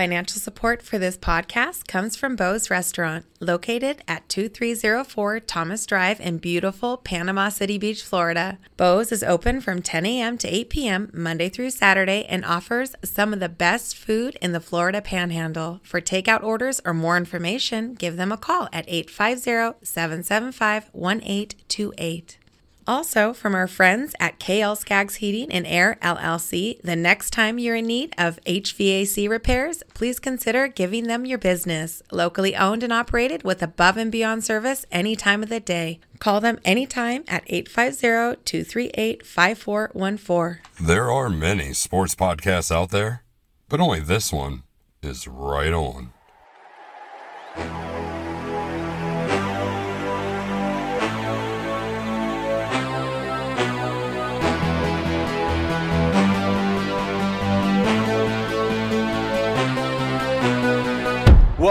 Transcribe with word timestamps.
Financial 0.00 0.40
support 0.40 0.80
for 0.80 0.96
this 0.96 1.18
podcast 1.18 1.86
comes 1.86 2.16
from 2.16 2.34
Bo's 2.34 2.70
Restaurant, 2.70 3.26
located 3.38 4.02
at 4.08 4.26
2304 4.30 5.40
Thomas 5.40 5.84
Drive 5.84 6.18
in 6.20 6.38
beautiful 6.38 6.96
Panama 6.96 7.50
City 7.50 7.76
Beach, 7.76 8.02
Florida. 8.02 8.58
Bo's 8.78 9.12
is 9.12 9.22
open 9.22 9.60
from 9.60 9.82
10 9.82 10.06
a.m. 10.06 10.38
to 10.38 10.48
8 10.48 10.70
p.m. 10.70 11.10
Monday 11.12 11.50
through 11.50 11.68
Saturday 11.68 12.24
and 12.30 12.46
offers 12.46 12.94
some 13.04 13.34
of 13.34 13.40
the 13.40 13.50
best 13.50 13.94
food 13.94 14.38
in 14.40 14.52
the 14.52 14.58
Florida 14.58 15.02
Panhandle. 15.02 15.80
For 15.82 16.00
takeout 16.00 16.42
orders 16.42 16.80
or 16.86 16.94
more 16.94 17.18
information, 17.18 17.92
give 17.92 18.16
them 18.16 18.32
a 18.32 18.38
call 18.38 18.70
at 18.72 18.88
850 18.88 19.84
775 19.84 20.88
1828. 20.94 22.39
Also, 22.86 23.32
from 23.32 23.54
our 23.54 23.66
friends 23.66 24.14
at 24.18 24.40
KL 24.40 24.76
Skaggs 24.76 25.16
Heating 25.16 25.52
and 25.52 25.66
Air 25.66 25.98
LLC, 26.02 26.80
the 26.82 26.96
next 26.96 27.30
time 27.30 27.58
you're 27.58 27.76
in 27.76 27.86
need 27.86 28.14
of 28.18 28.40
HVAC 28.46 29.28
repairs, 29.28 29.82
please 29.94 30.18
consider 30.18 30.66
giving 30.66 31.04
them 31.04 31.24
your 31.24 31.38
business. 31.38 32.02
Locally 32.10 32.56
owned 32.56 32.82
and 32.82 32.92
operated 32.92 33.44
with 33.44 33.62
above 33.62 33.96
and 33.96 34.10
beyond 34.10 34.44
service 34.44 34.84
any 34.90 35.14
time 35.14 35.42
of 35.42 35.48
the 35.48 35.60
day. 35.60 36.00
Call 36.18 36.40
them 36.40 36.58
anytime 36.64 37.24
at 37.28 37.44
850 37.46 38.42
238 38.44 39.26
5414. 39.26 40.62
There 40.80 41.10
are 41.10 41.28
many 41.28 41.72
sports 41.72 42.14
podcasts 42.14 42.74
out 42.74 42.90
there, 42.90 43.22
but 43.68 43.80
only 43.80 44.00
this 44.00 44.32
one 44.32 44.62
is 45.02 45.28
right 45.28 45.72
on. 45.72 46.12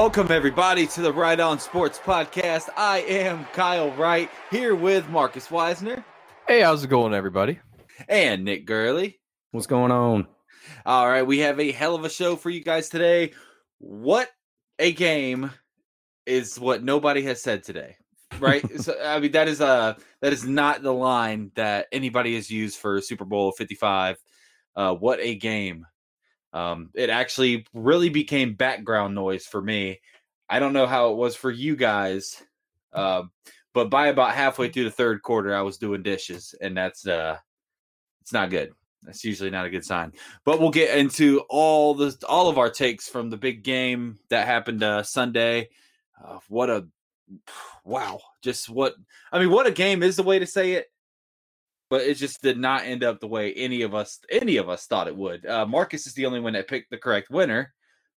Welcome, 0.02 0.32
everybody, 0.32 0.88
to 0.88 1.02
the 1.02 1.12
Right 1.12 1.42
On 1.42 1.60
Sports 1.60 2.00
Podcast. 2.00 2.70
I 2.78 3.00
am 3.00 3.44
Kyle 3.52 3.92
Wright 3.92 4.30
here 4.50 4.74
with 4.74 5.10
Marcus 5.10 5.48
Weisner 5.50 6.06
Hey, 6.48 6.62
how's 6.62 6.86
it 6.86 6.90
going, 6.90 7.14
everybody? 7.14 7.60
and 8.08 8.46
Nick 8.46 8.66
Gurley. 8.66 9.20
What's 9.52 9.68
going 9.68 9.92
on? 9.92 10.26
All 10.86 11.06
right, 11.06 11.24
we 11.24 11.40
have 11.40 11.60
a 11.60 11.74
hell 11.74 11.96
of 11.96 12.06
a 12.06 12.10
show 12.10 12.38
for 12.38 12.50
you 12.50 12.64
guys 12.64 12.88
today. 12.88 13.34
What 13.80 14.30
a 14.80 14.94
game 14.94 15.52
is 16.26 16.58
what 16.58 16.82
nobody 16.82 17.22
has 17.24 17.42
said 17.42 17.66
today, 17.66 17.98
right? 18.40 18.64
so, 18.82 18.96
I 19.04 19.20
mean, 19.20 19.34
that 19.34 19.50
is 19.50 19.60
a 19.60 19.98
that 20.22 20.32
is 20.32 20.46
not 20.46 20.82
the 20.82 20.94
line 20.94 21.52
that 21.56 21.88
anybody 21.92 22.36
has 22.36 22.50
used 22.50 22.78
for 22.78 23.02
Super 23.02 23.26
Bowl 23.26 23.52
Fifty 23.52 23.76
Five. 23.76 24.16
Uh, 24.78 24.96
what 24.96 25.20
a 25.20 25.36
game! 25.36 25.86
Um, 26.54 26.90
it 26.94 27.10
actually 27.10 27.66
really 27.74 28.10
became 28.10 28.56
background 28.56 29.16
noise 29.16 29.46
for 29.46 29.62
me. 29.62 30.00
I 30.50 30.60
don't 30.60 30.74
know 30.74 30.88
how 30.88 31.12
it 31.12 31.18
was 31.18 31.36
for 31.36 31.52
you 31.52 31.76
guys, 31.76 32.42
uh, 32.92 33.24
but 33.74 33.90
by 33.90 34.08
about 34.08 34.34
halfway 34.34 34.70
through 34.70 34.86
the 34.86 34.92
third 34.92 35.22
quarter, 35.22 35.56
I 35.56 35.62
was 35.62 35.78
doing 35.78 36.02
dishes, 36.02 36.56
and 36.60 36.76
that's 36.76 37.06
uh, 37.06 37.38
it's 38.22 38.34
not 38.34 38.50
good. 38.50 38.72
That's 39.04 39.24
usually 39.24 39.52
not 39.52 39.66
a 39.66 39.70
good 39.70 39.86
sign. 39.86 40.12
But 40.44 40.60
we'll 40.60 40.72
get 40.72 40.98
into 40.98 41.42
all 41.50 41.94
the 41.94 42.18
all 42.28 42.50
of 42.50 42.58
our 42.58 42.70
takes 42.70 43.08
from 43.08 43.30
the 43.30 43.38
big 43.38 43.64
game 43.64 44.18
that 44.30 44.48
happened 44.48 44.84
uh, 44.84 45.04
Sunday. 45.04 45.70
Uh, 46.24 46.40
what 46.48 46.70
a 46.70 46.88
wow! 47.84 48.20
Just 48.42 48.70
what 48.70 48.96
I 49.32 49.40
mean, 49.40 49.52
what 49.52 49.68
a 49.68 49.72
game 49.72 50.02
is 50.02 50.16
the 50.16 50.24
way 50.24 50.40
to 50.40 50.48
say 50.48 50.74
it. 50.74 50.88
But 51.90 52.02
it 52.02 52.16
just 52.16 52.42
did 52.44 52.58
not 52.58 52.84
end 52.86 53.04
up 53.04 53.20
the 53.20 53.28
way 53.28 53.52
any 53.54 53.82
of 53.82 53.96
us 53.96 54.20
any 54.32 54.58
of 54.58 54.70
us 54.70 54.86
thought 54.86 55.08
it 55.08 55.16
would. 55.16 55.46
Uh, 55.46 55.66
Marcus 55.66 56.06
is 56.08 56.14
the 56.14 56.26
only 56.28 56.40
one 56.40 56.54
that 56.54 56.68
picked 56.68 56.92
the 56.92 56.98
correct 56.98 57.30
winner. 57.32 57.74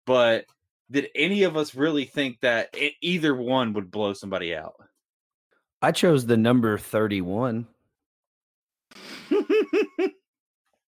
But 0.05 0.45
did 0.89 1.07
any 1.15 1.43
of 1.43 1.55
us 1.55 1.73
really 1.73 2.03
think 2.05 2.39
that 2.41 2.75
e- 2.77 2.95
either 3.01 3.33
one 3.33 3.71
would 3.73 3.89
blow 3.91 4.11
somebody 4.13 4.53
out? 4.53 4.73
I 5.81 5.91
chose 5.93 6.25
the 6.25 6.37
number 6.37 6.77
31. 6.77 7.67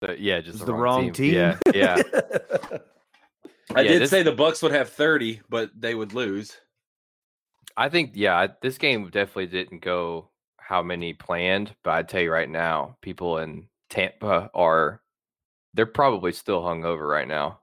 Uh, 0.03 0.13
yeah, 0.19 0.41
just 0.41 0.57
It's 0.57 0.65
the 0.65 0.73
wrong 0.73 1.13
team. 1.13 1.35
Yeah, 1.35 1.59
yeah. 1.75 1.97
I 3.75 3.83
Yeah, 3.83 3.89
did 3.93 4.01
this- 4.03 4.09
say 4.11 4.23
the 4.23 4.33
Bucks 4.33 4.63
would 4.63 4.73
have 4.73 4.89
thirty, 4.89 5.43
but 5.51 5.71
they 5.79 5.95
would 5.95 6.15
lose. 6.15 6.57
I 7.77 7.91
think 7.91 8.13
yeah, 8.15 8.47
this 8.63 8.79
game 8.79 9.11
definitely 9.11 9.49
didn't 9.49 9.83
go 9.83 10.30
how 10.71 10.85
many 10.85 11.13
planned, 11.13 11.75
but 11.83 11.91
I 11.91 12.05
tell 12.05 12.21
you 12.21 12.31
right 12.31 12.49
now, 12.49 12.97
people 13.03 13.39
in 13.39 13.67
Tampa 13.91 14.49
are 14.55 15.03
they're 15.75 15.85
probably 15.85 16.31
still 16.31 16.63
hungover 16.63 17.11
right 17.11 17.27
now. 17.27 17.59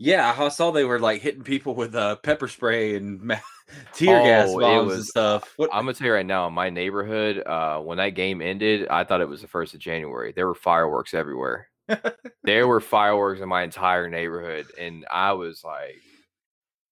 Yeah, 0.00 0.34
I 0.36 0.48
saw 0.48 0.72
they 0.72 0.82
were 0.82 0.98
like 0.98 1.22
hitting 1.22 1.44
people 1.44 1.76
with 1.76 1.94
uh, 1.94 2.16
pepper 2.16 2.48
spray 2.48 2.96
and 2.96 3.30
tear 3.94 4.20
gas 4.24 4.48
Oh, 4.50 4.58
it 4.58 4.62
bombs 4.62 4.94
and 4.94 5.04
stuff. 5.04 5.54
What? 5.56 5.70
I'm 5.72 5.84
gonna 5.84 5.94
tell 5.94 6.08
you 6.08 6.14
right 6.14 6.26
now, 6.26 6.48
in 6.48 6.52
my 6.52 6.68
neighborhood, 6.68 7.46
uh, 7.46 7.78
when 7.78 7.98
that 7.98 8.16
game 8.16 8.42
ended, 8.42 8.88
I 8.88 9.04
thought 9.04 9.20
it 9.20 9.28
was 9.28 9.42
the 9.42 9.46
first 9.46 9.74
of 9.74 9.80
January. 9.80 10.32
There 10.34 10.48
were 10.48 10.56
fireworks 10.56 11.14
everywhere. 11.14 11.68
there 12.42 12.66
were 12.66 12.80
fireworks 12.80 13.40
in 13.40 13.48
my 13.48 13.62
entire 13.62 14.10
neighborhood, 14.10 14.66
and 14.80 15.06
I 15.08 15.34
was 15.34 15.62
like, 15.62 16.02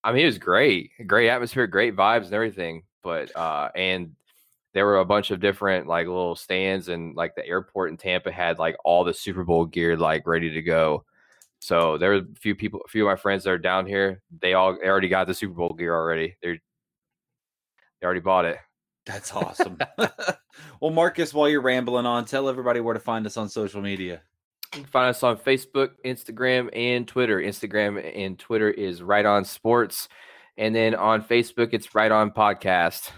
I 0.05 0.13
mean, 0.13 0.23
it 0.23 0.27
was 0.27 0.39
great, 0.39 0.93
great 1.09 1.29
atmosphere, 1.29 1.67
great 1.67 1.97
vibes, 1.97 2.27
and 2.27 2.35
everything. 2.35 2.85
But 3.03 3.37
uh, 3.37 3.71
and 3.75 4.15
there 4.75 4.85
were 4.85 4.99
a 4.99 5.05
bunch 5.05 5.31
of 5.31 5.41
different 5.41 5.87
like 5.87 6.07
little 6.07 6.37
stands, 6.37 6.89
and 6.89 7.15
like 7.15 7.37
the 7.37 7.47
airport 7.47 7.91
in 7.91 7.97
Tampa 7.97 8.31
had 8.31 8.59
like 8.59 8.77
all 8.85 9.05
the 9.05 9.15
Super 9.15 9.45
Bowl 9.45 9.65
gear 9.65 9.97
like 9.97 10.27
ready 10.27 10.51
to 10.51 10.63
go. 10.63 11.05
So 11.61 11.97
there 11.97 12.11
were 12.11 12.17
a 12.17 12.27
few 12.41 12.55
people, 12.55 12.83
a 12.85 12.89
few 12.89 13.09
of 13.09 13.11
my 13.11 13.17
friends 13.17 13.45
that 13.45 13.51
are 13.51 13.59
down 13.59 13.87
here. 13.87 14.21
They 14.43 14.53
all 14.53 14.77
they 14.79 14.89
already 14.89 15.09
got 15.09 15.29
the 15.29 15.35
Super 15.35 15.55
Bowl 15.55 15.73
gear 15.73 15.95
already. 15.95 16.37
They're 16.43 16.59
they 18.01 18.05
already 18.05 18.21
bought 18.21 18.45
it. 18.45 18.59
That's 19.07 19.33
awesome. 19.33 19.79
well, 20.81 20.91
Marcus, 20.91 21.33
while 21.33 21.49
you're 21.49 21.63
rambling 21.63 22.07
on, 22.07 22.25
tell 22.25 22.49
everybody 22.49 22.81
where 22.81 22.95
to 22.95 23.01
find 23.01 23.25
us 23.27 23.37
on 23.37 23.49
social 23.49 23.81
media. 23.81 24.23
You 24.75 24.81
can 24.81 24.85
find 24.85 25.09
us 25.09 25.23
on 25.23 25.37
Facebook, 25.37 25.91
Instagram, 26.05 26.69
and 26.75 27.07
Twitter. 27.07 27.39
Instagram 27.39 28.13
and 28.15 28.37
Twitter 28.37 28.71
is 28.71 29.03
Right 29.03 29.25
On 29.25 29.45
Sports, 29.45 30.09
and 30.59 30.75
then 30.75 30.97
on 30.97 31.23
Facebook 31.23 31.69
it's 31.73 31.95
Right 31.95 32.11
On 32.11 32.33
Podcast. 32.33 33.11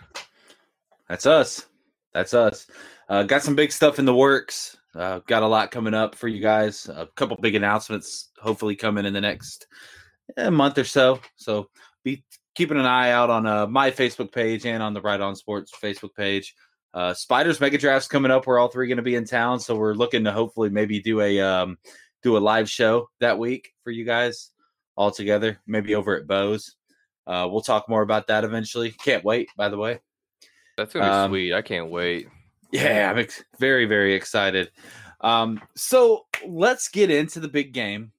That's 1.09 1.27
us. 1.27 1.67
That's 2.13 2.35
us. 2.35 2.67
Uh, 3.09 3.23
got 3.23 3.43
some 3.43 3.55
big 3.55 3.73
stuff 3.73 3.99
in 3.99 4.05
the 4.05 4.15
works. 4.15 4.77
Uh, 4.95 5.21
got 5.27 5.43
a 5.43 5.47
lot 5.47 5.71
coming 5.71 5.95
up 5.95 6.15
for 6.15 6.29
you 6.29 6.41
guys. 6.41 6.89
A 6.89 7.07
couple 7.15 7.37
big 7.37 7.55
announcements 7.55 8.31
hopefully 8.41 8.75
coming 8.75 9.05
in 9.05 9.13
the 9.13 9.21
next 9.21 9.67
eh, 10.37 10.49
month 10.49 10.79
or 10.79 10.85
so. 10.85 11.21
So 11.37 11.69
be 12.03 12.25
keeping 12.55 12.79
an 12.79 12.87
eye 12.87 13.11
out 13.11 13.29
on 13.29 13.47
uh, 13.47 13.67
my 13.67 13.91
Facebook 13.91 14.33
page 14.33 14.65
and 14.65 14.83
on 14.83 14.95
the 14.95 15.03
Right 15.03 15.21
On 15.21 15.37
Sports 15.37 15.73
Facebook 15.81 16.15
page. 16.17 16.55
Uh, 16.95 17.13
Spiders 17.13 17.61
Mega 17.61 17.77
Draft's 17.77 18.09
coming 18.09 18.31
up. 18.31 18.47
We're 18.47 18.59
all 18.59 18.69
three 18.69 18.89
going 18.89 18.97
to 18.97 19.03
be 19.03 19.17
in 19.17 19.27
town, 19.27 19.61
so 19.61 19.77
we're 19.77 19.93
looking 19.93 20.25
to 20.25 20.33
hopefully 20.33 20.71
maybe 20.71 20.99
do 20.99 21.21
a 21.21 21.39
um, 21.41 21.77
do 22.23 22.39
a 22.39 22.41
live 22.41 22.71
show 22.71 23.11
that 23.21 23.39
week 23.39 23.75
for 23.85 23.91
you 23.91 24.07
guys 24.07 24.51
all 24.97 25.11
together. 25.11 25.61
Maybe 25.67 25.95
over 25.95 26.17
at 26.17 26.27
Bo's. 26.27 26.75
Uh, 27.27 27.47
we'll 27.51 27.61
talk 27.61 27.87
more 27.91 28.01
about 28.01 28.29
that 28.29 28.45
eventually. 28.45 28.93
Can't 28.93 29.25
wait. 29.25 29.51
By 29.59 29.69
the 29.69 29.77
way. 29.77 30.01
That's 30.77 30.93
gonna 30.93 31.07
be 31.07 31.11
Um, 31.11 31.31
sweet. 31.31 31.55
I 31.55 31.63
can't 31.63 31.91
wait. 31.91 32.29
Yeah, 32.73 33.11
I'm 33.11 33.19
ex- 33.19 33.45
very, 33.59 33.87
very 33.87 34.15
excited. 34.15 34.71
Um, 35.21 35.61
so 35.75 36.27
let's 36.47 36.89
get 36.89 37.11
into 37.11 37.41
the 37.41 37.49
big 37.49 37.73
game. 37.73 38.13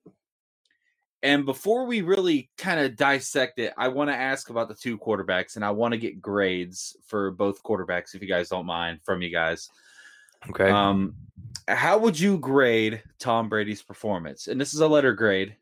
And 1.23 1.45
before 1.45 1.85
we 1.85 2.01
really 2.01 2.49
kind 2.57 2.79
of 2.79 2.95
dissect 2.95 3.59
it, 3.59 3.73
I 3.77 3.87
want 3.87 4.09
to 4.09 4.15
ask 4.15 4.49
about 4.49 4.67
the 4.67 4.75
two 4.75 4.97
quarterbacks, 4.97 5.55
and 5.55 5.65
I 5.65 5.71
want 5.71 5.93
to 5.93 5.97
get 5.97 6.21
grades 6.21 6.95
for 7.07 7.31
both 7.31 7.63
quarterbacks, 7.63 8.13
if 8.13 8.21
you 8.21 8.27
guys 8.27 8.49
don't 8.49 8.65
mind, 8.65 8.99
from 9.03 9.21
you 9.21 9.31
guys. 9.31 9.69
Okay. 10.49 10.69
Um, 10.69 11.15
how 11.67 11.97
would 11.97 12.19
you 12.19 12.37
grade 12.37 13.01
Tom 13.19 13.49
Brady's 13.49 13.81
performance? 13.81 14.47
And 14.47 14.61
this 14.61 14.73
is 14.73 14.79
a 14.79 14.87
letter 14.87 15.13
grade. 15.13 15.55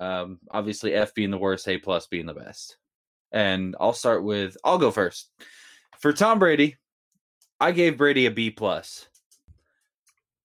Um, 0.00 0.38
obviously, 0.50 0.94
F 0.94 1.14
being 1.14 1.30
the 1.30 1.38
worst, 1.38 1.66
A 1.66 1.78
plus 1.78 2.06
being 2.06 2.26
the 2.26 2.34
best. 2.34 2.76
And 3.32 3.74
I'll 3.80 3.94
start 3.94 4.22
with 4.22 4.56
I'll 4.64 4.78
go 4.78 4.90
first. 4.90 5.30
For 6.04 6.12
Tom 6.12 6.38
Brady, 6.38 6.76
I 7.58 7.72
gave 7.72 7.96
Brady 7.96 8.26
a 8.26 8.30
B 8.30 8.50
plus. 8.50 9.06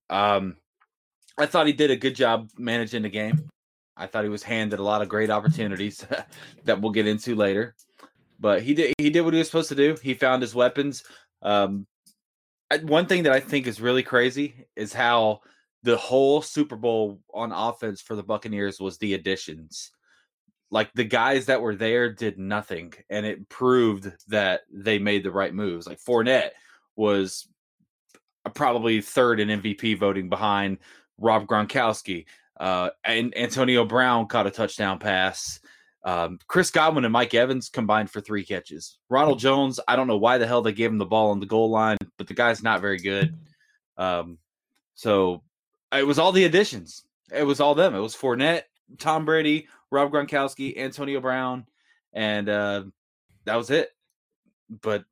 Um, 0.10 0.56
I 1.38 1.48
thought 1.48 1.68
he 1.68 1.74
did 1.74 1.92
a 1.92 1.98
good 1.98 2.16
job 2.16 2.50
managing 2.58 3.02
the 3.02 3.10
game. 3.10 3.50
I 3.98 4.08
thought 4.08 4.24
he 4.24 4.30
was 4.30 4.42
handed 4.42 4.80
a 4.80 4.84
lot 4.84 5.02
of 5.02 5.10
great 5.10 5.30
opportunities 5.30 6.08
that 6.64 6.80
we'll 6.80 6.94
get 6.94 7.08
into 7.08 7.36
later. 7.36 7.76
But 8.40 8.62
he 8.62 8.74
did 8.74 8.94
he 9.00 9.10
did 9.10 9.20
what 9.20 9.34
he 9.34 9.40
was 9.40 9.48
supposed 9.48 9.68
to 9.68 9.76
do. 9.76 9.98
He 10.02 10.14
found 10.14 10.42
his 10.42 10.56
weapons. 10.56 11.04
Um, 11.42 11.86
one 12.84 13.08
thing 13.08 13.24
that 13.24 13.34
I 13.34 13.42
think 13.42 13.68
is 13.68 13.82
really 13.82 14.02
crazy 14.02 14.66
is 14.78 14.94
how 14.94 15.42
the 15.84 15.98
whole 15.98 16.42
Super 16.42 16.78
Bowl 16.78 17.20
on 17.34 17.52
offense 17.52 18.00
for 18.00 18.16
the 18.16 18.24
Buccaneers 18.24 18.80
was 18.80 18.98
the 18.98 19.14
additions. 19.14 19.92
Like 20.71 20.94
the 20.94 21.04
guys 21.04 21.48
that 21.48 21.62
were 21.62 21.75
there 21.75 22.12
did 22.12 22.38
nothing, 22.38 22.94
and 23.10 23.25
it 23.25 23.50
proved 23.50 24.12
that 24.27 24.62
they 24.71 25.00
made 25.00 25.24
the 25.24 25.31
right 25.31 25.54
moves. 25.54 25.88
Like 25.88 26.00
Fournette 26.00 26.51
was 26.95 27.48
probably 28.54 29.01
third 29.01 29.39
in 29.39 29.62
MVP 29.62 29.98
voting 29.98 30.30
behind 30.30 30.77
Rob 31.18 31.48
Gronkowski. 31.48 32.25
Uh, 32.60 32.89
and 33.04 33.36
Antonio 33.38 33.86
Brown 33.86 34.27
caught 34.27 34.48
a 34.48 34.51
touchdown 34.51 35.00
pass. 35.00 35.60
Um, 36.04 36.39
Chris 36.48 36.72
Godwin 36.72 37.06
and 37.06 37.12
Mike 37.12 37.33
Evans 37.33 37.69
combined 37.69 38.10
for 38.10 38.22
three 38.22 38.45
catches. 38.45 38.98
Ronald 39.10 39.39
Jones, 39.39 39.80
I 39.88 39.95
don't 39.95 40.07
know 40.07 40.18
why 40.18 40.38
the 40.38 40.48
hell 40.48 40.62
they 40.62 40.72
gave 40.72 40.92
him 40.92 40.98
the 40.98 41.06
ball 41.06 41.31
on 41.31 41.39
the 41.39 41.45
goal 41.45 41.69
line, 41.69 41.98
but 42.18 42.27
the 42.27 42.33
guy's 42.33 42.63
not 42.63 42.81
very 42.81 43.00
good. 43.00 43.38
Um, 43.98 44.38
so 44.95 45.44
it 45.94 46.07
was 46.07 46.19
all 46.19 46.31
the 46.31 46.45
additions. 46.45 47.04
It 47.31 47.44
was 47.44 47.60
all 47.60 47.75
them. 47.75 47.95
It 47.95 48.00
was 48.00 48.15
Fournette, 48.15 48.63
Tom 48.97 49.25
Brady, 49.25 49.68
Rob 49.91 50.12
Gronkowski, 50.12 50.77
Antonio 50.77 51.19
Brown, 51.19 51.65
and 52.13 52.50
uh, 52.50 52.83
that 53.45 53.56
was 53.56 53.69
it. 53.69 53.89
But 54.81 55.03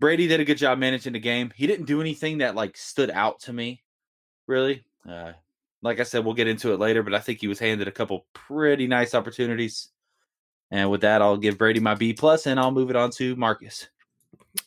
Brady 0.00 0.26
did 0.28 0.40
a 0.40 0.44
good 0.44 0.58
job 0.58 0.78
managing 0.78 1.12
the 1.12 1.18
game. 1.20 1.52
He 1.54 1.66
didn't 1.66 1.86
do 1.86 2.00
anything 2.00 2.38
that 2.38 2.54
like 2.54 2.76
stood 2.76 3.10
out 3.10 3.40
to 3.40 3.52
me, 3.52 3.82
really. 4.46 4.84
Uh, 5.08 5.32
like 5.82 5.98
I 6.00 6.04
said, 6.04 6.24
we'll 6.24 6.34
get 6.34 6.46
into 6.48 6.72
it 6.72 6.78
later, 6.78 7.02
but 7.02 7.14
I 7.14 7.18
think 7.18 7.40
he 7.40 7.48
was 7.48 7.58
handed 7.58 7.88
a 7.88 7.92
couple 7.92 8.26
pretty 8.32 8.86
nice 8.86 9.14
opportunities. 9.14 9.88
And 10.70 10.90
with 10.90 11.00
that, 11.02 11.20
I'll 11.20 11.36
give 11.36 11.58
Brady 11.58 11.80
my 11.80 11.94
B 11.94 12.12
plus, 12.12 12.46
and 12.46 12.58
I'll 12.58 12.70
move 12.70 12.90
it 12.90 12.96
on 12.96 13.10
to 13.12 13.36
Marcus. 13.36 13.88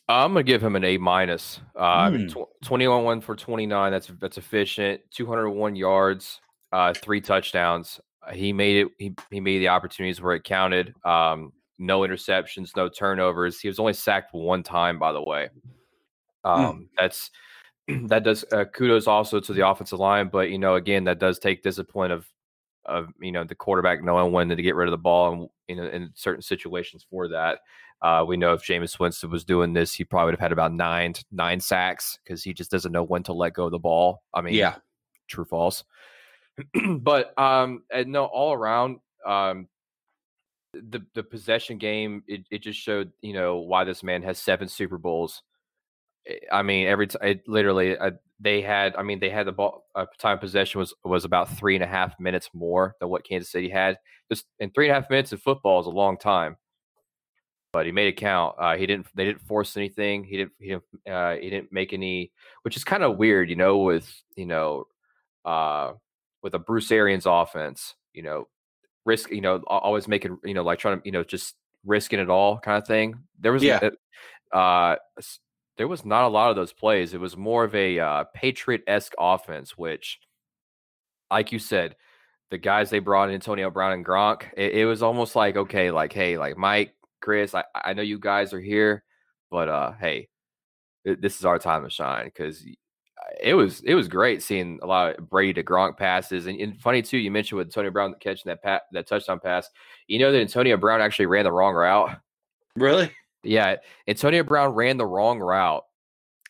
I'm 0.08 0.32
gonna 0.32 0.42
give 0.42 0.62
him 0.62 0.76
an 0.76 0.84
A 0.84 0.98
minus. 0.98 1.60
Uh, 1.74 2.10
Hmm. 2.10 2.26
tw- 2.28 2.48
21 2.64 3.04
one 3.04 3.20
for 3.20 3.34
29. 3.34 3.90
That's 3.92 4.08
that's 4.20 4.38
efficient. 4.38 5.00
201 5.10 5.74
yards, 5.76 6.40
uh, 6.72 6.92
three 6.94 7.20
touchdowns. 7.20 8.00
He 8.32 8.52
made 8.52 8.86
it. 8.86 8.92
He, 8.98 9.14
he 9.30 9.40
made 9.40 9.58
the 9.58 9.68
opportunities 9.68 10.20
where 10.20 10.34
it 10.34 10.44
counted. 10.44 10.94
Um, 11.04 11.52
no 11.78 12.00
interceptions, 12.00 12.74
no 12.76 12.88
turnovers. 12.88 13.60
He 13.60 13.68
was 13.68 13.78
only 13.78 13.92
sacked 13.92 14.34
one 14.34 14.62
time, 14.62 14.98
by 14.98 15.12
the 15.12 15.22
way. 15.22 15.50
Um, 16.44 16.88
That's 16.98 17.30
that 17.88 18.24
does 18.24 18.44
uh, 18.52 18.64
kudos 18.64 19.06
also 19.06 19.40
to 19.40 19.52
the 19.52 19.68
offensive 19.68 19.98
line, 19.98 20.28
but 20.28 20.50
you 20.50 20.58
know, 20.58 20.74
again, 20.74 21.04
that 21.04 21.18
does 21.18 21.38
take 21.38 21.62
discipline 21.62 22.10
of 22.10 22.26
of 22.84 23.08
you 23.20 23.32
know 23.32 23.44
the 23.44 23.54
quarterback 23.54 24.02
knowing 24.02 24.32
when 24.32 24.48
to 24.48 24.56
get 24.56 24.76
rid 24.76 24.88
of 24.88 24.92
the 24.92 24.98
ball 24.98 25.32
and 25.32 25.48
you 25.68 25.76
know 25.76 25.88
in 25.88 26.10
certain 26.14 26.42
situations 26.42 27.06
for 27.10 27.28
that. 27.28 27.60
Uh, 28.02 28.24
we 28.26 28.36
know 28.36 28.52
if 28.52 28.62
Jameis 28.62 28.98
Winston 29.00 29.30
was 29.30 29.44
doing 29.44 29.72
this, 29.72 29.94
he 29.94 30.04
probably 30.04 30.26
would 30.26 30.34
have 30.34 30.40
had 30.40 30.52
about 30.52 30.72
nine 30.72 31.14
nine 31.32 31.60
sacks 31.60 32.18
because 32.22 32.42
he 32.42 32.52
just 32.52 32.70
doesn't 32.70 32.92
know 32.92 33.02
when 33.02 33.22
to 33.24 33.32
let 33.32 33.54
go 33.54 33.66
of 33.66 33.72
the 33.72 33.78
ball. 33.78 34.22
I 34.34 34.40
mean, 34.40 34.54
Yeah, 34.54 34.76
true 35.28 35.44
false. 35.44 35.84
but 37.00 37.38
um, 37.38 37.82
and 37.92 38.12
no, 38.12 38.24
all 38.24 38.52
around, 38.52 38.98
um, 39.26 39.68
the 40.72 41.00
the 41.14 41.22
possession 41.22 41.78
game 41.78 42.22
it, 42.26 42.42
it 42.50 42.62
just 42.62 42.78
showed 42.78 43.10
you 43.22 43.32
know 43.32 43.58
why 43.58 43.84
this 43.84 44.02
man 44.02 44.22
has 44.22 44.38
seven 44.38 44.68
Super 44.68 44.98
Bowls. 44.98 45.42
I- 46.28 46.58
I 46.58 46.62
mean, 46.62 46.86
every 46.86 47.06
time 47.06 47.40
literally 47.46 47.96
uh, 47.98 48.12
they 48.40 48.60
had. 48.60 48.94
I 48.96 49.02
mean, 49.02 49.20
they 49.20 49.30
had 49.30 49.46
the 49.46 49.52
ball 49.52 49.86
uh, 49.94 50.06
time 50.18 50.38
possession 50.38 50.78
was 50.80 50.94
was 51.04 51.24
about 51.24 51.56
three 51.56 51.74
and 51.76 51.84
a 51.84 51.86
half 51.86 52.18
minutes 52.20 52.50
more 52.54 52.94
than 53.00 53.08
what 53.08 53.24
Kansas 53.26 53.50
City 53.50 53.68
had. 53.68 53.98
Just 54.30 54.46
in 54.58 54.70
three 54.70 54.88
and 54.88 54.96
a 54.96 55.00
half 55.00 55.10
minutes 55.10 55.32
in 55.32 55.38
football 55.38 55.80
is 55.80 55.86
a 55.86 55.90
long 55.90 56.18
time. 56.18 56.56
But 57.72 57.86
he 57.86 57.92
made 57.92 58.08
it 58.08 58.16
count. 58.16 58.54
Uh, 58.58 58.76
he 58.76 58.86
didn't. 58.86 59.06
They 59.14 59.24
didn't 59.24 59.42
force 59.42 59.76
anything. 59.76 60.24
He 60.24 60.38
didn't. 60.38 60.52
He 60.58 60.68
didn't. 60.68 60.84
Uh, 61.08 61.36
he 61.36 61.50
didn't 61.50 61.72
make 61.72 61.92
any, 61.92 62.32
which 62.62 62.76
is 62.76 62.84
kind 62.84 63.02
of 63.02 63.18
weird, 63.18 63.50
you 63.50 63.56
know, 63.56 63.78
with 63.78 64.10
you 64.36 64.46
know, 64.46 64.86
uh, 65.44 65.92
with 66.42 66.54
a 66.54 66.58
Bruce 66.58 66.90
Arians 66.90 67.26
offense, 67.26 67.94
you 68.12 68.22
know, 68.22 68.48
risk, 69.04 69.30
you 69.30 69.40
know, 69.40 69.62
always 69.66 70.08
making, 70.08 70.38
you 70.44 70.54
know, 70.54 70.62
like 70.62 70.78
trying 70.78 71.00
to, 71.00 71.04
you 71.04 71.12
know, 71.12 71.24
just 71.24 71.54
risking 71.84 72.18
it 72.18 72.30
all 72.30 72.58
kind 72.58 72.80
of 72.80 72.86
thing. 72.86 73.14
There 73.38 73.52
was, 73.52 73.62
Yeah. 73.62 73.90
uh, 74.52 74.96
there 75.76 75.88
was 75.88 76.04
not 76.04 76.24
a 76.24 76.28
lot 76.28 76.50
of 76.50 76.56
those 76.56 76.72
plays. 76.72 77.14
It 77.14 77.20
was 77.20 77.36
more 77.36 77.64
of 77.64 77.74
a 77.74 77.98
uh, 77.98 78.24
Patriot 78.34 78.82
esque 78.86 79.12
offense, 79.18 79.76
which, 79.76 80.18
like 81.30 81.52
you 81.52 81.58
said, 81.58 81.96
the 82.50 82.58
guys 82.58 82.90
they 82.90 83.00
brought 83.00 83.28
in, 83.28 83.34
Antonio 83.34 83.70
Brown 83.70 83.92
and 83.92 84.04
Gronk, 84.04 84.44
it, 84.56 84.74
it 84.74 84.86
was 84.86 85.02
almost 85.02 85.36
like, 85.36 85.56
okay, 85.56 85.90
like, 85.90 86.12
hey, 86.12 86.38
like 86.38 86.56
Mike, 86.56 86.94
Chris, 87.20 87.54
I, 87.54 87.64
I 87.74 87.92
know 87.92 88.02
you 88.02 88.18
guys 88.18 88.52
are 88.52 88.60
here, 88.60 89.02
but 89.50 89.68
uh, 89.68 89.92
hey, 90.00 90.28
this 91.04 91.38
is 91.38 91.44
our 91.44 91.58
time 91.58 91.82
to 91.84 91.90
shine 91.90 92.26
because 92.26 92.64
it 93.40 93.54
was 93.54 93.80
it 93.80 93.94
was 93.94 94.08
great 94.08 94.42
seeing 94.42 94.78
a 94.82 94.86
lot 94.86 95.18
of 95.18 95.28
Brady 95.28 95.54
to 95.54 95.62
Gronk 95.62 95.96
passes, 95.96 96.46
and, 96.46 96.60
and 96.60 96.80
funny 96.80 97.02
too. 97.02 97.18
You 97.18 97.30
mentioned 97.30 97.58
with 97.58 97.68
Antonio 97.68 97.90
Brown 97.90 98.14
catching 98.20 98.48
that 98.48 98.62
pat, 98.62 98.82
that 98.92 99.06
touchdown 99.06 99.40
pass. 99.40 99.68
You 100.06 100.18
know 100.18 100.32
that 100.32 100.40
Antonio 100.40 100.76
Brown 100.76 101.00
actually 101.00 101.26
ran 101.26 101.44
the 101.44 101.52
wrong 101.52 101.74
route. 101.74 102.18
really? 102.76 103.10
Yeah, 103.42 103.76
Antonio 104.08 104.42
Brown 104.42 104.70
ran 104.70 104.96
the 104.96 105.06
wrong 105.06 105.38
route, 105.38 105.84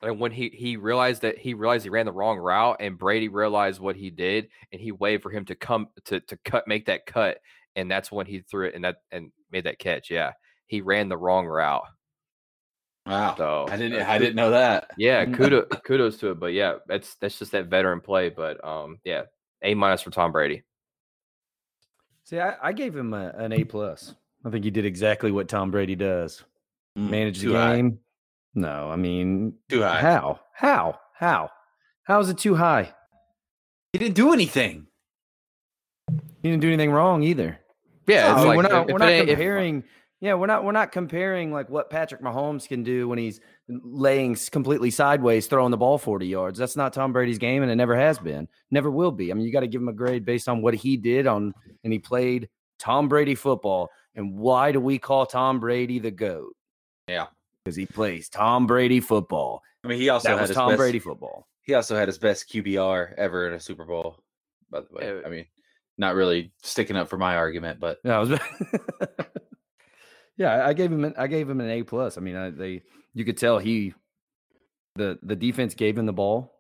and 0.03 0.19
when 0.19 0.33
he 0.33 0.49
he 0.49 0.77
realized 0.77 1.23
that 1.23 1.39
he 1.39 1.55
realized 1.55 1.85
he 1.85 1.91
ran 1.91 2.07
the 2.07 2.13
wrong 2.13 2.39
route, 2.39 2.77
and 2.81 2.99
Brady 2.99 3.29
realized 3.29 3.81
what 3.81 3.97
he 3.97 4.11
did, 4.11 4.49
and 4.73 4.81
he 4.81 4.93
waved 4.93 5.23
for 5.23 5.31
him 5.31 5.45
to 5.47 5.55
come 5.55 5.89
to 6.05 6.21
to 6.21 6.37
cut 6.45 6.67
make 6.69 6.87
that 6.87 7.07
cut, 7.07 7.39
and 7.75 7.91
that's 7.91 8.11
when 8.13 8.27
he 8.27 8.41
threw 8.41 8.67
it 8.67 8.75
and 8.75 8.85
that 8.85 8.97
and 9.13 9.31
made 9.51 9.65
that 9.65 9.79
catch. 9.79 10.11
Yeah, 10.11 10.33
he 10.67 10.81
ran 10.81 11.09
the 11.09 11.17
wrong 11.17 11.47
route. 11.47 11.85
Wow, 13.07 13.35
So 13.37 13.67
I 13.71 13.77
didn't. 13.77 14.03
uh, 14.03 14.05
I 14.09 14.19
didn't 14.19 14.35
know 14.37 14.51
that. 14.51 14.91
Yeah, 14.99 15.25
kudos 15.33 15.67
kudos 15.85 16.17
to 16.19 16.31
it, 16.33 16.41
but 16.41 16.53
yeah, 16.53 16.77
that's 16.87 17.15
that's 17.17 17.39
just 17.39 17.53
that 17.53 17.67
veteran 17.67 18.01
play. 18.01 18.31
But 18.31 18.63
um, 18.67 18.99
yeah, 19.05 19.23
A 19.63 19.75
minus 19.75 20.03
for 20.03 20.11
Tom 20.11 20.33
Brady. 20.33 20.63
See, 22.25 22.41
I, 22.41 22.57
I 22.61 22.73
gave 22.73 22.97
him 22.97 23.15
a, 23.15 23.29
an 23.37 23.53
A 23.53 23.63
plus. 23.65 24.15
I 24.45 24.51
think 24.51 24.65
he 24.65 24.71
did 24.71 24.85
exactly 24.85 25.31
what 25.31 25.49
Tom 25.49 25.71
Brady 25.71 25.95
does. 25.95 26.43
Mm, 26.99 27.11
Manage 27.11 27.39
the 27.39 27.47
too 27.49 27.55
high. 27.55 27.77
game. 27.77 27.99
No, 28.55 28.91
I 28.91 28.97
mean, 28.97 29.53
Too 29.69 29.83
high. 29.83 30.01
how? 30.01 30.41
How? 30.53 30.99
How? 31.15 31.51
How 32.05 32.21
is 32.21 32.29
it 32.31 32.39
too 32.39 32.55
high? 32.57 32.93
He 33.93 33.99
didn't 33.99 34.15
do 34.17 34.33
anything. 34.33 34.87
He 36.43 36.51
didn't 36.51 36.61
do 36.63 36.69
anything 36.69 36.91
wrong 36.91 37.23
either. 37.23 37.59
Yeah, 38.07 38.33
I 38.35 38.39
mean, 38.39 38.47
like 38.49 38.57
we're 38.57 38.63
not 38.63 38.73
if 38.73 38.87
we're 38.89 38.97
it 38.97 38.99
not 38.99 39.09
ain't- 39.11 39.29
if- 39.29 39.37
comparing. 39.37 39.85
Yeah, 40.21 40.35
we're 40.35 40.47
not 40.47 40.65
we're 40.65 40.73
not 40.73 40.93
comparing 40.93 41.53
like 41.53 41.69
what 41.69 41.91
Patrick 41.91 42.23
Mahomes 42.23 42.67
can 42.67 42.83
do 42.83 43.09
when 43.09 43.19
he's 43.19 43.41
laying 43.69 44.37
completely 44.51 44.91
sideways, 44.91 45.47
throwing 45.47 45.71
the 45.71 45.77
ball 45.77 45.99
forty 45.99 46.27
yards. 46.27 46.59
That's 46.59 46.77
not 46.77 46.93
Tom 46.93 47.13
Brady's 47.13 47.39
game, 47.39 47.63
and 47.63 47.71
it 47.71 47.77
never 47.77 47.97
has 47.97 48.19
been, 48.19 48.49
never 48.71 48.91
will 48.91 49.13
be. 49.13 49.31
I 49.31 49.35
mean, 49.35 49.45
you 49.47 49.53
got 49.53 49.61
to 49.61 49.67
give 49.67 49.81
him 49.81 49.89
a 49.89 49.93
grade 49.93 50.25
based 50.25 50.49
on 50.49 50.63
what 50.63 50.75
he 50.75 50.97
did 50.97 51.27
on, 51.27 51.53
and 51.85 51.93
he 51.93 51.99
played 51.99 52.49
Tom 52.79 53.09
Brady 53.09 53.35
football. 53.35 53.91
And 54.15 54.35
why 54.39 54.73
do 54.73 54.81
we 54.81 54.99
call 54.99 55.27
Tom 55.27 55.61
Brady 55.61 55.99
the 55.99 56.11
goat? 56.11 56.57
Yeah. 57.07 57.27
because 57.63 57.77
he 57.77 57.85
plays 57.85 58.29
Tom 58.31 58.67
Brady 58.67 59.01
football. 59.01 59.63
I 59.85 59.89
mean, 59.89 59.99
he 60.01 60.09
also 60.09 60.31
That 60.31 60.39
had 60.39 60.49
was 60.49 60.57
Tom 60.57 60.71
best, 60.71 60.79
Brady 60.79 60.99
football. 60.99 61.47
He 61.63 61.75
also 61.75 61.95
had 61.97 62.09
his 62.09 62.17
best 62.19 62.49
QBR 62.51 63.13
ever 63.19 63.47
in 63.49 63.53
a 63.55 63.61
Super 63.61 63.85
Bowl. 63.85 64.19
By 64.71 64.81
the 64.81 64.87
way, 64.91 65.21
I 65.25 65.29
mean, 65.29 65.45
not 65.99 66.15
really 66.15 66.53
sticking 66.63 66.97
up 66.97 67.09
for 67.09 67.19
my 67.19 67.37
argument, 67.37 67.79
but 67.79 67.99
Yeah, 68.05 68.17
I 68.17 68.21
was. 68.21 68.31
yeah, 70.37 70.53
I- 70.55 70.69
I 70.69 70.73
gave 70.73 70.93
him. 70.93 71.05
An, 71.05 71.15
I 71.19 71.27
gave 71.27 71.49
him 71.49 71.61
an 71.61 71.71
A 71.71 71.83
plus. 71.83 72.17
I 72.19 72.21
mean, 72.21 72.37
I, 72.37 72.51
they 72.51 72.83
you 73.15 73.25
could 73.25 73.37
tell 73.39 73.59
he 73.59 73.95
the 74.95 75.19
the 75.23 75.37
defense 75.37 75.75
gave 75.75 75.97
him 75.99 76.07
the 76.07 76.13
ball, 76.13 76.53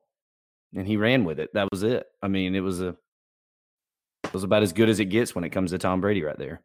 and 0.74 0.86
he 0.86 0.96
ran 0.96 1.24
with 1.24 1.38
it. 1.40 1.50
That 1.54 1.68
was 1.70 1.82
it. 1.82 2.06
I 2.22 2.28
mean, 2.28 2.54
it 2.54 2.60
was 2.60 2.80
a 2.80 2.96
it 4.24 4.32
was 4.32 4.44
about 4.44 4.62
as 4.62 4.72
good 4.72 4.88
as 4.88 5.00
it 5.00 5.06
gets 5.06 5.34
when 5.34 5.44
it 5.44 5.50
comes 5.50 5.70
to 5.70 5.78
Tom 5.78 6.00
Brady 6.00 6.22
right 6.22 6.38
there. 6.38 6.60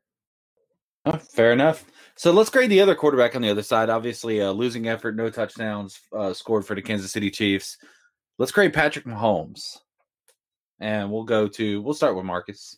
Oh, 1.05 1.17
fair 1.17 1.51
enough. 1.51 1.83
So 2.15 2.31
let's 2.31 2.49
grade 2.51 2.69
the 2.69 2.81
other 2.81 2.93
quarterback 2.93 3.35
on 3.35 3.41
the 3.41 3.49
other 3.49 3.63
side. 3.63 3.89
Obviously, 3.89 4.39
a 4.39 4.51
losing 4.51 4.87
effort, 4.87 5.15
no 5.15 5.29
touchdowns 5.31 5.99
uh, 6.15 6.31
scored 6.33 6.63
for 6.65 6.75
the 6.75 6.81
Kansas 6.81 7.11
City 7.11 7.31
Chiefs. 7.31 7.77
Let's 8.37 8.51
grade 8.51 8.73
Patrick 8.73 9.05
Mahomes, 9.05 9.77
and 10.79 11.11
we'll 11.11 11.23
go 11.23 11.47
to 11.47 11.81
we'll 11.81 11.93
start 11.95 12.15
with 12.15 12.25
Marcus. 12.25 12.77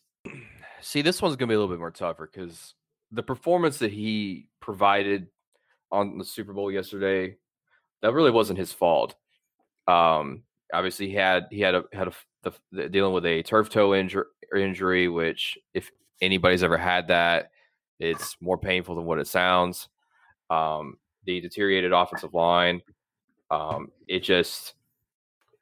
See, 0.82 1.02
this 1.02 1.22
one's 1.22 1.36
gonna 1.36 1.48
be 1.50 1.56
a 1.56 1.60
little 1.60 1.74
bit 1.74 1.80
more 1.80 1.92
tougher 1.92 2.30
because 2.32 2.74
the 3.14 3.24
performance 3.24 3.78
that 3.78 3.92
he 3.92 4.48
provided 4.60 5.28
on 5.92 6.18
the 6.18 6.26
Super 6.26 6.54
Bowl 6.54 6.72
yesterday, 6.72 7.38
that 8.02 8.14
really 8.14 8.32
wasn't 8.32 8.60
his 8.60 8.74
fault. 8.74 9.16
Um, 9.88 10.44
obviously, 10.74 11.08
he 11.08 11.14
had 11.14 11.48
he 11.52 11.62
had 11.62 11.76
a 11.76 11.84
had 11.94 12.08
a 12.08 12.14
the, 12.42 12.52
the, 12.72 12.90
dealing 12.90 13.14
with 13.14 13.26
a 13.26 13.44
turf 13.44 13.70
toe 13.70 13.94
injury, 13.94 14.26
injury, 14.56 15.08
which 15.08 15.58
if 15.74 15.92
anybody's 16.22 16.64
ever 16.64 16.78
had 16.78 17.08
that, 17.08 17.52
it's 18.00 18.36
more 18.42 18.58
painful 18.58 18.96
than 18.96 19.06
what 19.06 19.20
it 19.20 19.28
sounds. 19.28 19.88
Um, 20.50 20.98
the 21.26 21.40
deteriorated 21.40 21.94
offensive 21.94 22.34
line, 22.34 22.82
um, 23.50 23.90
it 24.08 24.22
just 24.22 24.74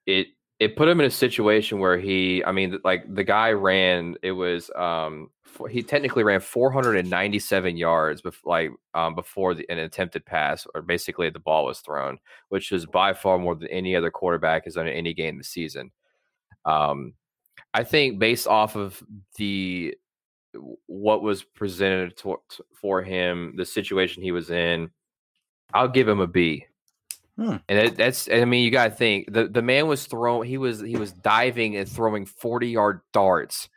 it 0.05 0.27
it 0.61 0.75
put 0.75 0.87
him 0.87 0.99
in 0.99 1.07
a 1.07 1.11
situation 1.11 1.79
where 1.79 1.97
he 1.97 2.43
i 2.45 2.51
mean 2.51 2.77
like 2.83 3.03
the 3.15 3.23
guy 3.23 3.51
ran 3.51 4.15
it 4.21 4.31
was 4.31 4.69
um 4.75 5.31
he 5.69 5.81
technically 5.81 6.23
ran 6.23 6.39
497 6.39 7.75
yards 7.75 8.21
bef- 8.21 8.45
like 8.45 8.69
um 8.93 9.15
before 9.15 9.55
the, 9.55 9.67
an 9.69 9.79
attempted 9.79 10.23
pass 10.23 10.67
or 10.75 10.83
basically 10.83 11.31
the 11.31 11.39
ball 11.39 11.65
was 11.65 11.79
thrown 11.79 12.19
which 12.49 12.71
is 12.71 12.85
by 12.85 13.11
far 13.11 13.39
more 13.39 13.55
than 13.55 13.67
any 13.69 13.95
other 13.95 14.11
quarterback 14.11 14.65
has 14.65 14.75
done 14.75 14.87
in 14.87 14.93
any 14.93 15.13
game 15.15 15.39
this 15.39 15.49
season. 15.49 15.91
Um 16.63 17.15
i 17.73 17.83
think 17.83 18.19
based 18.19 18.47
off 18.47 18.75
of 18.75 19.01
the 19.37 19.95
what 20.85 21.23
was 21.23 21.43
presented 21.43 22.15
to, 22.17 22.37
for 22.79 23.01
him 23.01 23.55
the 23.57 23.65
situation 23.65 24.21
he 24.21 24.31
was 24.31 24.51
in 24.51 24.91
i'll 25.73 25.87
give 25.87 26.07
him 26.07 26.19
a 26.19 26.27
b 26.27 26.67
Hmm. 27.37 27.57
and 27.69 27.79
it, 27.79 27.95
that's 27.95 28.29
I 28.29 28.43
mean 28.45 28.63
you 28.63 28.71
got 28.71 28.89
to 28.89 28.91
think 28.91 29.31
the 29.31 29.47
the 29.47 29.61
man 29.61 29.87
was 29.87 30.05
throwing 30.05 30.47
he 30.47 30.57
was 30.57 30.81
he 30.81 30.97
was 30.97 31.13
diving 31.13 31.77
and 31.77 31.87
throwing 31.87 32.25
40 32.25 32.67
yard 32.67 33.01
darts 33.13 33.69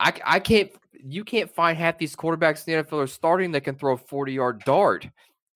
I 0.00 0.12
I 0.24 0.40
can't 0.40 0.70
you 1.08 1.24
can't 1.24 1.50
find 1.50 1.78
half 1.78 1.98
these 1.98 2.16
quarterbacks 2.16 2.66
in 2.66 2.76
the 2.76 2.84
NFL 2.84 3.04
are 3.04 3.06
starting 3.06 3.52
that 3.52 3.62
can 3.62 3.76
throw 3.76 3.94
a 3.94 3.98
40 3.98 4.32
yard 4.32 4.62
dart. 4.64 5.08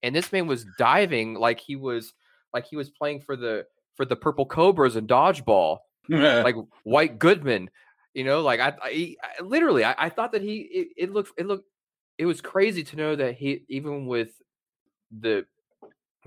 And 0.03 0.15
this 0.15 0.33
man 0.33 0.47
was 0.47 0.67
diving 0.79 1.35
like 1.35 1.61
he 1.61 1.77
was 1.77 2.15
like 2.55 2.67
he 2.67 2.77
was 2.77 2.91
playing 2.91 3.21
for 3.21 3.37
the 3.37 3.67
for 3.97 4.05
the 4.05 4.17
purple 4.17 4.47
cobras 4.47 4.97
and 4.97 5.09
dodgeball, 5.09 5.79
like 6.09 6.57
White 6.85 7.19
Goodman. 7.19 7.69
You 8.15 8.25
know, 8.25 8.41
like 8.41 8.61
I, 8.61 8.75
I, 8.83 9.17
I 9.23 9.43
literally 9.43 9.85
I, 9.85 9.95
I, 9.97 10.09
thought 10.09 10.33
that 10.33 10.43
he 10.43 10.57
it, 10.73 10.89
it 10.97 11.13
looked 11.13 11.33
it 11.39 11.47
looked 11.47 11.69
it 12.19 12.27
was 12.27 12.41
crazy 12.41 12.83
to 12.83 12.97
know 12.97 13.15
that 13.15 13.37
he 13.37 13.65
even 13.69 14.07
with 14.07 14.31
the 15.17 15.45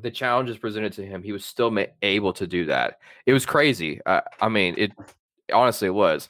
the 0.02 0.12
challenges 0.12 0.58
presented 0.58 0.94
to 0.94 1.06
him, 1.06 1.24
he 1.24 1.32
was 1.32 1.46
still 1.46 1.72
ma- 1.72 1.86
able 2.02 2.34
to 2.34 2.48
do 2.48 2.66
that. 2.66 3.00
It 3.26 3.34
was 3.34 3.46
crazy. 3.46 4.02
Uh, 4.06 4.22
I 4.42 4.50
mean, 4.50 4.76
it 4.78 4.92
honestly 5.54 5.88
it 5.88 5.94
was. 5.94 6.30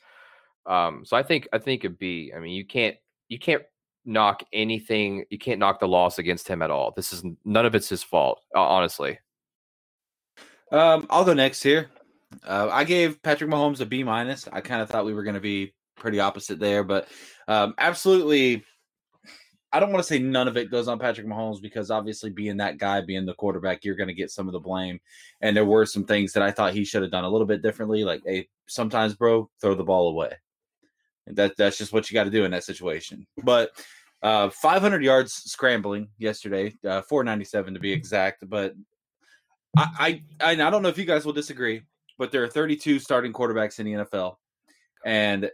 Um, 0.66 1.04
so 1.06 1.16
I 1.18 1.24
think 1.24 1.48
I 1.54 1.58
think 1.58 1.84
it'd 1.84 1.98
be. 1.98 2.34
I 2.36 2.40
mean, 2.40 2.54
you 2.54 2.66
can't 2.66 2.96
you 3.30 3.40
can't 3.40 3.64
knock 4.06 4.44
anything. 4.52 5.26
You 5.30 5.38
can't 5.38 5.60
knock 5.60 5.80
the 5.80 5.88
loss 5.88 6.20
against 6.20 6.48
him 6.48 6.62
at 6.62 6.72
all. 6.72 6.92
This 6.96 7.14
is 7.14 7.24
none 7.46 7.66
of 7.66 7.76
it's 7.76 7.90
his 7.90 8.04
fault, 8.04 8.42
honestly. 8.56 9.20
Um, 10.72 11.08
I'll 11.10 11.26
go 11.26 11.34
next 11.34 11.62
here. 11.64 11.90
Uh, 12.46 12.70
I 12.72 12.84
gave 12.84 13.22
Patrick 13.22 13.50
Mahomes 13.50 13.80
a 13.80 13.86
B 13.86 14.04
minus. 14.04 14.48
I 14.52 14.62
kind 14.62 14.82
of 14.82 14.90
thought 14.90 15.06
we 15.06 15.14
were 15.14 15.24
going 15.24 15.36
to 15.36 15.40
be 15.40 15.74
pretty 15.96 16.20
opposite 16.20 16.60
there, 16.60 16.84
but 16.84 17.08
um, 17.48 17.76
absolutely. 17.78 18.64
I 19.74 19.80
don't 19.80 19.92
want 19.92 20.04
to 20.04 20.08
say 20.08 20.20
none 20.20 20.48
of 20.48 20.56
it 20.56 20.70
goes 20.70 20.88
on 20.88 21.00
Patrick 21.00 21.26
Mahomes 21.26 21.60
because 21.60 21.90
obviously 21.90 22.30
being 22.30 22.58
that 22.58 22.78
guy, 22.78 23.02
being 23.02 23.26
the 23.26 23.34
quarterback, 23.34 23.84
you're 23.84 23.96
going 23.96 24.08
to 24.08 24.14
get 24.14 24.30
some 24.30 24.48
of 24.48 24.54
the 24.54 24.60
blame. 24.60 25.00
And 25.42 25.58
there 25.58 25.66
were 25.66 25.88
some 25.88 26.06
things 26.06 26.32
that 26.34 26.44
I 26.44 26.52
thought 26.52 26.74
he 26.74 26.86
should 26.86 27.02
have 27.02 27.10
done 27.10 27.24
a 27.24 27.30
little 27.30 27.48
bit 27.48 27.64
differently. 27.64 28.04
Like, 28.04 28.22
hey, 28.24 28.50
sometimes, 28.68 29.16
bro, 29.16 29.50
throw 29.60 29.74
the 29.74 29.84
ball 29.84 30.10
away. 30.10 30.34
That 31.26 31.58
that's 31.58 31.78
just 31.78 31.92
what 31.92 32.10
you 32.10 32.14
got 32.14 32.26
to 32.26 32.30
do 32.30 32.46
in 32.46 32.52
that 32.52 32.66
situation. 32.66 33.26
But 33.44 33.72
uh, 34.22 34.50
500 34.50 35.04
yards 35.04 35.34
scrambling 35.34 36.10
yesterday, 36.20 36.76
uh, 36.88 37.02
497 37.02 37.74
to 37.74 37.80
be 37.80 37.92
exact. 37.92 38.48
But 38.48 38.76
I, 39.76 40.22
I 40.40 40.52
I 40.52 40.56
don't 40.56 40.84
know 40.84 40.90
if 40.90 40.98
you 40.98 41.06
guys 41.06 41.26
will 41.26 41.34
disagree, 41.34 41.82
but 42.20 42.32
there 42.32 42.44
are 42.44 42.48
32 42.48 43.00
starting 43.00 43.34
quarterbacks 43.34 43.80
in 43.80 43.86
the 43.86 43.94
NFL, 43.94 44.36
and 45.04 45.50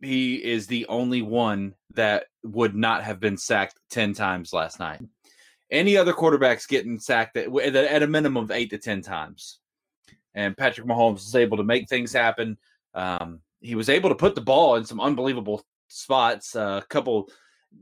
he 0.00 0.36
is 0.36 0.66
the 0.66 0.86
only 0.86 1.22
one 1.22 1.74
that 1.94 2.26
would 2.44 2.76
not 2.76 3.02
have 3.02 3.18
been 3.18 3.36
sacked 3.36 3.78
10 3.90 4.12
times 4.12 4.52
last 4.52 4.78
night. 4.78 5.00
Any 5.70 5.96
other 5.96 6.12
quarterbacks 6.12 6.68
getting 6.68 7.00
sacked 7.00 7.36
at, 7.36 7.48
at 7.48 8.02
a 8.02 8.06
minimum 8.06 8.44
of 8.44 8.50
eight 8.50 8.70
to 8.70 8.78
10 8.78 9.02
times. 9.02 9.58
And 10.34 10.56
Patrick 10.56 10.86
Mahomes 10.86 11.14
was 11.14 11.34
able 11.34 11.56
to 11.56 11.64
make 11.64 11.88
things 11.88 12.12
happen. 12.12 12.58
Um, 12.92 13.40
he 13.60 13.74
was 13.74 13.88
able 13.88 14.10
to 14.10 14.14
put 14.14 14.34
the 14.34 14.40
ball 14.40 14.76
in 14.76 14.84
some 14.84 15.00
unbelievable 15.00 15.64
spots. 15.88 16.54
A 16.54 16.62
uh, 16.62 16.80
couple. 16.82 17.30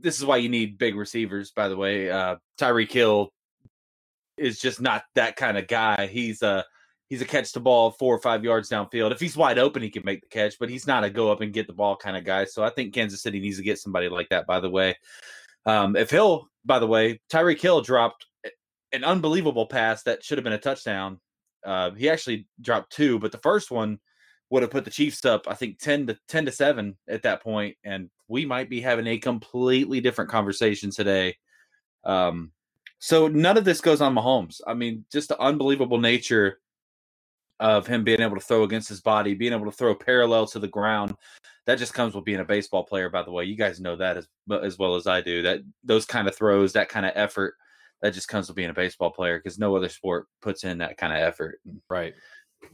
This 0.00 0.18
is 0.18 0.24
why 0.24 0.38
you 0.38 0.48
need 0.48 0.78
big 0.78 0.94
receivers, 0.94 1.50
by 1.50 1.68
the 1.68 1.76
way. 1.76 2.10
Uh, 2.10 2.36
Tyreek 2.58 2.92
Hill 2.92 3.32
is 4.36 4.58
just 4.58 4.80
not 4.80 5.02
that 5.14 5.36
kind 5.36 5.58
of 5.58 5.66
guy. 5.66 6.06
He's 6.06 6.42
a 6.42 6.64
he's 7.12 7.20
a 7.20 7.26
catch 7.26 7.52
the 7.52 7.60
ball 7.60 7.90
four 7.90 8.14
or 8.14 8.18
five 8.18 8.42
yards 8.42 8.70
downfield. 8.70 9.12
If 9.12 9.20
he's 9.20 9.36
wide 9.36 9.58
open, 9.58 9.82
he 9.82 9.90
can 9.90 10.02
make 10.02 10.22
the 10.22 10.28
catch, 10.28 10.58
but 10.58 10.70
he's 10.70 10.86
not 10.86 11.04
a 11.04 11.10
go 11.10 11.30
up 11.30 11.42
and 11.42 11.52
get 11.52 11.66
the 11.66 11.74
ball 11.74 11.94
kind 11.94 12.16
of 12.16 12.24
guy. 12.24 12.46
So 12.46 12.64
I 12.64 12.70
think 12.70 12.94
Kansas 12.94 13.20
City 13.20 13.38
needs 13.38 13.58
to 13.58 13.62
get 13.62 13.78
somebody 13.78 14.08
like 14.08 14.30
that. 14.30 14.46
By 14.46 14.60
the 14.60 14.70
way, 14.70 14.96
um, 15.66 15.94
if 15.94 16.08
Hill, 16.08 16.48
by 16.64 16.78
the 16.78 16.86
way, 16.86 17.20
Tyreek 17.30 17.60
Hill 17.60 17.82
dropped 17.82 18.24
an 18.94 19.04
unbelievable 19.04 19.66
pass 19.66 20.04
that 20.04 20.24
should 20.24 20.38
have 20.38 20.42
been 20.42 20.54
a 20.54 20.58
touchdown. 20.58 21.20
Uh, 21.62 21.90
he 21.90 22.08
actually 22.08 22.46
dropped 22.62 22.90
two, 22.90 23.18
but 23.18 23.30
the 23.30 23.36
first 23.42 23.70
one 23.70 23.98
would 24.48 24.62
have 24.62 24.70
put 24.70 24.86
the 24.86 24.90
Chiefs 24.90 25.26
up, 25.26 25.46
I 25.46 25.52
think, 25.52 25.80
10 25.80 26.06
to 26.06 26.18
10 26.28 26.46
to 26.46 26.50
7 26.50 26.96
at 27.10 27.24
that 27.24 27.42
point, 27.42 27.76
and 27.84 28.08
we 28.26 28.46
might 28.46 28.70
be 28.70 28.80
having 28.80 29.06
a 29.06 29.18
completely 29.18 30.00
different 30.00 30.30
conversation 30.30 30.90
today. 30.90 31.36
Um, 32.04 32.52
so 33.00 33.28
none 33.28 33.58
of 33.58 33.66
this 33.66 33.82
goes 33.82 34.00
on 34.00 34.14
Mahomes. 34.14 34.62
I 34.66 34.72
mean, 34.72 35.04
just 35.12 35.28
the 35.28 35.38
unbelievable 35.38 35.98
nature 35.98 36.58
of 37.62 37.86
him 37.86 38.02
being 38.02 38.20
able 38.20 38.34
to 38.34 38.42
throw 38.42 38.64
against 38.64 38.88
his 38.88 39.00
body, 39.00 39.34
being 39.34 39.52
able 39.52 39.66
to 39.66 39.72
throw 39.72 39.94
parallel 39.94 40.46
to 40.48 40.58
the 40.58 40.68
ground. 40.68 41.14
That 41.66 41.78
just 41.78 41.94
comes 41.94 42.12
with 42.12 42.24
being 42.24 42.40
a 42.40 42.44
baseball 42.44 42.82
player, 42.82 43.08
by 43.08 43.22
the 43.22 43.30
way. 43.30 43.44
You 43.44 43.54
guys 43.54 43.78
know 43.78 43.94
that 43.96 44.16
as 44.16 44.28
as 44.62 44.78
well 44.78 44.96
as 44.96 45.06
I 45.06 45.20
do. 45.20 45.42
That 45.42 45.60
those 45.84 46.04
kind 46.04 46.26
of 46.26 46.34
throws, 46.34 46.72
that 46.72 46.88
kind 46.88 47.06
of 47.06 47.12
effort, 47.14 47.54
that 48.02 48.14
just 48.14 48.26
comes 48.26 48.48
with 48.48 48.56
being 48.56 48.70
a 48.70 48.74
baseball 48.74 49.10
player 49.10 49.38
because 49.38 49.60
no 49.60 49.76
other 49.76 49.88
sport 49.88 50.26
puts 50.40 50.64
in 50.64 50.78
that 50.78 50.96
kind 50.96 51.12
of 51.12 51.20
effort. 51.20 51.60
Right. 51.88 52.14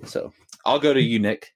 So 0.05 0.33
I'll 0.65 0.79
go 0.79 0.95
to 0.95 1.03
you, 1.03 1.19
Nick. 1.19 1.53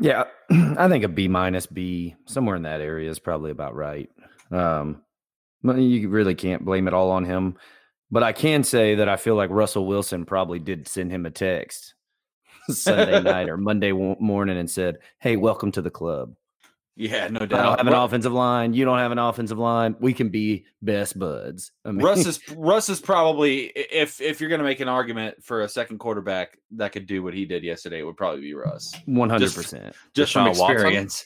Yeah, 0.00 0.24
I 0.50 0.88
think 0.88 1.04
a 1.04 1.08
B 1.08 1.28
minus 1.28 1.66
B 1.66 2.16
somewhere 2.24 2.56
in 2.56 2.62
that 2.62 2.80
area 2.80 3.10
is 3.10 3.18
probably 3.18 3.50
about 3.50 3.74
right. 3.74 4.08
Um, 4.50 5.02
you 5.62 6.08
really 6.08 6.34
can't 6.34 6.64
blame 6.64 6.88
it 6.88 6.94
all 6.94 7.10
on 7.10 7.26
him, 7.26 7.58
but 8.12 8.22
I 8.22 8.32
can 8.32 8.62
say 8.62 8.96
that 8.96 9.08
I 9.08 9.16
feel 9.16 9.34
like 9.34 9.50
Russell 9.50 9.86
Wilson 9.86 10.26
probably 10.26 10.58
did 10.58 10.86
send 10.86 11.10
him 11.10 11.24
a 11.24 11.30
text 11.30 11.94
Sunday 12.70 13.20
night 13.22 13.48
or 13.48 13.56
Monday 13.56 13.90
morning 13.90 14.58
and 14.58 14.70
said, 14.70 14.98
"Hey, 15.18 15.36
welcome 15.36 15.72
to 15.72 15.82
the 15.82 15.90
club." 15.90 16.34
Yeah, 16.94 17.28
no 17.28 17.46
doubt. 17.46 17.58
I 17.58 17.62
don't 17.62 17.78
have 17.78 17.86
an 17.86 17.94
offensive 17.94 18.32
line. 18.34 18.74
You 18.74 18.84
don't 18.84 18.98
have 18.98 19.12
an 19.12 19.18
offensive 19.18 19.58
line. 19.58 19.96
We 19.98 20.12
can 20.12 20.28
be 20.28 20.66
best 20.82 21.18
buds. 21.18 21.72
I 21.86 21.90
mean, 21.90 22.04
Russ 22.04 22.26
is 22.26 22.38
Russ 22.54 22.90
is 22.90 23.00
probably 23.00 23.64
if 23.64 24.20
if 24.20 24.40
you're 24.40 24.50
going 24.50 24.60
to 24.60 24.64
make 24.64 24.80
an 24.80 24.88
argument 24.88 25.42
for 25.42 25.62
a 25.62 25.68
second 25.70 25.98
quarterback 25.98 26.58
that 26.72 26.92
could 26.92 27.06
do 27.06 27.22
what 27.22 27.32
he 27.32 27.46
did 27.46 27.64
yesterday, 27.64 28.00
it 28.00 28.04
would 28.04 28.18
probably 28.18 28.42
be 28.42 28.52
Russ. 28.52 28.94
One 29.06 29.30
hundred 29.30 29.54
percent. 29.54 29.96
Just 30.14 30.34
from 30.34 30.48
experience. 30.48 31.24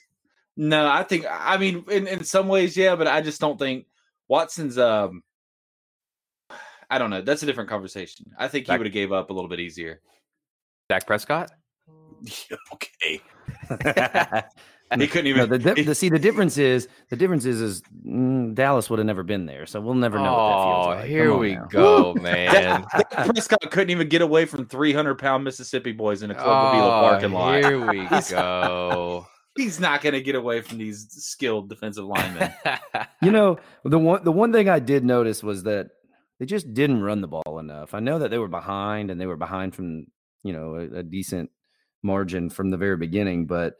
No, 0.57 0.87
I 0.87 1.03
think 1.03 1.27
I 1.29 1.57
mean 1.57 1.85
in 1.91 2.07
in 2.07 2.23
some 2.23 2.47
ways, 2.47 2.77
yeah, 2.77 2.95
but 2.95 3.09
I 3.09 3.21
just 3.21 3.41
don't 3.41 3.59
think 3.59 3.87
Watson's. 4.29 4.79
um 4.79 5.25
I 6.91 6.99
don't 6.99 7.11
know. 7.11 7.21
That's 7.21 7.43
a 7.43 7.47
different 7.47 7.69
conversation. 7.71 8.27
I 8.39 8.49
think 8.49 8.67
he 8.67 8.73
would 8.77 8.87
have 8.87 8.93
gave 8.93 9.13
up 9.13 9.31
a 9.31 9.33
little 9.33 9.51
bit 9.51 9.61
easier. 9.61 10.01
Dak 10.89 11.07
Prescott. 11.07 11.51
okay. 12.73 13.21
He 14.97 15.07
couldn't 15.09 15.27
even. 15.27 15.51
No, 15.51 15.59
the, 15.59 15.83
the, 15.83 15.95
see, 15.95 16.09
the 16.09 16.19
difference 16.19 16.59
is 16.59 16.87
the 17.11 17.17
difference 17.17 17.45
is 17.45 17.61
is 17.61 17.83
mm, 18.07 18.55
Dallas 18.55 18.89
would 18.89 19.01
have 19.01 19.07
never 19.07 19.25
been 19.25 19.45
there, 19.45 19.67
so 19.67 19.81
we'll 19.81 19.95
never 19.95 20.17
know. 20.19 20.35
Oh, 20.35 20.83
like. 20.91 21.07
here 21.07 21.37
we 21.37 21.57
now. 21.57 21.65
go, 21.65 22.15
man. 22.15 22.85
Prescott 23.11 23.69
couldn't 23.73 23.91
even 23.91 24.09
get 24.09 24.23
away 24.23 24.45
from 24.45 24.67
three 24.67 24.93
hundred 24.93 25.19
pound 25.19 25.43
Mississippi 25.43 25.91
boys 25.91 26.23
in 26.23 26.31
a 26.31 26.35
Club 26.35 26.77
oh, 26.77 27.09
parking 27.09 27.33
lot. 27.33 27.65
Here 27.65 27.85
we 27.85 28.07
go. 28.31 29.27
He's 29.57 29.81
not 29.81 30.03
going 30.03 30.13
to 30.13 30.21
get 30.21 30.35
away 30.35 30.61
from 30.61 30.79
these 30.79 31.09
skilled 31.11 31.69
defensive 31.69 32.05
linemen. 32.05 32.53
you 33.23 33.33
know, 33.33 33.59
the 33.85 33.99
one 33.99 34.23
the 34.23 34.33
one 34.33 34.53
thing 34.53 34.69
I 34.69 34.79
did 34.79 35.05
notice 35.05 35.43
was 35.43 35.65
that 35.65 35.89
they 36.39 36.47
just 36.47 36.75
didn't 36.75 37.03
run 37.03 37.21
the 37.21 37.29
ball 37.29 37.59
enough. 37.59 37.95
I 37.95 38.01
know 38.01 38.19
that 38.19 38.31
they 38.31 38.39
were 38.39 38.49
behind 38.49 39.11
and 39.11 39.21
they 39.21 39.27
were 39.27 39.37
behind 39.37 39.75
from 39.75 40.07
you 40.43 40.53
know 40.53 40.75
a, 40.75 40.99
a 40.99 41.03
decent 41.03 41.51
margin 42.03 42.51
from 42.51 42.71
the 42.71 42.77
very 42.77 42.97
beginning, 42.97 43.47
but 43.47 43.77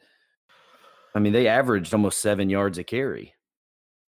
I 1.17 1.19
mean, 1.19 1.33
they 1.33 1.47
averaged 1.47 1.93
almost 1.93 2.21
seven 2.21 2.49
yards 2.49 2.77
a 2.77 2.83
carry. 2.83 3.33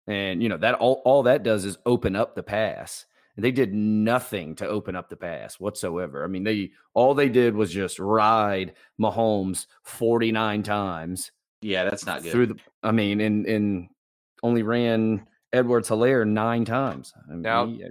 And, 0.06 0.42
you 0.42 0.48
know, 0.50 0.58
that 0.58 0.74
all, 0.74 1.00
all 1.06 1.22
that 1.22 1.42
does 1.42 1.64
is 1.64 1.78
open 1.86 2.14
up 2.14 2.34
the 2.34 2.42
pass. 2.42 3.06
And 3.34 3.44
they 3.44 3.50
did 3.50 3.72
nothing 3.72 4.54
to 4.56 4.68
open 4.68 4.94
up 4.94 5.08
the 5.08 5.16
pass 5.16 5.58
whatsoever. 5.58 6.22
I 6.24 6.26
mean, 6.26 6.44
they 6.44 6.72
all 6.92 7.14
they 7.14 7.28
did 7.28 7.54
was 7.54 7.70
just 7.70 7.98
ride 7.98 8.74
Mahomes 9.00 9.66
49 9.84 10.62
times. 10.64 11.30
Yeah, 11.62 11.84
that's 11.84 12.04
not 12.04 12.22
good. 12.22 12.32
Through 12.32 12.46
the 12.46 12.56
I 12.82 12.90
mean, 12.90 13.20
and 13.20 13.46
and 13.46 13.88
only 14.42 14.62
ran 14.62 15.26
Edwards 15.52 15.88
Helaire 15.88 16.26
nine 16.26 16.64
times. 16.64 17.14
I 17.16 17.32
mean, 17.32 17.42
now, 17.42 17.66
he, 17.66 17.84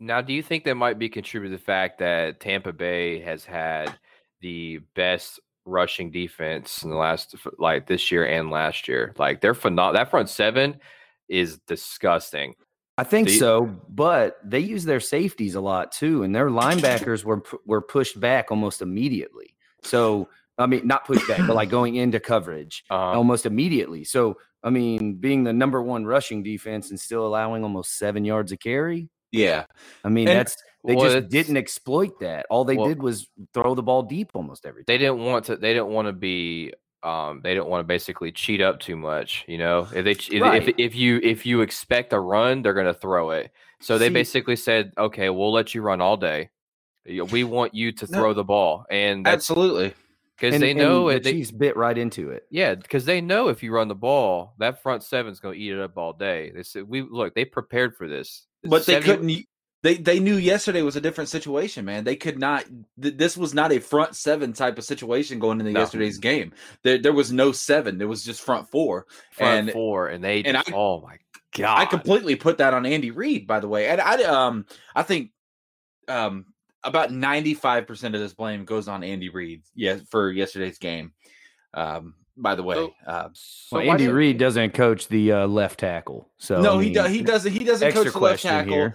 now, 0.00 0.20
do 0.20 0.32
you 0.32 0.42
think 0.42 0.64
that 0.64 0.74
might 0.74 0.98
be 0.98 1.08
contributed 1.08 1.56
to 1.56 1.60
the 1.60 1.64
fact 1.64 1.98
that 1.98 2.40
Tampa 2.40 2.72
Bay 2.72 3.20
has 3.20 3.44
had 3.44 3.96
the 4.40 4.80
best 4.94 5.38
rushing 5.64 6.10
defense 6.10 6.82
in 6.82 6.90
the 6.90 6.96
last 6.96 7.34
like 7.58 7.86
this 7.86 8.10
year 8.10 8.26
and 8.26 8.50
last 8.50 8.88
year. 8.88 9.14
Like 9.18 9.40
they're 9.40 9.54
phenomenal. 9.54 9.94
That 9.94 10.10
front 10.10 10.28
seven 10.28 10.80
is 11.28 11.58
disgusting. 11.66 12.54
I 12.98 13.04
think 13.04 13.30
so, 13.30 13.80
but 13.88 14.38
they 14.44 14.60
use 14.60 14.84
their 14.84 15.00
safeties 15.00 15.54
a 15.54 15.60
lot 15.60 15.92
too, 15.92 16.22
and 16.22 16.34
their 16.34 16.50
linebackers 16.50 17.24
were 17.24 17.42
were 17.64 17.80
pushed 17.80 18.20
back 18.20 18.50
almost 18.50 18.82
immediately. 18.82 19.56
So 19.82 20.28
I 20.58 20.66
mean, 20.66 20.86
not 20.86 21.06
pushed 21.06 21.26
back, 21.26 21.46
but 21.46 21.56
like 21.56 21.70
going 21.78 21.96
into 21.96 22.20
coverage 22.20 22.84
uh, 22.90 22.94
almost 22.94 23.46
immediately. 23.46 24.04
So 24.04 24.36
I 24.62 24.68
mean, 24.68 25.14
being 25.14 25.44
the 25.44 25.52
number 25.52 25.82
one 25.82 26.04
rushing 26.04 26.42
defense 26.42 26.90
and 26.90 27.00
still 27.00 27.26
allowing 27.26 27.62
almost 27.62 27.96
seven 27.96 28.24
yards 28.24 28.52
a 28.52 28.58
carry. 28.58 29.08
Yeah, 29.32 29.66
I 30.04 30.08
mean 30.08 30.28
and, 30.28 30.38
that's 30.38 30.56
they 30.84 30.94
well, 30.94 31.10
just 31.10 31.28
didn't 31.28 31.56
exploit 31.56 32.20
that. 32.20 32.46
All 32.48 32.64
they 32.64 32.76
well, 32.76 32.88
did 32.88 33.02
was 33.02 33.28
throw 33.52 33.74
the 33.74 33.82
ball 33.82 34.02
deep 34.02 34.30
almost 34.34 34.64
every 34.64 34.82
time. 34.82 34.84
They 34.86 34.98
didn't 34.98 35.18
want 35.18 35.44
to. 35.46 35.56
They 35.56 35.72
didn't 35.74 35.88
want 35.88 36.06
to 36.08 36.12
be. 36.12 36.72
Um, 37.02 37.40
they 37.42 37.54
didn't 37.54 37.68
want 37.68 37.80
to 37.80 37.86
basically 37.86 38.32
cheat 38.32 38.60
up 38.60 38.80
too 38.80 38.96
much. 38.96 39.44
You 39.46 39.58
know, 39.58 39.88
if 39.94 40.04
they 40.04 40.38
right. 40.40 40.66
if 40.66 40.74
if 40.78 40.94
you 40.94 41.20
if 41.22 41.44
you 41.44 41.60
expect 41.60 42.12
a 42.12 42.20
run, 42.20 42.62
they're 42.62 42.74
going 42.74 42.86
to 42.86 42.94
throw 42.94 43.30
it. 43.30 43.52
So 43.80 43.96
they 43.98 44.10
basically 44.10 44.56
said, 44.56 44.92
okay, 44.98 45.30
we'll 45.30 45.52
let 45.52 45.74
you 45.74 45.80
run 45.80 46.02
all 46.02 46.18
day. 46.18 46.50
We 47.06 47.44
want 47.44 47.74
you 47.74 47.92
to 47.92 48.06
throw 48.06 48.28
no, 48.28 48.34
the 48.34 48.44
ball, 48.44 48.84
and 48.90 49.26
absolutely. 49.26 49.94
because 50.36 50.54
And- 50.54 50.62
they 50.62 50.70
and 50.72 50.78
know 50.78 51.08
the 51.08 51.16
it. 51.16 51.24
They, 51.24 51.32
Chiefs 51.32 51.50
bit 51.50 51.76
right 51.76 51.96
into 51.96 52.30
it. 52.30 52.44
yeah, 52.50 52.74
because 52.74 53.06
they 53.06 53.22
know 53.22 53.48
if 53.48 53.62
you 53.62 53.72
run 53.72 53.88
the 53.88 53.94
ball, 53.94 54.54
that 54.58 54.82
front 54.82 55.02
seven's 55.02 55.40
going 55.40 55.54
to 55.54 55.60
eat 55.60 55.72
it 55.72 55.80
up 55.80 55.96
all 55.96 56.12
day. 56.12 56.52
They 56.54 56.62
said 56.62 56.86
we 56.86 57.00
look. 57.00 57.34
They 57.34 57.46
prepared 57.46 57.96
for 57.96 58.06
this, 58.06 58.46
but 58.62 58.86
they 58.86 59.00
70 59.00 59.06
couldn't. 59.06 59.46
They 59.82 59.96
they 59.96 60.20
knew 60.20 60.34
yesterday 60.36 60.82
was 60.82 60.96
a 60.96 61.00
different 61.00 61.30
situation, 61.30 61.86
man. 61.86 62.04
They 62.04 62.14
could 62.16 62.38
not. 62.38 62.66
Th- 63.00 63.16
this 63.16 63.34
was 63.34 63.54
not 63.54 63.72
a 63.72 63.78
front 63.78 64.14
seven 64.14 64.52
type 64.52 64.76
of 64.76 64.84
situation 64.84 65.38
going 65.38 65.58
into 65.58 65.72
No. 65.72 65.80
yesterday's 65.80 66.18
game. 66.18 66.52
There 66.82 66.98
there 66.98 67.14
was 67.14 67.32
no 67.32 67.50
seven. 67.52 67.96
There 67.96 68.06
was 68.08 68.22
just 68.22 68.42
front 68.42 68.68
four. 68.70 69.06
front 69.32 69.60
and- 69.60 69.70
four, 69.72 70.08
and 70.08 70.22
they. 70.22 70.42
and 70.42 70.54
just, 70.56 70.70
I- 70.70 70.76
oh 70.76 71.00
my 71.00 71.16
god! 71.56 71.78
I 71.78 71.86
completely 71.86 72.36
put 72.36 72.58
that 72.58 72.74
on 72.74 72.84
Andy 72.84 73.10
Reid, 73.10 73.46
by 73.46 73.58
the 73.60 73.68
way. 73.68 73.88
And 73.88 74.02
I 74.02 74.22
um 74.24 74.66
I 74.94 75.02
think 75.02 75.30
um 76.08 76.44
about 76.84 77.10
95% 77.10 77.88
of 78.14 78.20
this 78.20 78.34
blame 78.34 78.64
goes 78.66 78.86
on 78.88 79.02
Andy 79.02 79.30
Reid, 79.30 79.62
yeah, 79.74 79.96
for 80.10 80.30
yesterday's 80.30 80.78
game. 80.78 81.12
Um 81.72 82.16
by 82.42 82.54
the 82.54 82.62
way. 82.62 82.74
So- 82.76 82.94
uh, 83.06 83.28
So 83.34 83.76
Well, 83.76 83.90
Andy 83.90 84.04
didn't- 84.04 84.16
Reid 84.16 84.38
doesn't 84.38 84.74
coach 84.74 85.08
the 85.08 85.32
uh, 85.32 85.46
left 85.46 85.80
tackle. 85.80 86.28
So 86.38 86.60
no, 86.60 86.78
I 86.78 86.84
he 86.84 86.92
does 86.92 87.10
he 87.10 87.22
doesn't 87.22 87.52
he 87.52 87.64
doesn't 87.64 87.92
coach 87.92 88.12
the 88.12 88.18
left 88.18 88.42
tackle. 88.42 88.72
here: 88.72 88.94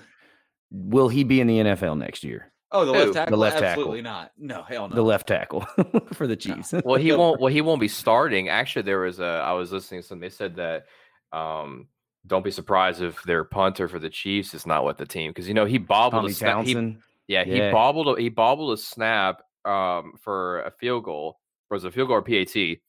Will 0.71 1.07
he 1.09 1.23
be 1.23 1.39
in 1.41 1.47
the 1.47 1.59
NFL 1.59 1.97
next 1.97 2.23
year? 2.23 2.51
Oh, 2.71 2.83
the 2.83 2.91
Who? 2.91 2.97
left 2.99 3.07
The 3.07 3.13
tackle? 3.13 3.37
left 3.37 3.53
tackle. 3.59 3.67
Absolutely 3.83 4.01
not. 4.01 4.31
No, 4.37 4.63
hell 4.63 4.89
no. 4.89 4.95
The 4.95 5.01
left 5.03 5.27
tackle 5.27 5.61
for 6.13 6.27
the 6.27 6.35
Chiefs. 6.35 6.73
well, 6.83 6.99
he 6.99 7.11
won't. 7.13 7.39
Well, 7.39 7.53
he 7.53 7.61
won't 7.61 7.79
be 7.79 7.87
starting. 7.87 8.49
Actually, 8.49 8.81
there 8.81 8.99
was 8.99 9.19
a. 9.19 9.25
I 9.25 9.53
was 9.53 9.71
listening 9.71 10.01
to 10.01 10.07
some. 10.07 10.19
They 10.19 10.29
said 10.29 10.55
that. 10.57 10.85
Um, 11.31 11.87
don't 12.27 12.43
be 12.43 12.49
surprised 12.51 13.01
if 13.03 13.21
their 13.23 13.43
punter 13.43 13.87
for 13.87 13.99
the 13.99 14.09
Chiefs 14.09 14.55
is 14.55 14.65
not 14.65 14.83
with 14.83 14.97
the 14.97 15.05
team 15.05 15.29
because 15.29 15.47
you 15.47 15.53
know 15.53 15.65
he 15.65 15.77
bobbled. 15.77 16.21
Tommy 16.23 16.31
a 16.31 16.35
snap, 16.35 16.65
he, 16.65 16.73
Townsend. 16.73 16.97
yeah, 17.27 17.43
he 17.43 17.55
Yeah. 17.57 17.71
bobbled. 17.71 18.17
a- 18.17 18.21
He 18.21 18.29
bobbled 18.29 18.73
a 18.73 18.77
snap 18.81 19.43
um, 19.63 20.13
for 20.19 20.61
a 20.61 20.71
field 20.71 21.03
goal. 21.03 21.39
Or 21.69 21.75
was 21.75 21.83
it 21.85 21.89
a 21.89 21.91
field 21.91 22.07
goal 22.09 22.17
or 22.17 22.21
PAT? 22.23 22.79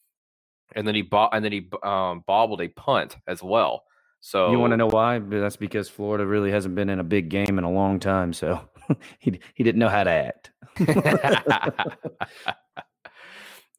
And 0.75 0.87
then 0.87 0.95
he 0.95 1.03
bo- 1.03 1.29
and 1.33 1.45
then 1.45 1.53
he 1.53 1.69
um, 1.83 2.25
bobbled 2.27 2.61
a 2.61 2.69
punt 2.69 3.17
as 3.27 3.43
well. 3.43 3.85
So 4.21 4.51
You 4.51 4.59
want 4.59 4.73
to 4.73 4.77
know 4.77 4.89
why? 4.89 5.19
That's 5.19 5.57
because 5.57 5.89
Florida 5.89 6.27
really 6.27 6.51
hasn't 6.51 6.75
been 6.75 6.89
in 6.89 6.99
a 6.99 7.05
big 7.05 7.29
game 7.29 7.59
in 7.59 7.65
a 7.65 7.71
long 7.71 8.01
time, 8.01 8.33
so 8.33 8.61
he 9.19 9.41
he 9.55 9.63
didn't 9.63 9.79
know 9.79 9.89
how 9.89 10.05
to 10.05 10.11
act. 10.11 10.51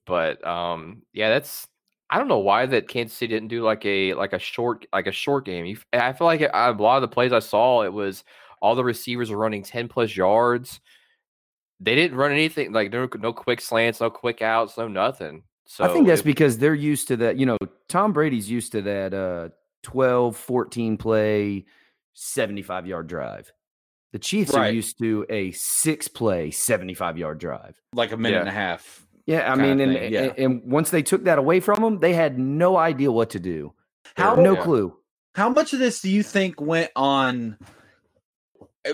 but 0.07 0.45
um 0.47 1.03
yeah 1.13 1.29
that's 1.29 1.67
i 2.09 2.17
don't 2.17 2.29
know 2.29 2.39
why 2.39 2.65
that 2.65 2.87
kansas 2.87 3.15
city 3.15 3.33
didn't 3.33 3.49
do 3.49 3.61
like 3.61 3.85
a 3.85 4.15
like 4.15 4.33
a 4.33 4.39
short 4.39 4.87
like 4.91 5.05
a 5.05 5.11
short 5.11 5.45
game 5.45 5.77
I 5.93 6.13
feel 6.13 6.25
like 6.25 6.41
a 6.41 6.75
lot 6.79 6.95
of 6.95 7.01
the 7.01 7.07
plays 7.07 7.33
i 7.33 7.39
saw 7.39 7.83
it 7.83 7.93
was 7.93 8.23
all 8.61 8.73
the 8.73 8.83
receivers 8.83 9.29
were 9.29 9.37
running 9.37 9.61
10 9.61 9.87
plus 9.89 10.15
yards 10.15 10.79
they 11.79 11.93
didn't 11.93 12.17
run 12.17 12.31
anything 12.31 12.71
like 12.71 12.91
were 12.91 13.09
no 13.19 13.33
quick 13.33 13.61
slants 13.61 14.01
no 14.01 14.09
quick 14.09 14.41
outs 14.41 14.77
no 14.77 14.87
nothing 14.87 15.43
so 15.67 15.83
I 15.83 15.89
think 15.89 16.07
that's 16.07 16.21
it- 16.21 16.25
because 16.25 16.57
they're 16.57 16.73
used 16.73 17.07
to 17.09 17.17
that. 17.17 17.37
You 17.37 17.45
know, 17.45 17.57
Tom 17.87 18.13
Brady's 18.13 18.49
used 18.49 18.71
to 18.71 18.81
that 18.83 19.13
uh 19.13 19.49
12, 19.83 20.35
14 20.35 20.97
play, 20.97 21.65
75 22.13 22.87
yard 22.87 23.07
drive. 23.07 23.51
The 24.13 24.19
Chiefs 24.19 24.53
are 24.53 24.69
used 24.71 24.97
to 24.99 25.25
a 25.29 25.51
six 25.51 26.07
play, 26.07 26.49
75 26.51 27.17
yard 27.17 27.37
drive. 27.39 27.79
like 27.93 28.11
a 28.11 28.17
minute 28.17 28.35
Yeah. 28.37 28.39
and 28.41 28.49
a 28.49 28.53
half. 28.53 29.05
Yeah, 29.25 29.51
I 29.51 29.55
mean, 29.55 29.79
and, 29.81 29.93
yeah. 30.11 30.21
and 30.21 30.39
and 30.39 30.71
once 30.71 30.89
they 30.89 31.03
took 31.03 31.25
that 31.25 31.37
away 31.37 31.59
from 31.59 31.81
them, 31.81 31.99
they 31.99 32.13
had 32.13 32.39
no 32.39 32.77
idea 32.77 33.11
what 33.11 33.29
to 33.31 33.39
do. 33.39 33.73
How- 34.15 34.35
no 34.35 34.53
Yeah. 34.55 34.63
clue. 34.63 34.97
How 35.35 35.49
much 35.49 35.73
of 35.73 35.79
this 35.79 36.01
do 36.01 36.09
you 36.09 36.23
think 36.23 36.59
went 36.61 36.89
on 36.95 37.57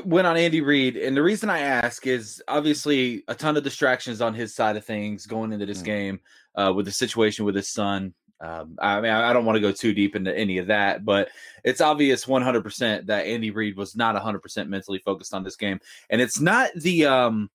went 0.06 0.26
on 0.28 0.36
Andy 0.38 0.62
Reid? 0.62 0.98
And 0.98 1.16
the 1.16 1.22
reason 1.24 1.50
I 1.50 1.60
ask 1.60 2.06
is 2.08 2.42
obviously 2.48 3.24
a 3.28 3.36
ton 3.36 3.56
of 3.58 3.64
distractions 3.64 4.22
on 4.22 4.34
his 4.34 4.56
side 4.56 4.76
of 4.76 4.84
things 4.86 5.26
going 5.28 5.54
into 5.54 5.66
this 5.68 5.82
Mm. 5.82 5.86
game 5.86 6.20
uh, 6.56 6.74
with 6.76 6.86
the 6.86 6.92
situation 6.92 7.46
with 7.46 7.56
his 7.56 7.70
son. 7.70 8.14
Um, 8.42 8.76
I 8.82 9.00
mean, 9.00 9.12
I 9.12 9.32
don't 9.32 9.46
want 9.46 9.56
to 9.56 9.62
go 9.62 9.72
too 9.72 9.94
deep 9.94 10.16
into 10.16 10.38
any 10.38 10.58
of 10.58 10.68
that, 10.68 11.06
but 11.06 11.30
it's 11.64 11.80
obvious 11.80 12.26
100% 12.26 13.06
that 13.06 13.26
Andy 13.26 13.52
Reid 13.52 13.78
was 13.78 13.96
not 13.96 14.22
100% 14.22 14.68
mentally 14.68 15.00
focused 15.00 15.34
on 15.34 15.44
this 15.44 15.56
game, 15.56 15.80
and 16.10 16.20
it's 16.20 16.42
not 16.42 16.72
the 16.76 17.06
um, 17.06 17.50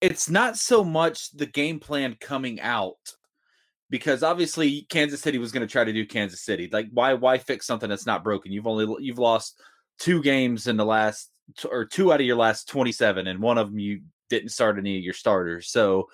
it's 0.00 0.30
not 0.30 0.56
so 0.56 0.84
much 0.84 1.32
the 1.32 1.46
game 1.46 1.80
plan 1.80 2.16
coming 2.20 2.60
out 2.60 3.16
because 3.90 4.22
obviously 4.22 4.82
Kansas 4.82 5.20
City 5.20 5.38
was 5.38 5.50
going 5.50 5.66
to 5.66 5.72
try 5.72 5.82
to 5.82 5.92
do 5.92 6.06
Kansas 6.06 6.44
City. 6.44 6.68
Like, 6.72 6.88
why 6.92 7.14
why 7.14 7.38
fix 7.38 7.66
something 7.66 7.88
that's 7.88 8.06
not 8.06 8.22
broken? 8.22 8.52
You've 8.52 8.66
only 8.66 9.04
you've 9.04 9.18
lost 9.18 9.60
two 9.98 10.22
games 10.22 10.66
in 10.66 10.76
the 10.76 10.84
last 10.84 11.30
or 11.68 11.84
two 11.84 12.12
out 12.12 12.20
of 12.20 12.26
your 12.26 12.36
last 12.36 12.68
27 12.68 13.26
and 13.26 13.40
one 13.40 13.58
of 13.58 13.70
them 13.70 13.78
you 13.78 14.02
didn't 14.28 14.50
start 14.50 14.78
any 14.78 14.98
of 14.98 15.02
your 15.02 15.14
starters. 15.14 15.70
So 15.70 16.08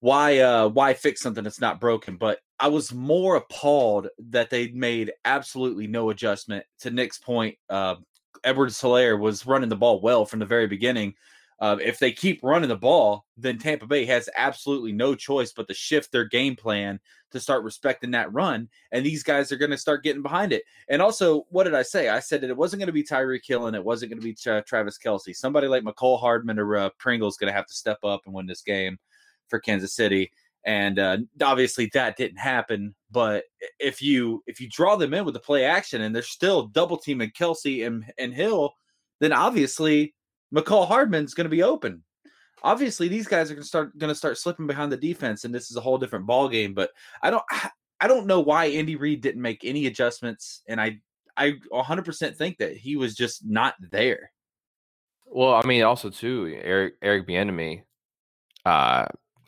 why 0.00 0.38
uh 0.38 0.68
why 0.68 0.94
fix 0.94 1.20
something 1.20 1.44
that's 1.44 1.60
not 1.60 1.80
broken? 1.80 2.16
But 2.16 2.40
I 2.58 2.68
was 2.68 2.92
more 2.92 3.36
appalled 3.36 4.08
that 4.30 4.50
they 4.50 4.68
made 4.68 5.12
absolutely 5.24 5.86
no 5.86 6.10
adjustment 6.10 6.64
to 6.80 6.90
Nick's 6.90 7.18
point. 7.18 7.56
Uh 7.68 7.96
Edwards 8.44 8.80
Helaire 8.80 9.18
was 9.18 9.46
running 9.46 9.68
the 9.68 9.76
ball 9.76 10.00
well 10.00 10.24
from 10.24 10.38
the 10.38 10.46
very 10.46 10.66
beginning. 10.66 11.14
Uh, 11.58 11.76
if 11.82 11.98
they 11.98 12.12
keep 12.12 12.38
running 12.42 12.68
the 12.68 12.76
ball, 12.76 13.24
then 13.38 13.58
Tampa 13.58 13.86
Bay 13.86 14.04
has 14.04 14.28
absolutely 14.36 14.92
no 14.92 15.14
choice 15.14 15.52
but 15.52 15.66
to 15.68 15.74
shift 15.74 16.12
their 16.12 16.26
game 16.26 16.54
plan 16.54 17.00
to 17.30 17.40
start 17.40 17.64
respecting 17.64 18.10
that 18.10 18.32
run. 18.32 18.68
And 18.92 19.04
these 19.04 19.22
guys 19.22 19.50
are 19.50 19.56
going 19.56 19.70
to 19.70 19.78
start 19.78 20.04
getting 20.04 20.22
behind 20.22 20.52
it. 20.52 20.64
And 20.88 21.00
also, 21.00 21.46
what 21.48 21.64
did 21.64 21.74
I 21.74 21.82
say? 21.82 22.10
I 22.10 22.20
said 22.20 22.42
that 22.42 22.50
it 22.50 22.56
wasn't 22.56 22.80
going 22.80 22.88
to 22.88 22.92
be 22.92 23.02
Tyreek 23.02 23.46
Hill 23.46 23.66
and 23.66 23.76
it 23.76 23.84
wasn't 23.84 24.10
going 24.10 24.20
to 24.20 24.24
be 24.24 24.34
Tra- 24.34 24.62
Travis 24.62 24.98
Kelce. 24.98 25.34
Somebody 25.34 25.66
like 25.66 25.82
Mecole 25.82 26.20
Hardman 26.20 26.58
or 26.58 26.76
uh, 26.76 26.90
Pringle 26.98 27.28
is 27.28 27.38
going 27.38 27.50
to 27.50 27.56
have 27.56 27.66
to 27.66 27.74
step 27.74 27.98
up 28.04 28.20
and 28.26 28.34
win 28.34 28.46
this 28.46 28.62
game 28.62 28.98
for 29.48 29.58
Kansas 29.58 29.94
City. 29.94 30.30
And 30.64 30.98
uh, 30.98 31.18
obviously 31.42 31.90
that 31.94 32.16
didn't 32.16 32.38
happen. 32.38 32.94
But 33.10 33.44
if 33.78 34.02
you 34.02 34.42
if 34.46 34.60
you 34.60 34.68
draw 34.68 34.96
them 34.96 35.14
in 35.14 35.24
with 35.24 35.34
the 35.34 35.40
play 35.40 35.64
action 35.64 36.02
and 36.02 36.14
they're 36.14 36.22
still 36.22 36.66
double 36.66 36.96
teaming 36.96 37.30
Kelce 37.30 37.86
and, 37.86 38.04
and 38.18 38.34
Hill, 38.34 38.72
then 39.20 39.32
obviously 39.32 40.14
Mecole 40.54 40.88
Hardman's 40.88 41.34
going 41.34 41.44
to 41.44 41.50
be 41.50 41.62
open. 41.62 42.02
Obviously, 42.62 43.06
these 43.06 43.28
guys 43.28 43.50
are 43.50 43.54
going 43.54 43.62
to 43.62 43.68
start 43.68 43.96
going 43.98 44.08
to 44.08 44.14
start 44.14 44.38
slipping 44.38 44.66
behind 44.66 44.90
the 44.90 44.96
defense, 44.96 45.44
and 45.44 45.54
this 45.54 45.70
is 45.70 45.76
a 45.76 45.80
whole 45.80 45.98
different 45.98 46.26
ball 46.26 46.48
game. 46.48 46.74
But 46.74 46.90
I 47.22 47.30
don't 47.30 47.44
I 48.00 48.08
don't 48.08 48.26
know 48.26 48.40
why 48.40 48.66
Andy 48.66 48.96
Reid 48.96 49.20
didn't 49.20 49.42
make 49.42 49.60
any 49.62 49.86
adjustments, 49.86 50.62
and 50.66 50.80
I 50.80 50.98
I 51.36 51.52
100% 51.72 52.36
think 52.36 52.58
that 52.58 52.76
he 52.76 52.96
was 52.96 53.14
just 53.14 53.44
not 53.44 53.74
there. 53.90 54.32
well 55.26 55.54
i 55.54 55.66
mean 55.66 55.82
also 55.82 56.08
too 56.08 56.58
eric 56.62 56.94
eric 57.02 57.26
Bieniemy, 57.26 57.82
uh 58.64 59.06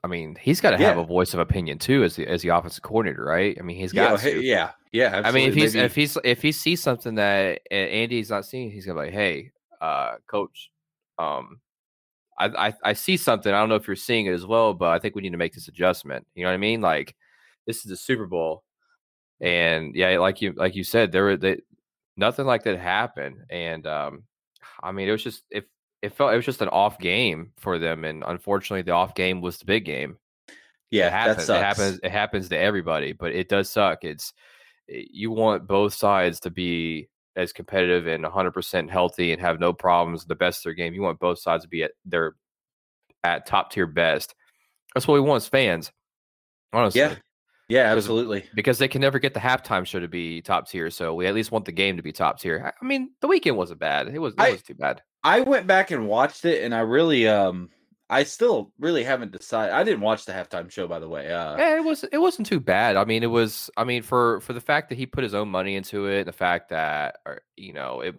i 0.08 0.10
mean 0.10 0.36
he's 0.40 0.60
got 0.60 0.70
to 0.70 0.78
have 0.78 0.96
Yeah. 0.96 1.02
a 1.02 1.06
voice 1.06 1.34
of 1.34 1.40
opinion 1.40 1.78
too 1.78 2.02
as 2.02 2.16
the 2.16 2.26
as 2.26 2.40
the 2.42 2.48
offensive 2.48 2.82
coordinator 2.82 3.24
right 3.24 3.56
i 3.58 3.62
mean 3.62 3.76
he's 3.76 3.92
got 3.92 4.18
hey, 4.20 4.34
to. 4.34 4.40
yeah, 4.42 4.70
yeah. 4.92 5.20
I 5.24 5.30
mean, 5.32 5.48
if 5.50 5.54
he's 5.54 5.74
Maybe- 5.74 5.84
if 5.84 5.94
he's 5.94 6.16
if 6.24 6.40
he 6.42 6.52
sees 6.52 6.82
something 6.82 7.14
that 7.16 7.60
Andy's 7.70 8.30
not 8.30 8.46
seeing, 8.46 8.70
he's 8.70 8.86
gonna 8.86 8.98
be 9.00 9.06
like, 9.06 9.14
"Hey, 9.14 9.52
uh, 9.82 10.14
coach, 10.26 10.70
um, 11.18 11.60
I, 12.38 12.68
I 12.68 12.74
I 12.84 12.92
see 12.94 13.16
something. 13.18 13.52
I 13.52 13.60
don't 13.60 13.68
know 13.68 13.74
if 13.74 13.86
you're 13.86 13.96
seeing 13.96 14.24
it 14.26 14.32
as 14.32 14.46
well, 14.46 14.72
but 14.72 14.88
I 14.88 14.98
think 14.98 15.14
we 15.14 15.20
need 15.22 15.32
to 15.32 15.36
make 15.44 15.52
this 15.52 15.68
adjustment." 15.68 16.26
You 16.34 16.44
know 16.44 16.48
what 16.50 16.54
I 16.54 16.58
mean? 16.58 16.80
Like, 16.80 17.14
this 17.66 17.78
is 17.78 17.84
the 17.84 17.96
Super 17.96 18.26
Bowl, 18.26 18.64
and 19.42 19.94
yeah, 19.94 20.18
like 20.18 20.40
you 20.40 20.52
like 20.56 20.74
you 20.74 20.84
said, 20.84 21.12
there 21.12 21.24
were 21.24 21.36
they, 21.36 21.60
nothing 22.16 22.46
like 22.46 22.64
that 22.64 22.78
happened, 22.78 23.36
and 23.50 23.86
um, 23.86 24.22
I 24.82 24.92
mean, 24.92 25.06
it 25.08 25.12
was 25.12 25.22
just 25.24 25.42
if 25.50 25.64
it 26.02 26.14
felt 26.14 26.32
it 26.32 26.36
was 26.36 26.44
just 26.44 26.62
an 26.62 26.68
off 26.68 26.98
game 26.98 27.52
for 27.56 27.78
them, 27.78 28.04
and 28.04 28.24
unfortunately, 28.26 28.82
the 28.82 28.92
off 28.92 29.14
game 29.14 29.40
was 29.40 29.58
the 29.58 29.64
big 29.64 29.84
game 29.84 30.18
yeah, 30.90 31.08
it 31.08 31.12
happens. 31.12 31.46
that 31.46 31.58
It 31.58 31.64
happens. 31.64 32.00
It 32.02 32.10
happens 32.10 32.48
to 32.48 32.58
everybody, 32.58 33.12
but 33.12 33.32
it 33.32 33.48
does 33.48 33.68
suck. 33.68 34.04
It's 34.04 34.32
eh, 34.90 35.04
you 35.10 35.30
want 35.30 35.66
both 35.66 35.94
sides 35.94 36.40
to 36.40 36.50
be 36.50 37.08
as 37.36 37.52
competitive 37.52 38.06
and 38.06 38.24
100% 38.24 38.90
healthy 38.90 39.32
and 39.32 39.40
have 39.40 39.60
no 39.60 39.72
problems, 39.72 40.24
the 40.24 40.34
best 40.34 40.60
of 40.60 40.64
their 40.64 40.74
game. 40.74 40.94
You 40.94 41.02
want 41.02 41.20
both 41.20 41.38
sides 41.38 41.64
to 41.64 41.68
be 41.68 41.84
at 41.84 41.92
their 42.04 42.34
at 43.22 43.46
top 43.46 43.70
tier 43.70 43.86
best. 43.86 44.34
That's 44.94 45.06
what 45.06 45.14
we 45.14 45.20
want 45.20 45.42
as 45.42 45.48
fans, 45.48 45.92
honestly. 46.72 47.02
Yeah, 47.02 47.16
yeah, 47.68 47.92
absolutely. 47.92 48.44
Because 48.54 48.78
they 48.78 48.88
can 48.88 49.00
never 49.00 49.18
get 49.18 49.34
the 49.34 49.40
halftime 49.40 49.86
show 49.86 50.00
to 50.00 50.08
be 50.08 50.40
top 50.42 50.68
tier, 50.68 50.90
so 50.90 51.14
we 51.14 51.26
at 51.26 51.34
least 51.34 51.52
want 51.52 51.64
the 51.64 51.72
game 51.72 51.96
to 51.96 52.02
be 52.02 52.12
top 52.12 52.40
tier. 52.40 52.72
I- 52.80 52.84
mean, 52.84 53.10
the 53.20 53.28
Weeknd 53.28 53.56
wasn't 53.56 53.80
bad. 53.80 54.08
It 54.08 54.18
was. 54.18 54.34
It 54.34 54.40
I- 54.40 54.50
was 54.52 54.62
too 54.62 54.74
bad. 54.74 55.02
I 55.24 55.40
went 55.40 55.66
back 55.66 55.90
and 55.90 56.06
watched 56.08 56.44
it, 56.44 56.62
and 56.64 56.74
I 56.74 56.80
really, 56.80 57.26
um, 57.28 57.70
I 58.08 58.22
still 58.22 58.72
really 58.78 59.02
haven't 59.04 59.32
decided. 59.32 59.74
I 59.74 59.82
didn't 59.82 60.00
watch 60.00 60.24
the 60.24 60.32
halftime 60.32 60.70
show, 60.70 60.86
by 60.86 60.98
the 61.00 61.08
way. 61.08 61.30
Uh, 61.30 61.56
Yeah, 61.58 61.76
it 61.76 61.84
was. 61.84 62.04
It 62.04 62.18
wasn't 62.18 62.46
too 62.46 62.60
bad. 62.60 62.96
I 62.96 63.04
mean, 63.04 63.22
it 63.22 63.26
was. 63.26 63.68
I 63.76 63.84
mean, 63.84 64.02
for 64.02 64.40
for 64.40 64.52
the 64.52 64.60
fact 64.60 64.88
that 64.88 64.94
he 64.96 65.06
put 65.06 65.24
his 65.24 65.34
own 65.34 65.48
money 65.48 65.74
into 65.76 66.06
it, 66.06 66.24
the 66.24 66.32
fact 66.32 66.70
that, 66.70 67.16
or, 67.26 67.42
you 67.56 67.72
know, 67.72 68.00
it 68.00 68.14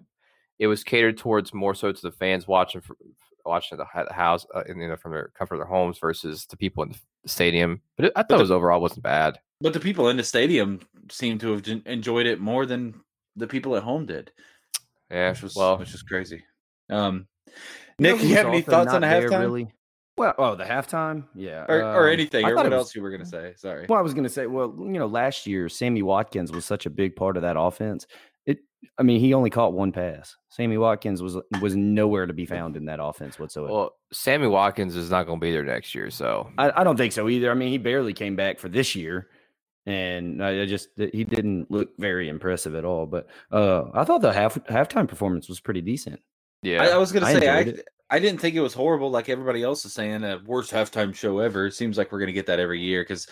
it 0.60 0.68
was 0.68 0.84
catered 0.84 1.18
towards 1.18 1.54
more 1.54 1.74
so 1.74 1.92
to 1.92 2.02
the 2.02 2.12
fans 2.12 2.46
watching 2.48 2.82
for, 2.82 2.98
watching 3.46 3.80
at 3.80 4.08
the 4.08 4.14
house, 4.14 4.46
uh, 4.54 4.64
and, 4.68 4.80
you 4.82 4.90
know, 4.90 4.98
from 4.98 5.14
their 5.14 5.32
comfort 5.36 5.56
of 5.56 5.60
their 5.62 5.68
homes 5.68 5.98
versus 5.98 6.46
the 6.48 6.58
people 6.58 6.84
in 6.84 6.90
the 6.90 7.00
stadium. 7.26 7.82
But 7.96 8.06
it, 8.06 8.12
I 8.16 8.22
thought 8.22 8.30
the- 8.30 8.36
it 8.36 8.42
was 8.42 8.52
overall 8.52 8.82
wasn't 8.82 9.04
bad. 9.04 9.40
but 9.62 9.74
the 9.74 9.80
people 9.80 10.10
in 10.10 10.18
the 10.18 10.24
stadium 10.24 10.80
seem 11.12 11.38
to 11.40 11.52
have 11.52 11.68
enjoyed 11.86 12.26
it 12.26 12.40
more 12.40 12.66
than 12.66 12.96
the 13.36 13.48
people 13.48 13.76
at 13.76 13.84
home 13.84 14.06
did, 14.06 14.32
Yeah. 15.12 15.30
which 15.32 15.42
was 15.44 15.56
well, 15.56 15.78
which 15.78 15.94
is 15.94 16.02
crazy. 16.02 16.44
Um, 16.90 17.28
You 17.98 18.04
know 18.08 18.16
Nick, 18.16 18.24
you 18.24 18.36
have 18.36 18.48
any 18.48 18.62
thoughts 18.62 18.94
on 18.94 19.02
not 19.02 19.08
the 19.08 19.20
there, 19.20 19.30
halftime? 19.30 19.40
Really, 19.42 19.68
Well, 20.18 20.34
oh, 20.38 20.56
the 20.56 20.64
halftime, 20.66 21.26
yeah, 21.36 21.66
or, 21.70 21.82
or 21.82 22.08
um, 22.08 22.14
anything, 22.14 22.44
I 22.46 22.50
or 22.52 22.56
thought 22.56 22.64
what 22.66 22.72
was- 22.72 22.78
else 22.80 22.96
you 22.96 23.02
were 23.02 23.10
gonna 23.12 23.26
say? 23.26 23.54
Sorry. 23.58 23.86
Well, 23.88 24.00
I 24.00 24.02
was 24.02 24.14
going 24.14 24.24
to 24.26 24.30
say, 24.30 24.48
well, 24.48 24.74
you 24.80 25.00
know, 25.00 25.06
last 25.08 25.48
year 25.48 25.70
Sammy 25.70 26.02
Watkins 26.02 26.52
was 26.52 26.66
such 26.66 26.86
a 26.86 26.90
big 26.90 27.16
part 27.16 27.36
of 27.38 27.44
that 27.44 27.58
offense. 27.58 28.06
It, 28.50 28.60
I 28.98 29.04
mean, 29.04 29.20
he 29.20 29.36
only 29.36 29.52
caught 29.52 29.74
one 29.74 29.92
pass. 29.92 30.36
Sammy 30.50 30.78
Watkins 30.78 31.22
was 31.22 31.38
was 31.62 31.76
nowhere 31.76 32.26
to 32.26 32.34
be 32.34 32.48
found 32.48 32.76
in 32.76 32.86
that 32.86 33.00
offense 33.00 33.38
whatsoever. 33.38 33.72
Well, 33.72 33.96
Sammy 34.12 34.48
Watkins 34.48 34.96
is 34.96 35.12
not 35.12 35.28
going 35.28 35.40
to 35.40 35.46
be 35.46 35.52
there 35.52 35.64
next 35.64 35.94
year, 35.94 36.10
so 36.10 36.50
I, 36.58 36.82
I 36.82 36.84
don't 36.84 36.98
think 36.98 37.14
so 37.14 37.30
either. 37.30 37.52
I 37.52 37.54
mean, 37.54 37.70
he 37.70 37.78
barely 37.78 38.12
came 38.12 38.36
back 38.36 38.58
for 38.58 38.68
this 38.68 38.96
year, 38.96 39.28
and 39.86 40.44
I, 40.44 40.64
I 40.64 40.66
just 40.66 40.90
he 40.98 41.24
didn't 41.24 41.70
look 41.70 41.90
very 42.00 42.28
impressive 42.28 42.74
at 42.74 42.86
all. 42.86 43.06
But 43.06 43.28
uh, 43.52 43.84
I 43.94 44.04
thought 44.04 44.22
the 44.22 44.34
half 44.34 44.56
halftime 44.66 45.08
performance 45.08 45.48
was 45.48 45.60
pretty 45.60 45.82
decent. 45.82 46.20
yeah. 46.64 46.82
I, 46.82 46.88
I 46.88 46.98
was 46.98 47.12
gonna 47.12 47.28
say 47.28 47.48
I, 47.48 47.60
it. 47.60 47.88
I 48.10 48.18
didn't 48.18 48.42
think 48.42 48.56
it 48.56 48.62
was 48.62 48.74
horrible 48.74 49.12
like 49.12 49.30
everybody 49.30 49.62
else 49.62 49.86
is 49.86 49.94
saying. 49.94 50.24
A 50.24 50.42
worst 50.44 50.72
halftime 50.72 51.14
show 51.14 51.38
ever. 51.38 51.68
It 51.68 51.76
seems 51.76 52.00
like 52.00 52.12
we're 52.12 52.20
gonna 52.20 52.32
get 52.32 52.48
that 52.48 52.60
every 52.60 52.82
year 52.82 53.04
because 53.04 53.28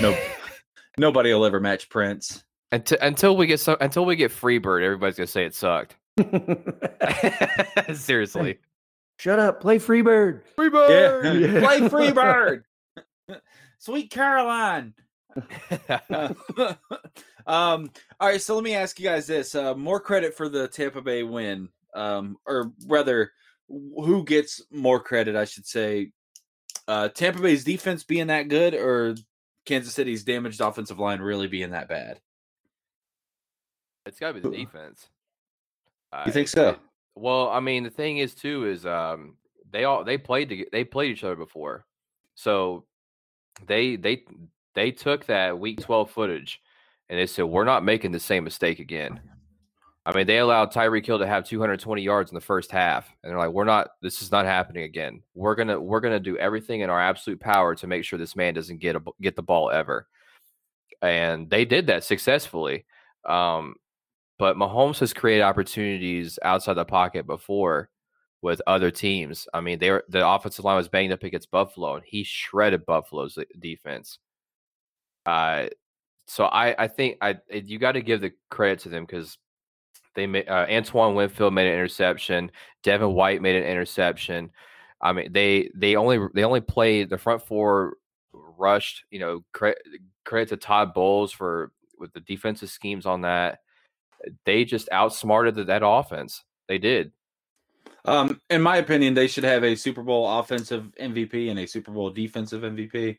no, 0.00 0.16
nobody 0.96 1.34
will 1.34 1.44
ever 1.44 1.60
match 1.60 1.90
Prince. 1.90 2.42
Until, 2.72 2.98
until 3.00 3.36
we 3.36 3.46
get 3.46 3.60
so, 3.60 3.76
until 3.80 4.04
we 4.04 4.16
get 4.16 4.32
Freebird, 4.32 4.82
everybody's 4.82 5.16
going 5.16 5.26
to 5.26 5.32
say 5.32 5.44
it 5.44 5.54
sucked. 5.54 5.96
Seriously. 7.94 8.58
Shut 9.18 9.38
up, 9.38 9.60
play 9.60 9.78
Freebird. 9.78 10.40
Yeah, 10.58 11.32
Yeah. 11.32 11.60
play 11.64 11.80
Freebird, 11.88 12.62
Sweet 13.78 14.10
Caroline. 14.10 14.94
um. 17.46 17.90
All 18.20 18.28
right. 18.28 18.40
So 18.42 18.54
let 18.54 18.64
me 18.64 18.74
ask 18.74 18.98
you 18.98 19.04
guys 19.04 19.26
this: 19.26 19.54
uh, 19.54 19.74
more 19.74 20.00
credit 20.00 20.34
for 20.34 20.48
the 20.48 20.66
Tampa 20.68 21.02
Bay 21.02 21.22
win, 21.22 21.68
um, 21.94 22.36
or 22.46 22.72
rather, 22.86 23.32
who 23.68 24.24
gets 24.24 24.62
more 24.70 25.00
credit? 25.00 25.36
I 25.36 25.44
should 25.44 25.66
say, 25.66 26.10
uh, 26.88 27.08
Tampa 27.08 27.40
Bay's 27.40 27.64
defense 27.64 28.02
being 28.04 28.26
that 28.26 28.48
good, 28.48 28.74
or 28.74 29.14
Kansas 29.64 29.94
City's 29.94 30.24
damaged 30.24 30.60
offensive 30.60 30.98
line 30.98 31.20
really 31.20 31.46
being 31.48 31.70
that 31.70 31.88
bad? 31.88 32.20
It's 34.06 34.18
got 34.18 34.28
to 34.28 34.34
be 34.34 34.40
the 34.40 34.50
defense. 34.56 35.08
You 36.26 36.32
think 36.32 36.48
so? 36.48 36.70
it- 36.70 36.78
well, 37.14 37.48
I 37.50 37.60
mean, 37.60 37.84
the 37.84 37.90
thing 37.90 38.18
is 38.18 38.34
too 38.34 38.66
is 38.66 38.86
um 38.86 39.36
they 39.70 39.84
all 39.84 40.02
they 40.04 40.18
played 40.18 40.48
to, 40.48 40.66
they 40.72 40.84
played 40.84 41.10
each 41.10 41.24
other 41.24 41.36
before, 41.36 41.84
so 42.34 42.84
they 43.66 43.96
they 43.96 44.24
they 44.74 44.90
took 44.90 45.26
that 45.26 45.58
week 45.58 45.80
twelve 45.80 46.10
footage 46.10 46.60
and 47.10 47.18
they 47.18 47.26
said 47.26 47.44
we're 47.44 47.64
not 47.64 47.84
making 47.84 48.12
the 48.12 48.20
same 48.20 48.44
mistake 48.44 48.78
again. 48.78 49.20
I 50.04 50.16
mean, 50.16 50.26
they 50.26 50.38
allowed 50.38 50.72
Tyreek 50.72 51.06
Hill 51.06 51.20
to 51.20 51.26
have 51.26 51.44
220 51.44 52.02
yards 52.02 52.32
in 52.32 52.34
the 52.34 52.40
first 52.40 52.72
half, 52.72 53.14
and 53.22 53.30
they're 53.30 53.38
like, 53.38 53.50
"We're 53.50 53.64
not. 53.64 53.90
This 54.00 54.20
is 54.20 54.32
not 54.32 54.46
happening 54.46 54.82
again. 54.82 55.22
We're 55.34 55.54
gonna 55.54 55.78
we're 55.80 56.00
gonna 56.00 56.18
do 56.18 56.36
everything 56.38 56.80
in 56.80 56.90
our 56.90 57.00
absolute 57.00 57.38
power 57.38 57.74
to 57.76 57.86
make 57.86 58.04
sure 58.04 58.18
this 58.18 58.34
man 58.34 58.54
doesn't 58.54 58.78
get 58.80 58.96
a, 58.96 59.02
get 59.20 59.36
the 59.36 59.42
ball 59.42 59.70
ever." 59.70 60.08
And 61.02 61.48
they 61.50 61.64
did 61.64 61.86
that 61.88 62.02
successfully. 62.04 62.84
Um, 63.24 63.76
but 64.42 64.56
Mahomes 64.56 64.98
has 64.98 65.12
created 65.14 65.44
opportunities 65.44 66.36
outside 66.42 66.74
the 66.74 66.84
pocket 66.84 67.28
before 67.28 67.88
with 68.40 68.60
other 68.66 68.90
teams. 68.90 69.46
I 69.54 69.60
mean, 69.60 69.78
they 69.78 69.92
were 69.92 70.04
the 70.08 70.26
offensive 70.26 70.64
line 70.64 70.76
was 70.76 70.88
banged 70.88 71.12
up 71.12 71.22
against 71.22 71.52
Buffalo, 71.52 71.94
and 71.94 72.04
he 72.04 72.24
shredded 72.24 72.84
Buffalo's 72.84 73.38
defense. 73.60 74.18
Uh, 75.24 75.66
so 76.26 76.46
I 76.46 76.74
I 76.76 76.88
think 76.88 77.18
I 77.20 77.36
you 77.52 77.78
got 77.78 77.92
to 77.92 78.02
give 78.02 78.20
the 78.20 78.32
credit 78.50 78.80
to 78.80 78.88
them 78.88 79.04
because 79.04 79.38
they 80.16 80.26
made 80.26 80.48
uh, 80.48 80.66
Antoine 80.68 81.14
Winfield 81.14 81.54
made 81.54 81.68
an 81.68 81.74
interception, 81.74 82.50
Devin 82.82 83.14
White 83.14 83.42
made 83.42 83.54
an 83.54 83.70
interception. 83.70 84.50
I 85.00 85.12
mean, 85.12 85.32
they 85.32 85.70
they 85.76 85.94
only 85.94 86.18
they 86.34 86.42
only 86.42 86.60
played 86.60 87.10
the 87.10 87.16
front 87.16 87.46
four 87.46 87.94
rushed. 88.32 89.04
You 89.12 89.20
know, 89.20 89.44
credit 89.52 89.78
credit 90.24 90.48
to 90.48 90.56
Todd 90.56 90.94
Bowles 90.94 91.30
for 91.30 91.70
with 91.96 92.12
the 92.12 92.20
defensive 92.22 92.70
schemes 92.70 93.06
on 93.06 93.20
that. 93.20 93.60
They 94.44 94.64
just 94.64 94.88
outsmarted 94.92 95.56
that 95.56 95.82
offense. 95.84 96.42
They 96.68 96.78
did. 96.78 97.12
Um, 98.04 98.40
in 98.50 98.62
my 98.62 98.78
opinion, 98.78 99.14
they 99.14 99.28
should 99.28 99.44
have 99.44 99.62
a 99.62 99.76
Super 99.76 100.02
Bowl 100.02 100.38
offensive 100.38 100.90
MVP 101.00 101.50
and 101.50 101.58
a 101.58 101.66
Super 101.66 101.92
Bowl 101.92 102.10
defensive 102.10 102.62
MVP 102.62 103.18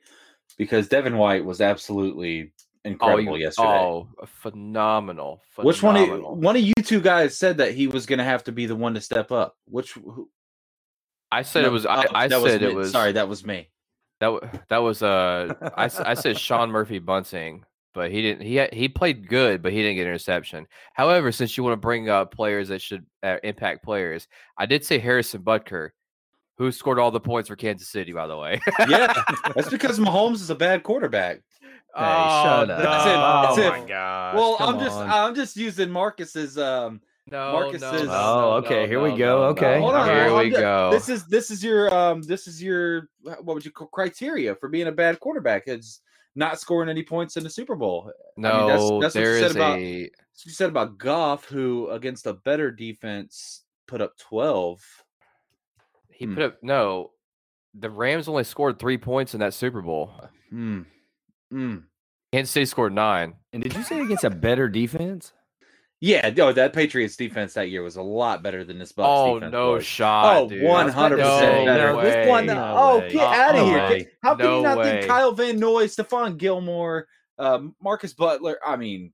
because 0.57 0.87
Devin 0.87 1.17
White 1.17 1.45
was 1.45 1.61
absolutely 1.61 2.51
incredible 2.83 3.37
you- 3.37 3.45
yesterday. 3.45 3.67
Oh, 3.67 4.09
phenomenal! 4.25 5.41
Which 5.57 5.81
one? 5.81 5.95
Of, 5.95 6.01
phenomenal. 6.03 6.35
one 6.35 6.55
of 6.55 6.61
you 6.61 6.73
two 6.83 7.01
guys 7.01 7.37
said 7.37 7.57
that 7.57 7.73
he 7.73 7.87
was 7.87 8.05
going 8.05 8.19
to 8.19 8.25
have 8.25 8.43
to 8.45 8.51
be 8.51 8.65
the 8.65 8.75
one 8.75 8.93
to 8.95 9.01
step 9.01 9.31
up. 9.31 9.55
Which? 9.65 9.93
Who, 9.93 10.29
I 11.31 11.41
said 11.43 11.61
no, 11.61 11.69
it 11.69 11.71
was. 11.71 11.85
I, 11.85 12.03
oh, 12.03 12.07
I 12.13 12.27
said 12.27 12.61
me. 12.61 12.67
it 12.67 12.75
was. 12.75 12.91
Sorry, 12.91 13.13
that 13.13 13.29
was 13.29 13.45
me. 13.45 13.69
That 14.19 14.67
that 14.69 14.77
was 14.77 15.01
uh 15.01 15.53
I, 15.75 15.85
I 15.85 16.13
said 16.13 16.37
Sean 16.39 16.71
Murphy 16.71 16.99
Bunting, 16.99 17.65
but 17.93 18.11
he 18.11 18.21
didn't 18.21 18.45
he 18.45 18.65
he 18.73 18.87
played 18.89 19.27
good, 19.27 19.61
but 19.61 19.71
he 19.71 19.81
didn't 19.81 19.95
get 19.95 20.01
an 20.03 20.07
interception. 20.09 20.67
However, 20.93 21.31
since 21.31 21.55
you 21.57 21.63
want 21.63 21.73
to 21.73 21.77
bring 21.77 22.09
up 22.09 22.33
players 22.33 22.69
that 22.69 22.81
should 22.81 23.05
uh, 23.21 23.37
impact 23.43 23.83
players, 23.83 24.27
I 24.57 24.65
did 24.65 24.83
say 24.85 24.99
Harrison 24.99 25.41
Butker, 25.41 25.89
who 26.57 26.71
scored 26.71 26.99
all 26.99 27.11
the 27.11 27.19
points 27.19 27.49
for 27.49 27.55
Kansas 27.55 27.89
City, 27.89 28.11
by 28.13 28.27
the 28.27 28.37
way. 28.37 28.59
Yeah, 28.87 29.13
that's 29.55 29.69
because 29.69 29.99
Mahomes 29.99 30.35
is 30.35 30.49
a 30.49 30.55
bad 30.55 30.83
quarterback. 30.83 31.41
oh, 31.95 32.43
shut 32.43 32.69
up. 32.71 32.79
no, 32.79 32.83
That's 32.83 33.05
it, 33.05 33.09
that's 33.09 33.57
oh 33.57 33.61
it. 33.61 33.81
my 33.81 33.87
gosh. 33.87 34.35
well, 34.35 34.55
come 34.57 34.75
I'm 34.75 34.79
just 34.83 34.97
on. 34.97 35.09
I'm 35.09 35.35
just 35.35 35.55
using 35.55 35.89
Marcus's 35.91 36.57
um 36.57 37.01
no, 37.31 37.53
Marcus 37.53 37.81
no, 37.81 37.93
is- 37.93 38.03
no, 38.07 38.11
Oh, 38.11 38.51
okay, 38.65 38.81
no, 38.81 38.87
here 38.87 39.01
we 39.01 39.11
go, 39.15 39.37
no, 39.37 39.43
okay. 39.49 39.75
no. 39.75 39.81
Hold 39.81 39.93
on, 39.95 40.09
here 40.09 40.25
I'm 40.27 40.37
we 40.37 40.49
ju- 40.49 40.57
go. 40.57 40.89
This 40.91 41.07
is 41.07 41.25
this 41.27 41.51
is 41.51 41.63
your 41.63 41.93
um 41.93 42.21
this 42.23 42.47
is 42.47 42.61
your 42.61 43.07
what 43.23 43.45
would 43.53 43.63
you 43.63 43.71
call 43.71 43.87
criteria 43.87 44.55
for 44.55 44.67
being 44.67 44.87
a 44.87 44.91
bad 44.91 45.19
quarterback? 45.19 45.63
It's 45.67 46.01
not 46.35 46.59
scoring 46.59 46.89
any 46.89 47.03
points 47.03 47.37
in 47.37 47.43
the 47.43 47.49
Super 47.49 47.75
Bowl. 47.75 48.11
no, 48.37 48.49
I 48.51 48.57
mean, 48.57 48.67
that's- 48.67 48.89
that's 49.01 49.15
what 49.15 49.21
you 49.21 49.39
said 49.39 49.43
is 49.51 49.55
about- 49.55 49.77
a 49.79 50.01
what 50.03 50.45
you 50.45 50.51
said 50.51 50.69
about 50.69 50.97
Goff, 50.97 51.45
who 51.45 51.89
against 51.89 52.25
a 52.25 52.33
better 52.33 52.71
defense 52.71 53.63
put 53.87 54.01
up 54.01 54.17
12. 54.17 54.81
he 56.11 56.25
Hmm. 56.25 56.33
put 56.35 56.43
up 56.43 56.63
no. 56.63 57.11
The 57.73 57.89
Rams 57.89 58.27
only 58.27 58.43
scored 58.43 58.77
three 58.79 58.97
points 58.99 59.33
in 59.33 59.39
that 59.39 59.53
Super 59.53 59.81
Bowl. 59.81 60.13
Hmm. 60.49 60.83
Hmm. 61.49 61.77
Kansas 62.31 62.51
City 62.51 62.65
scored 62.65 62.93
nine. 62.93 63.35
and 63.51 63.61
did 63.63 63.73
you 63.75 63.83
say 63.83 63.99
against 64.01 64.23
a 64.23 64.29
better 64.29 64.67
defense? 64.69 65.33
Yeah, 66.05 66.31
no, 66.35 66.51
that 66.51 66.73
Patriots 66.73 67.15
defense 67.15 67.53
that 67.53 67.69
year 67.69 67.81
was 67.81 67.95
a 67.95 68.01
lot 68.01 68.43
better 68.43 68.65
than 68.65 68.77
this 68.77 68.91
Bucks 68.91 69.07
Oh 69.09 69.35
defense. 69.35 69.53
no 69.53 69.71
was. 69.71 69.85
shot! 69.85 70.35
Oh, 70.35 70.47
100% 70.49 71.17
No 71.17 71.65
better. 71.65 71.95
way. 71.95 72.03
This 72.03 72.27
one, 72.27 72.45
No 72.47 72.73
oh, 72.77 72.99
way. 72.99 73.09
get 73.13 73.21
Uh, 73.21 73.25
out 73.29 73.49
of 73.55 73.55
no 73.55 73.65
here. 73.67 73.77
way. 73.77 74.07
How 74.21 74.35
can 74.35 74.45
No 74.45 74.57
you 74.57 74.63
not 74.63 74.77
way. 74.79 74.83
think 74.83 75.07
Kyle 75.07 75.31
Van 75.31 75.57
Noy, 75.57 75.85
Stephon 75.85 76.35
Gilmore, 76.37 77.07
um, 77.39 77.73
Marcus 77.81 78.13
Butler? 78.13 78.59
I 78.65 78.75
mean, 78.75 79.13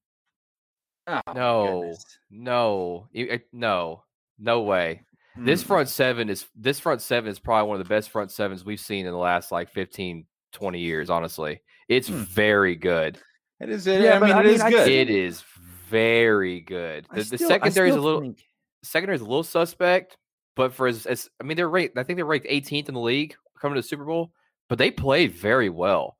oh, 1.05 1.21
No. 1.35 1.93
No, 2.31 3.07
uh, 3.15 3.37
no, 3.53 4.03
no 4.39 4.61
way. 4.61 5.03
This 5.37 5.63
Mm. 5.63 5.67
front 5.67 5.89
seven 5.89 6.27
is 6.27 6.47
this 6.55 6.79
front 6.79 7.01
seven 7.03 7.29
is 7.29 7.37
probably 7.37 7.69
one 7.69 7.79
of 7.79 7.87
the 7.87 7.93
best 7.93 8.09
front 8.09 8.31
sevens 8.31 8.65
we've 8.65 8.79
seen 8.79 9.05
in 9.05 9.11
the 9.11 9.17
last 9.19 9.51
like 9.51 9.69
15, 9.69 10.25
20 10.53 10.79
years. 10.79 11.11
Honestly, 11.11 11.61
it's 11.87 12.07
Hmm. 12.07 12.23
very 12.23 12.75
good. 12.75 13.19
It 13.59 13.69
is. 13.69 13.85
It, 13.85 14.01
Yeah, 14.01 14.15
I 14.15 14.19
mean, 14.19 14.31
I 14.31 14.41
mean, 14.43 14.53
is 14.55 14.61
I 14.61 14.71
good. 14.71 14.87
It 14.87 15.09
is 15.11 15.43
very 15.89 16.61
good. 16.61 17.05
The, 17.13 17.23
the 17.23 17.37
still- 17.37 17.47
I 17.51 17.53
secondary 17.55 17.89
is 17.89 17.95
a 17.95 18.01
little 18.01 18.21
think- 18.21 18.43
secondary 18.83 19.15
is 19.15 19.21
a 19.21 19.25
little 19.25 19.43
suspect, 19.43 20.17
but 20.55 20.73
for 20.73 20.87
as, 20.87 21.05
as 21.05 21.29
I 21.39 21.43
mean, 21.43 21.57
they're 21.57 21.69
ranked. 21.69 21.97
I 21.97 22.03
think 22.03 22.17
they're 22.17 22.25
ranked 22.25 22.47
18th 22.47 22.87
in 22.87 22.93
the 22.93 22.99
league 22.99 23.35
coming 23.59 23.75
to 23.75 23.81
the 23.81 23.87
Super 23.87 24.05
Bowl, 24.05 24.31
but 24.69 24.77
they 24.77 24.91
played 24.91 25.33
very 25.33 25.69
well. 25.69 26.15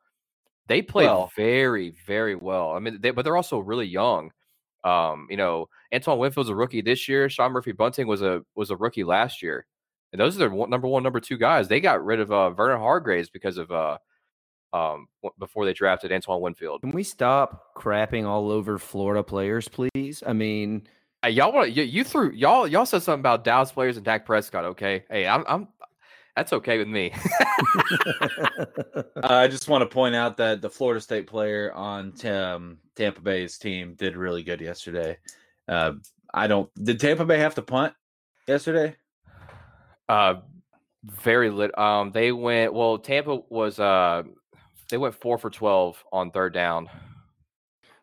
They 0.68 0.82
played 0.82 1.08
Well- 1.08 1.32
very, 1.36 1.96
very 2.06 2.36
well. 2.36 2.72
I 2.72 2.80
mean, 2.80 3.00
they, 3.02 3.12
but 3.12 3.24
they're 3.24 3.38
also 3.38 3.60
really 3.60 3.88
young. 3.88 4.32
Um, 4.84 5.28
you 5.30 5.36
know, 5.38 5.68
Antoine 5.94 6.20
Winfield's 6.20 6.50
a 6.50 6.56
rookie 6.56 6.82
this 6.82 7.08
year. 7.10 7.28
Sean 7.30 7.52
Murphy 7.52 7.72
Bunting 7.74 8.08
was 8.08 8.22
a 8.22 8.42
was 8.56 8.70
a 8.72 8.78
rookie 8.78 9.04
last 9.04 9.42
year, 9.42 9.66
and 10.14 10.22
those 10.22 10.36
are 10.36 10.40
their 10.40 10.50
one, 10.52 10.70
number 10.70 10.88
one, 10.88 11.04
number 11.04 11.20
two 11.20 11.38
guys. 11.38 11.68
They 11.68 11.82
got 11.82 12.04
rid 12.06 12.20
of 12.22 12.32
uh, 12.32 12.52
Vernon 12.52 12.80
Hargreaves 12.80 13.30
because 13.30 13.58
of 13.58 13.72
uh, 13.72 13.98
um, 14.74 15.08
before 15.40 15.66
they 15.66 15.74
drafted 15.74 16.12
Antoine 16.12 16.42
Winfield. 16.42 16.82
Can 16.82 16.92
we 16.92 17.04
stop 17.04 17.76
crapping 17.76 18.26
all 18.26 18.52
over 18.52 18.78
Florida 18.78 19.24
players, 19.24 19.68
please? 19.68 20.24
I 20.26 20.34
mean, 20.34 20.88
Hey, 21.22 21.32
y'all 21.32 21.52
want 21.52 21.74
you, 21.74 21.84
you 21.84 22.06
threw 22.06 22.32
y'all 22.32 22.66
y'all 22.66 22.86
said 22.86 23.04
something 23.04 23.20
about 23.20 23.44
Dallas 23.44 23.74
players 23.74 23.98
and 23.98 24.06
Dak 24.06 24.26
Prescott. 24.26 24.64
Okay, 24.64 25.04
hey, 25.10 25.28
I'm 25.28 25.44
I'm 25.50 25.68
that's 26.34 26.54
okay 26.54 26.78
with 26.78 26.88
me. 26.88 27.12
Uh, 28.16 29.04
I 29.24 29.50
just 29.50 29.68
want 29.68 29.82
to 29.82 29.94
point 29.94 30.16
out 30.16 30.38
that 30.38 30.62
the 30.62 30.70
Florida 30.70 31.02
State 31.02 31.28
player 31.28 31.74
on 31.74 32.14
um, 32.26 32.78
Tampa 32.96 33.20
Bay's 33.20 33.58
team 33.58 33.96
did 33.96 34.16
really 34.16 34.44
good 34.44 34.62
yesterday. 34.62 35.18
Uh, 35.68 35.94
I 36.34 36.48
don't. 36.48 36.74
Did 36.76 37.02
Tampa 37.02 37.26
Bay 37.26 37.40
have 37.40 37.56
to 37.56 37.62
punt 37.62 37.94
yesterday? 38.48 38.96
uh, 40.08 40.36
very 41.04 41.50
lit. 41.50 41.78
Um, 41.78 42.12
they 42.12 42.32
went 42.32 42.74
well. 42.74 42.98
Tampa 42.98 43.42
was 43.50 43.78
uh, 43.78 44.24
they 44.90 44.98
went 44.98 45.16
four 45.16 45.38
for 45.38 45.50
twelve 45.50 46.04
on 46.12 46.32
third 46.32 46.54
down. 46.54 46.90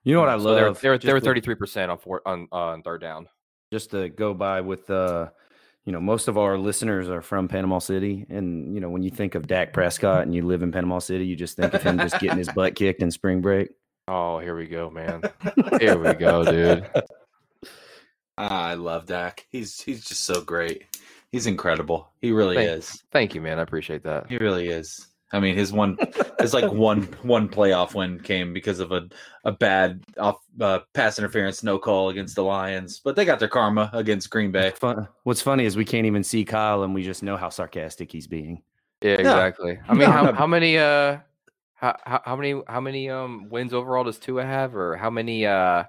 you 0.05 0.15
know 0.15 0.21
what 0.21 0.29
I 0.29 0.39
So 0.39 0.55
they're 0.55 0.67
love? 0.69 0.81
they're 0.81 0.99
they're 0.99 1.21
thirty 1.21 1.41
three 1.41 1.55
percent 1.55 1.91
on 1.91 1.99
four 1.99 2.23
on 2.27 2.49
uh, 2.53 2.57
on 2.57 2.83
third 2.83 3.01
down. 3.01 3.29
just 3.73 3.91
to 3.91 4.09
go 4.09 4.35
by 4.35 4.61
with 4.61 4.89
uh 4.91 5.29
you 5.85 5.93
know, 5.93 6.01
most 6.01 6.27
of 6.27 6.37
our 6.37 6.59
listeners 6.59 7.09
are 7.09 7.23
from 7.23 7.47
Panama 7.47 7.79
City. 7.79 8.27
And, 8.29 8.75
you 8.75 8.81
know, 8.81 8.89
when 8.91 9.05
you 9.05 9.11
think 9.11 9.37
of 9.37 9.47
Dak 9.47 9.73
Prescott 9.73 10.23
and 10.23 10.35
you 10.35 10.43
live 10.45 10.65
in 10.65 10.73
Panama 10.73 10.99
City, 10.99 11.25
you 11.25 11.37
just 11.37 11.57
think 11.57 11.73
of 11.75 11.81
him 11.85 11.97
just 11.99 12.19
getting 12.19 12.39
his 12.39 12.49
butt 12.49 12.75
kicked 12.75 13.03
in 13.03 13.13
spring 13.13 13.41
break. 13.41 13.69
Oh, 14.09 14.41
here 14.41 14.57
we 14.57 14.67
go, 14.67 14.91
man. 14.91 15.23
Here 15.79 15.97
we 15.97 16.13
go, 16.15 16.45
dude. 16.45 16.91
Ah, 18.37 18.65
I 18.71 18.75
love 18.75 19.07
Dak. 19.07 19.47
He's 19.49 19.81
he's 19.81 20.05
just 20.05 20.25
so 20.25 20.41
great. 20.41 20.83
He's 21.31 21.47
incredible. 21.47 22.09
He 22.21 22.33
really 22.33 22.57
Thank- 22.57 22.79
is. 22.79 23.05
Thank 23.13 23.37
you, 23.37 23.41
man. 23.41 23.61
I 23.61 23.63
appreciate 23.63 24.03
that. 24.03 24.27
He 24.29 24.39
really 24.39 24.67
is. 24.69 25.07
I 25.33 25.41
mean, 25.41 25.57
his 25.57 25.73
one, 25.73 25.99
his 26.41 26.55
like 26.55 26.71
one 26.73 27.03
one 27.23 27.49
playoff 27.49 27.95
win 27.95 28.21
came 28.21 28.53
because 28.53 28.79
of 28.81 28.93
a 28.93 29.09
a 29.45 29.53
bad 29.53 30.03
off 30.19 30.39
uh, 30.61 30.81
pass 30.95 31.19
interference 31.19 31.63
no 31.63 31.79
call 31.79 32.11
against 32.11 32.37
the 32.37 32.45
Lions, 32.45 33.01
but 33.05 33.17
they 33.17 33.25
got 33.25 33.39
their 33.39 33.49
karma 33.49 33.91
against 33.93 34.31
Green 34.31 34.53
Bay. 34.53 34.73
Fun. 34.77 35.09
What's 35.25 35.43
funny 35.43 35.65
is 35.65 35.77
we 35.77 35.85
can't 35.85 36.07
even 36.07 36.23
see 36.23 36.45
Kyle 36.45 36.83
and 36.85 36.95
we 36.95 37.03
just 37.03 37.23
know 37.23 37.37
how 37.37 37.49
sarcastic 37.49 38.13
he's 38.13 38.27
being. 38.27 38.63
Yeah, 39.03 39.15
exactly. 39.15 39.79
I 39.89 39.93
mean, 39.93 40.09
No, 40.09 40.13
how, 40.13 40.23
no. 40.25 40.33
how 40.33 40.47
many 40.47 40.79
uh 40.79 41.19
how, 41.75 41.97
how 42.05 42.23
how 42.25 42.37
many 42.37 42.63
how 42.69 42.81
many 42.81 43.11
um 43.11 43.49
wins 43.51 43.75
overall 43.75 44.05
does 44.05 44.19
Tua 44.19 44.45
have, 44.45 44.75
or 44.75 44.97
how 44.97 45.11
many 45.11 45.45
uh 45.45 45.85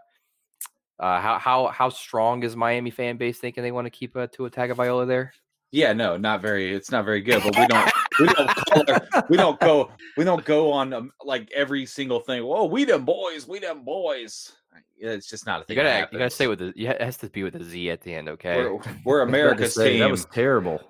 uh 0.99 1.21
how 1.21 1.37
how 1.37 1.67
how 1.67 1.89
strong 1.89 2.43
is 2.43 2.55
Miami 2.55 2.89
fan 2.89 3.17
base 3.17 3.37
thinking 3.39 3.63
they 3.63 3.71
want 3.71 3.85
to 3.85 3.91
keep 3.91 4.15
uh, 4.17 4.27
Tua 4.27 4.49
Tagovailoa 4.49 5.07
there? 5.07 5.33
Yeah, 5.71 5.93
no, 5.93 6.17
not 6.17 6.41
very. 6.41 6.73
It's 6.73 6.91
not 6.91 7.05
very 7.05 7.21
good, 7.21 7.43
but 7.43 7.55
we 7.57 7.67
don't 7.67 7.91
we 8.19 8.27
don't 8.27 8.47
call 8.55 8.83
our, 8.87 9.25
we 9.29 9.37
don't 9.37 9.59
go 9.59 9.91
we 10.17 10.23
don't 10.23 10.43
go 10.45 10.71
on 10.71 10.93
um, 10.93 11.11
like 11.23 11.49
every 11.53 11.85
single 11.85 12.19
thing. 12.19 12.43
Whoa, 12.43 12.65
we 12.65 12.85
them 12.85 13.05
boys, 13.05 13.47
we 13.47 13.59
them 13.59 13.83
boys. 13.83 14.51
It's 14.99 15.29
just 15.29 15.45
not 15.45 15.59
a 15.59 15.61
You 15.61 15.65
thing. 15.65 15.75
gotta 15.77 16.09
you 16.11 16.17
gotta 16.19 16.29
say 16.29 16.47
with 16.47 16.59
the 16.59 16.73
yeah, 16.75 16.91
it 16.91 17.01
has 17.01 17.17
to 17.17 17.29
be 17.29 17.43
with 17.43 17.55
a 17.55 17.63
Z 17.63 17.89
at 17.91 18.01
the 18.01 18.13
end, 18.13 18.29
okay? 18.29 18.57
we're, 18.57 18.71
we're 18.73 18.73
I 18.73 18.79
was 18.79 18.85
about 19.05 19.15
to 19.17 19.21
America's 19.23 19.73
say, 19.75 19.91
team. 19.91 19.99
That 19.99 20.11
was 20.11 20.25
terrible. 20.25 20.81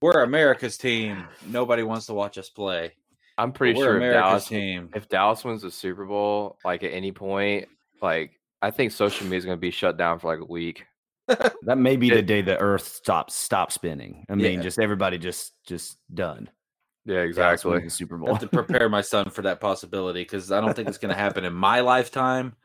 We're 0.00 0.22
America's 0.22 0.76
team. 0.76 1.24
Nobody 1.46 1.82
wants 1.82 2.06
to 2.06 2.14
watch 2.14 2.36
us 2.36 2.50
play. 2.50 2.92
I'm 3.38 3.52
pretty 3.52 3.78
we're 3.78 3.84
sure 3.86 4.00
if 4.02 4.12
Dallas 4.12 4.46
team. 4.46 4.90
if 4.94 5.08
Dallas 5.08 5.44
wins 5.44 5.62
the 5.62 5.70
Super 5.70 6.04
Bowl, 6.04 6.58
like 6.64 6.82
at 6.84 6.92
any 6.92 7.10
point, 7.10 7.68
like 8.02 8.38
I 8.62 8.70
think 8.70 8.92
social 8.92 9.24
media 9.24 9.38
is 9.38 9.44
gonna 9.44 9.56
be 9.56 9.70
shut 9.70 9.96
down 9.96 10.18
for 10.18 10.30
like 10.32 10.40
a 10.40 10.50
week. 10.50 10.84
That 11.62 11.78
may 11.78 11.96
be 11.96 12.08
Yeah. 12.08 12.16
the 12.16 12.22
day 12.22 12.42
the 12.42 12.58
Earth 12.58 12.86
stops 12.86 13.34
stop 13.34 13.72
spinning. 13.72 14.26
I 14.28 14.34
mean, 14.34 14.58
Yeah. 14.58 14.62
just 14.62 14.78
everybody 14.78 15.16
just 15.16 15.54
just 15.66 15.96
done. 16.12 16.50
Yeah, 17.06 17.18
exactly. 17.18 17.80
the 17.80 17.90
Super 17.90 18.16
Bowl. 18.16 18.28
I 18.28 18.32
have 18.32 18.40
to 18.40 18.48
prepare 18.48 18.88
my 18.88 19.02
son 19.02 19.28
for 19.30 19.42
that 19.42 19.60
possibility 19.60 20.22
because 20.22 20.50
I 20.50 20.60
don't 20.60 20.74
think 20.74 20.88
it's 20.88 20.98
going 20.98 21.14
to 21.14 21.20
happen 21.20 21.44
in 21.44 21.52
my 21.52 21.80
lifetime. 21.80 22.56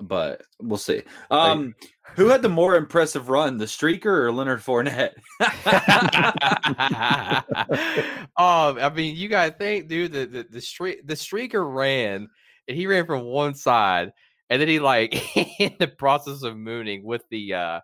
But 0.00 0.42
we'll 0.58 0.78
see. 0.78 1.02
Um, 1.30 1.74
who 2.16 2.28
had 2.28 2.40
the 2.42 2.48
more 2.48 2.74
impressive 2.74 3.28
run, 3.28 3.58
the 3.58 3.66
streaker 3.66 4.06
or 4.06 4.32
Leonard 4.32 4.60
Fournette? 4.60 5.12
oh, 8.36 8.78
I 8.80 8.90
mean, 8.94 9.16
you 9.16 9.28
gotta 9.28 9.52
think, 9.52 9.88
dude, 9.88 10.12
the 10.12 10.24
the, 10.24 10.46
the 10.50 10.60
streak 10.60 11.06
the 11.06 11.14
streaker 11.14 11.70
ran 11.70 12.28
and 12.66 12.76
he 12.76 12.86
ran 12.86 13.04
from 13.04 13.24
one 13.24 13.54
side, 13.54 14.12
and 14.48 14.60
then 14.60 14.68
he 14.68 14.80
like 14.80 15.36
in 15.60 15.76
the 15.78 15.88
process 15.88 16.42
of 16.44 16.56
mooning 16.56 17.04
with 17.04 17.22
the 17.30 17.52
uh 17.52 17.80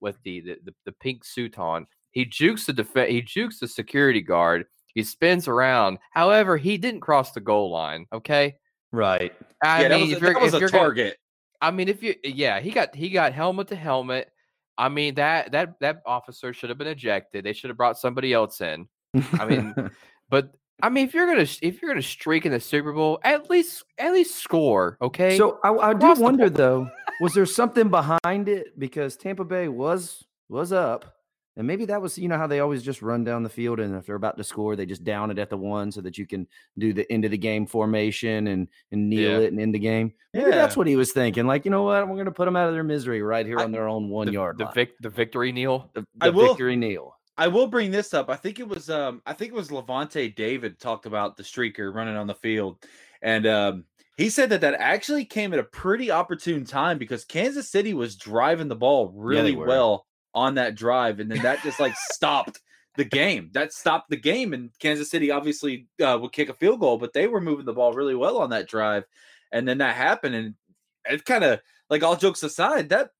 with 0.00 0.18
the 0.24 0.40
the, 0.40 0.58
the, 0.64 0.74
the 0.84 0.92
pink 0.92 1.24
suit 1.24 1.58
on, 1.58 1.86
he 2.12 2.24
jukes 2.24 2.66
the 2.66 2.72
def- 2.72 3.08
he 3.08 3.22
jukes 3.22 3.58
the 3.60 3.68
security 3.68 4.20
guard. 4.22 4.66
He 4.94 5.02
spins 5.04 5.46
around. 5.48 5.98
However, 6.12 6.56
he 6.56 6.76
didn't 6.78 7.00
cross 7.00 7.32
the 7.32 7.40
goal 7.40 7.70
line. 7.70 8.06
Okay. 8.12 8.56
right. 8.92 9.32
I 9.62 9.82
yeah, 9.82 9.88
that 9.88 10.00
mean, 10.00 10.08
was, 10.08 10.16
if 10.16 10.22
a, 10.22 10.24
you're, 10.24 10.34
that 10.34 10.42
was 10.42 10.54
if 10.54 10.58
a 10.58 10.60
you're 10.60 10.68
gonna- 10.70 10.82
target. 10.82 11.16
I 11.60 11.70
mean, 11.72 11.88
if 11.88 12.02
you, 12.02 12.14
yeah, 12.22 12.60
he 12.60 12.70
got 12.70 12.94
he 12.94 13.10
got 13.10 13.32
helmet 13.32 13.68
to 13.68 13.76
helmet. 13.76 14.30
I 14.76 14.88
mean 14.88 15.16
that 15.16 15.50
that 15.52 15.74
that 15.80 16.02
officer 16.06 16.52
should 16.52 16.68
have 16.68 16.78
been 16.78 16.86
ejected. 16.86 17.44
They 17.44 17.52
should 17.52 17.70
have 17.70 17.76
brought 17.76 17.98
somebody 17.98 18.32
else 18.32 18.60
in. 18.60 18.88
I 19.32 19.44
mean, 19.44 19.74
but 20.30 20.52
I 20.80 20.88
mean, 20.88 21.08
if 21.08 21.14
you're 21.14 21.26
gonna 21.26 21.48
if 21.60 21.82
you're 21.82 21.90
gonna 21.90 22.00
streak 22.02 22.46
in 22.46 22.52
the 22.52 22.60
Super 22.60 22.92
Bowl, 22.92 23.18
at 23.24 23.50
least 23.50 23.82
at 23.98 24.12
least 24.12 24.36
score, 24.36 24.96
okay? 25.02 25.36
so 25.36 25.58
I, 25.64 25.72
I 25.90 25.94
do 25.94 26.14
wonder 26.14 26.44
board. 26.44 26.54
though, 26.54 26.90
was 27.20 27.34
there 27.34 27.44
something 27.46 27.88
behind 27.88 28.48
it? 28.48 28.78
Because 28.78 29.16
Tampa 29.16 29.44
Bay 29.44 29.66
was 29.66 30.24
was 30.48 30.72
up, 30.72 31.17
and 31.58 31.66
maybe 31.66 31.84
that 31.84 32.00
was 32.00 32.16
you 32.16 32.28
know 32.28 32.38
how 32.38 32.46
they 32.46 32.60
always 32.60 32.82
just 32.82 33.02
run 33.02 33.22
down 33.24 33.42
the 33.42 33.50
field, 33.50 33.80
and 33.80 33.94
if 33.94 34.06
they're 34.06 34.14
about 34.16 34.38
to 34.38 34.44
score, 34.44 34.74
they 34.76 34.86
just 34.86 35.04
down 35.04 35.30
it 35.30 35.38
at 35.38 35.50
the 35.50 35.56
one 35.58 35.92
so 35.92 36.00
that 36.00 36.16
you 36.16 36.26
can 36.26 36.46
do 36.78 36.94
the 36.94 37.10
end 37.12 37.26
of 37.26 37.30
the 37.32 37.36
game 37.38 37.66
formation 37.66 38.46
and 38.46 38.68
and 38.92 39.10
kneel 39.10 39.32
Yeah. 39.32 39.46
it 39.46 39.52
and 39.52 39.60
end 39.60 39.74
the 39.74 39.78
game. 39.78 40.14
Maybe 40.32 40.46
Yeah. 40.50 40.56
that's 40.56 40.76
what 40.76 40.86
he 40.86 40.96
was 40.96 41.12
thinking. 41.12 41.46
Like 41.46 41.66
you 41.66 41.70
know 41.70 41.82
what, 41.82 42.08
we're 42.08 42.16
gonna 42.16 42.30
put 42.30 42.46
them 42.46 42.56
out 42.56 42.68
of 42.68 42.74
their 42.74 42.84
misery 42.84 43.20
right 43.20 43.44
here 43.44 43.58
I- 43.58 43.64
on 43.64 43.72
their 43.72 43.88
own 43.88 44.08
one 44.08 44.28
the, 44.28 44.32
yard 44.32 44.56
the 44.56 44.64
line. 44.64 44.74
vic, 44.74 44.90
the 45.00 45.10
victory 45.10 45.52
kneel. 45.52 45.90
the, 45.94 46.04
I 46.20 46.30
the 46.30 46.32
will- 46.36 46.46
victory 46.48 46.76
kneel. 46.76 47.14
I 47.36 47.46
will 47.46 47.68
bring 47.68 47.92
this 47.92 48.14
up. 48.14 48.30
I 48.30 48.34
think 48.36 48.58
it 48.58 48.66
was 48.66 48.88
um 48.90 49.22
I 49.26 49.32
think 49.32 49.52
it 49.52 49.54
was 49.54 49.68
Lavonte 49.68 50.34
David 50.34 50.80
talked 50.80 51.06
about 51.06 51.36
the 51.36 51.44
streaker 51.44 51.94
running 51.94 52.16
on 52.16 52.26
the 52.26 52.34
field. 52.34 52.78
And 53.22 53.46
um 53.46 53.84
he 54.16 54.28
said 54.30 54.50
that 54.50 54.60
that 54.62 54.74
actually 54.74 55.24
came 55.24 55.52
at 55.52 55.60
a 55.60 55.64
pretty 55.64 56.10
opportune 56.10 56.64
time 56.64 56.98
because 56.98 57.24
Kansas 57.24 57.70
City 57.70 57.94
was 57.94 58.16
driving 58.16 58.66
the 58.66 58.74
ball 58.74 59.12
really 59.14 59.54
were. 59.54 59.66
well 59.66 60.04
on 60.34 60.54
that 60.54 60.74
drive 60.74 61.20
and 61.20 61.30
then 61.30 61.42
that 61.42 61.62
just 61.62 61.80
like 61.80 61.94
stopped 62.10 62.60
the 62.96 63.04
game. 63.04 63.50
That 63.52 63.72
stopped 63.72 64.10
the 64.10 64.16
game 64.16 64.52
and 64.52 64.70
Kansas 64.78 65.10
City 65.10 65.30
obviously 65.30 65.86
uh, 66.02 66.18
would 66.20 66.32
kick 66.32 66.48
a 66.48 66.54
field 66.54 66.80
goal, 66.80 66.98
but 66.98 67.12
they 67.12 67.26
were 67.26 67.40
moving 67.40 67.66
the 67.66 67.72
ball 67.72 67.92
really 67.92 68.14
well 68.14 68.38
on 68.38 68.50
that 68.50 68.68
drive. 68.68 69.04
And 69.52 69.66
then 69.66 69.78
that 69.78 69.96
happened 69.96 70.34
and 70.34 70.54
it 71.04 71.24
kind 71.24 71.44
of 71.44 71.60
like 71.88 72.02
all 72.02 72.16
jokes 72.16 72.42
aside, 72.42 72.90
that 72.90 73.10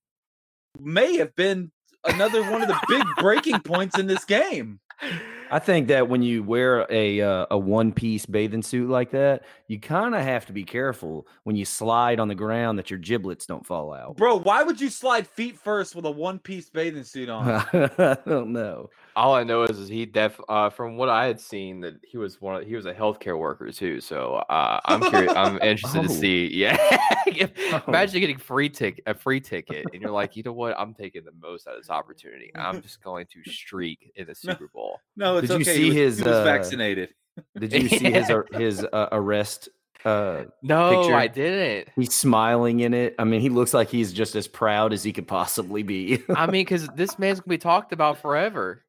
may 0.79 1.17
have 1.17 1.35
been 1.35 1.71
another 2.05 2.43
one 2.49 2.61
of 2.61 2.67
the 2.67 2.79
big 2.87 3.03
breaking 3.17 3.59
points 3.61 3.97
in 3.97 4.07
this 4.07 4.25
game. 4.25 4.79
I 5.51 5.59
think 5.59 5.87
that 5.87 6.07
when 6.09 6.21
you 6.21 6.43
wear 6.43 6.85
a 6.89 7.21
uh, 7.21 7.45
a 7.51 7.57
one 7.57 7.91
piece 7.91 8.25
bathing 8.25 8.61
suit 8.61 8.89
like 8.89 9.11
that, 9.11 9.43
you 9.67 9.79
kind 9.79 10.13
of 10.15 10.21
have 10.21 10.45
to 10.47 10.53
be 10.53 10.63
careful 10.63 11.27
when 11.43 11.55
you 11.55 11.65
slide 11.65 12.19
on 12.19 12.27
the 12.27 12.35
ground 12.35 12.77
that 12.79 12.89
your 12.89 12.99
giblets 12.99 13.45
don't 13.45 13.65
fall 13.65 13.93
out. 13.93 14.17
Bro, 14.17 14.39
why 14.39 14.63
would 14.63 14.79
you 14.79 14.89
slide 14.89 15.27
feet 15.27 15.57
first 15.57 15.95
with 15.95 16.05
a 16.05 16.11
one 16.11 16.39
piece 16.39 16.69
bathing 16.69 17.03
suit 17.03 17.29
on? 17.29 17.47
I 17.73 18.17
don't 18.27 18.51
know. 18.53 18.89
All 19.15 19.33
I 19.35 19.43
know 19.43 19.63
is, 19.63 19.77
is 19.79 19.89
he 19.89 20.05
def 20.05 20.39
uh, 20.47 20.69
from 20.69 20.95
what 20.95 21.09
I 21.09 21.25
had 21.25 21.41
seen 21.41 21.81
that 21.81 21.95
he 22.03 22.17
was 22.17 22.39
one 22.39 22.61
of, 22.61 22.67
he 22.67 22.75
was 22.75 22.85
a 22.85 22.93
healthcare 22.93 23.37
worker 23.37 23.69
too. 23.71 23.99
So 23.99 24.35
uh, 24.49 24.79
I'm 24.85 25.01
curious. 25.01 25.33
I'm 25.35 25.59
interested 25.61 26.03
to 26.03 26.09
Oh. 26.09 26.13
see. 26.13 26.47
Yeah, 26.59 26.77
If- 27.25 27.51
Oh. 27.73 27.83
imagine 27.87 28.19
getting 28.21 28.37
free 28.37 28.69
tick 28.69 29.01
a 29.05 29.13
free 29.13 29.39
ticket, 29.41 29.85
and 29.93 30.01
you're 30.01 30.11
like, 30.11 30.35
you 30.35 30.43
know 30.43 30.53
what? 30.53 30.77
I'm 30.79 30.93
taking 30.93 31.23
the 31.25 31.31
most 31.41 31.67
out 31.67 31.75
of 31.75 31.81
this 31.81 31.89
opportunity. 31.89 32.51
I'm 32.55 32.81
just 32.81 33.03
going 33.03 33.27
to 33.27 33.51
streak 33.51 34.11
in 34.15 34.27
the 34.27 34.35
Super 34.35 34.67
Bowl. 34.73 34.99
No, 35.15 35.38
it's 35.43 35.47
Did 35.51 35.65
you 35.65 35.71
okay. 35.71 35.75
see 35.75 35.81
he 35.83 35.87
was, 35.89 35.95
his, 35.95 36.17
he 36.19 36.23
was 36.25 36.33
uh, 36.37 36.43
vaccinated. 36.43 37.09
Did 37.57 37.73
you 37.73 37.89
see 37.89 38.11
his 38.11 38.31
his 38.53 38.83
uh, 38.83 39.09
arrest? 39.11 39.69
Uh, 40.05 40.43
No, 40.63 41.01
Picture. 41.01 41.15
I 41.15 41.27
didn't. 41.27 41.89
he's 41.95 42.13
smiling 42.15 42.79
in 42.79 42.93
it. 42.93 43.15
I 43.19 43.25
mean, 43.25 43.41
he 43.41 43.49
looks 43.49 43.73
like 43.73 43.89
he's 43.89 44.13
just 44.13 44.35
as 44.35 44.47
proud 44.47 44.93
as 44.93 45.03
he 45.03 45.11
could 45.11 45.27
possibly 45.27 45.83
be. 45.83 46.23
I 46.35 46.45
mean, 46.45 46.63
because 46.63 46.87
this 46.95 47.19
man's 47.19 47.39
gonna 47.41 47.49
be 47.49 47.57
talked 47.57 47.91
about 47.91 48.17
forever. 48.19 48.83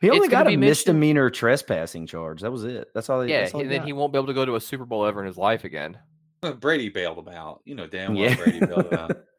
he 0.00 0.08
only 0.10 0.26
It's 0.26 0.28
gonna 0.28 0.44
got 0.44 0.46
a 0.48 0.50
be 0.50 0.56
mentioned- 0.56 0.70
misdemeanor 0.70 1.30
trespassing 1.30 2.06
charge. 2.08 2.40
That 2.42 2.50
was 2.50 2.64
it. 2.64 2.88
That's 2.94 3.08
all. 3.08 3.22
He, 3.22 3.30
Yeah, 3.30 3.42
that's 3.42 3.54
all 3.54 3.60
and 3.60 3.70
then 3.70 3.78
got. 3.80 3.86
he 3.86 3.92
won't 3.92 4.12
be 4.12 4.18
able 4.18 4.26
to 4.28 4.34
go 4.34 4.44
to 4.44 4.56
a 4.56 4.60
Super 4.60 4.84
Bowl 4.84 5.06
ever 5.06 5.20
in 5.20 5.26
his 5.26 5.36
life 5.36 5.62
again. 5.64 5.98
Brady 6.58 6.88
bailed 6.88 7.18
him 7.18 7.28
out. 7.28 7.60
You 7.66 7.74
know 7.74 7.86
damn 7.86 8.14
well 8.14 8.30
Yeah. 8.30 8.34
Brady 8.34 8.60
bailed 8.60 8.86
him 8.92 8.98
out. 8.98 9.16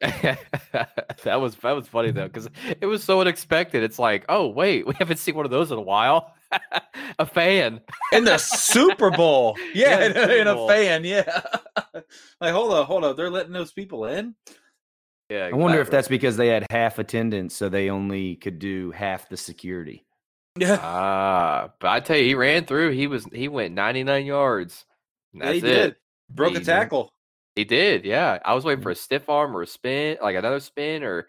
that 1.24 1.40
was 1.40 1.56
that 1.56 1.72
was 1.72 1.88
funny 1.88 2.10
though 2.10 2.28
because 2.28 2.48
it 2.80 2.86
was 2.86 3.02
so 3.04 3.20
unexpected. 3.20 3.82
It's 3.82 3.98
like, 3.98 4.24
oh 4.28 4.48
wait, 4.48 4.86
we 4.86 4.94
haven't 4.98 5.16
seen 5.18 5.34
one 5.34 5.44
of 5.44 5.50
those 5.50 5.70
in 5.72 5.78
a 5.78 5.82
while. 5.82 6.32
A 7.18 7.26
fan. 7.26 7.80
In 8.12 8.24
the 8.24 8.38
Super 8.38 9.10
Bowl. 9.10 9.56
Yeah, 9.74 9.98
Yeah, 10.00 10.06
in, 10.06 10.12
the 10.12 10.18
a- 10.18 10.22
Super 10.26 10.34
in 10.40 10.46
a 10.48 10.66
fan, 10.68 11.04
yeah. 11.04 11.40
like, 12.40 12.52
hold 12.52 12.72
on, 12.72 12.84
hold 12.86 13.04
on. 13.04 13.16
They're 13.16 13.30
letting 13.30 13.52
those 13.52 13.72
people 13.72 14.04
in? 14.06 14.34
Yeah, 15.30 15.48
I 15.52 15.56
wonder 15.56 15.80
if 15.80 15.90
that's 15.90 16.08
because 16.08 16.36
they 16.36 16.48
had 16.48 16.66
half 16.70 16.98
attendance, 16.98 17.54
so 17.54 17.68
they 17.70 17.88
only 17.88 18.36
could 18.36 18.58
do 18.58 18.90
half 18.90 19.28
the 19.30 19.36
security. 19.38 20.04
Yeah. 20.58 20.78
Ah, 20.82 21.70
but 21.80 21.88
I 21.88 22.00
tell 22.00 22.18
you, 22.18 22.24
he 22.24 22.34
ran 22.34 22.66
through. 22.66 22.90
He 22.90 23.06
was 23.06 23.24
he 23.32 23.48
went 23.48 23.72
99 23.72 24.26
yards. 24.26 24.84
And 25.32 25.42
Yeah, 25.42 25.52
he 25.52 25.60
That's 25.60 25.72
it. 25.72 25.76
did. 25.84 25.96
Broke 26.28 26.50
He 26.52 26.56
a 26.58 26.60
tackle. 26.60 27.08
He 27.56 27.64
did. 27.64 28.04
Yeah, 28.04 28.38
I 28.44 28.52
was 28.52 28.64
waiting 28.66 28.82
for 28.82 28.90
a 28.90 28.94
stiff 28.94 29.30
arm 29.30 29.56
or 29.56 29.62
a 29.62 29.66
spin, 29.66 30.18
like 30.20 30.36
another 30.36 30.60
spin, 30.60 31.02
or 31.02 31.26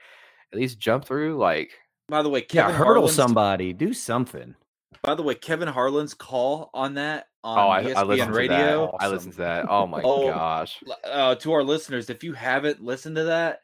at 0.51 0.59
least 0.59 0.79
jump 0.79 1.05
through. 1.05 1.37
Like, 1.37 1.71
By 2.09 2.21
the 2.23 2.29
way, 2.29 2.45
Yeah, 2.51 2.71
hurdle 2.73 3.03
Harlan's- 3.03 3.15
somebody, 3.15 3.71
do 3.71 3.93
something. 3.93 4.55
By 5.01 5.15
the 5.15 5.23
way, 5.23 5.35
Kevin 5.35 5.67
Harlan's 5.67 6.13
call 6.13 6.69
on 6.73 6.93
that 6.95 7.27
on 7.43 7.59
oh, 7.59 7.69
I, 7.69 7.83
ESPN 7.83 8.27
I 8.27 8.29
radio. 8.29 8.91
that. 8.91 9.03
I 9.05 9.07
listened 9.09 9.33
to 9.33 9.39
that. 9.39 9.65
Oh 9.69 9.87
my 9.87 10.01
Oh, 10.03 10.27
gosh. 10.29 10.81
uh, 11.03 11.35
to 11.35 11.51
our 11.53 11.63
listeners, 11.63 12.09
if 12.09 12.23
you 12.23 12.33
haven't 12.33 12.81
listened 12.83 13.15
to 13.17 13.25
that, 13.25 13.59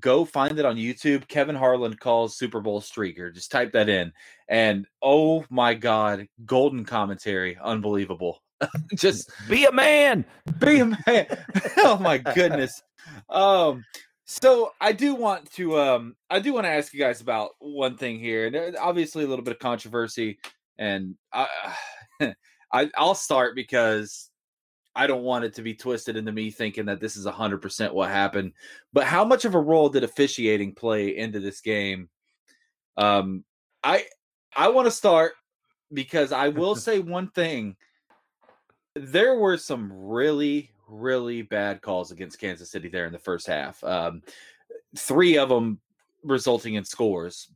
go 0.00 0.24
find 0.24 0.58
it 0.58 0.64
on 0.64 0.76
YouTube. 0.76 1.28
Kevin 1.28 1.56
Harlan 1.56 1.94
calls 1.94 2.36
Super 2.38 2.60
Bowl 2.60 2.80
streaker. 2.80 3.32
Just 3.34 3.50
type 3.50 3.72
that 3.72 3.88
in, 3.88 4.12
and 4.48 4.86
oh 5.02 5.44
my 5.50 5.74
god, 5.74 6.26
golden 6.46 6.84
commentary, 6.84 7.56
unbelievable. 7.62 8.42
Just 8.96 9.30
Be 9.48 9.64
a 9.66 9.72
man. 9.72 10.24
be 10.58 10.80
a 10.80 10.86
man. 10.86 11.26
oh 11.78 11.98
my 12.00 12.18
goodness. 12.18 12.82
Um. 13.28 13.84
So 14.30 14.72
I 14.78 14.92
do 14.92 15.14
want 15.14 15.50
to 15.52 15.78
um 15.80 16.14
I 16.28 16.40
do 16.40 16.52
want 16.52 16.66
to 16.66 16.70
ask 16.70 16.92
you 16.92 17.00
guys 17.00 17.20
about 17.22 17.50
one 17.60 17.96
thing 17.96 18.18
here, 18.18 18.46
and 18.46 18.56
uh, 18.76 18.78
obviously 18.80 19.24
a 19.24 19.26
little 19.26 19.44
bit 19.44 19.52
of 19.54 19.58
controversy, 19.58 20.38
and 20.78 21.16
I, 21.32 21.48
I 22.72 22.90
I'll 22.96 23.14
start 23.14 23.54
because 23.54 24.30
I 24.94 25.06
don't 25.06 25.22
want 25.22 25.44
it 25.44 25.54
to 25.54 25.62
be 25.62 25.74
twisted 25.74 26.16
into 26.16 26.32
me 26.32 26.50
thinking 26.50 26.86
that 26.86 27.00
this 27.00 27.16
is 27.16 27.26
hundred 27.26 27.62
percent 27.62 27.94
what 27.94 28.10
happened. 28.10 28.52
But 28.92 29.04
how 29.04 29.24
much 29.24 29.44
of 29.44 29.54
a 29.54 29.60
role 29.60 29.88
did 29.88 30.04
officiating 30.04 30.74
play 30.74 31.16
into 31.16 31.40
this 31.40 31.60
game? 31.60 32.08
Um, 32.96 33.44
I 33.82 34.04
I 34.56 34.68
want 34.68 34.86
to 34.86 34.90
start 34.90 35.32
because 35.92 36.32
I 36.32 36.48
will 36.48 36.74
say 36.76 36.98
one 37.00 37.30
thing. 37.30 37.76
There 38.94 39.36
were 39.36 39.56
some 39.56 39.92
really 39.92 40.72
really 40.88 41.42
bad 41.42 41.82
calls 41.82 42.10
against 42.10 42.40
Kansas 42.40 42.70
City 42.70 42.88
there 42.88 43.06
in 43.06 43.12
the 43.12 43.18
first 43.18 43.46
half. 43.46 43.82
Um, 43.84 44.22
three 44.96 45.36
of 45.38 45.48
them 45.48 45.80
resulting 46.24 46.74
in 46.74 46.84
scores. 46.84 47.50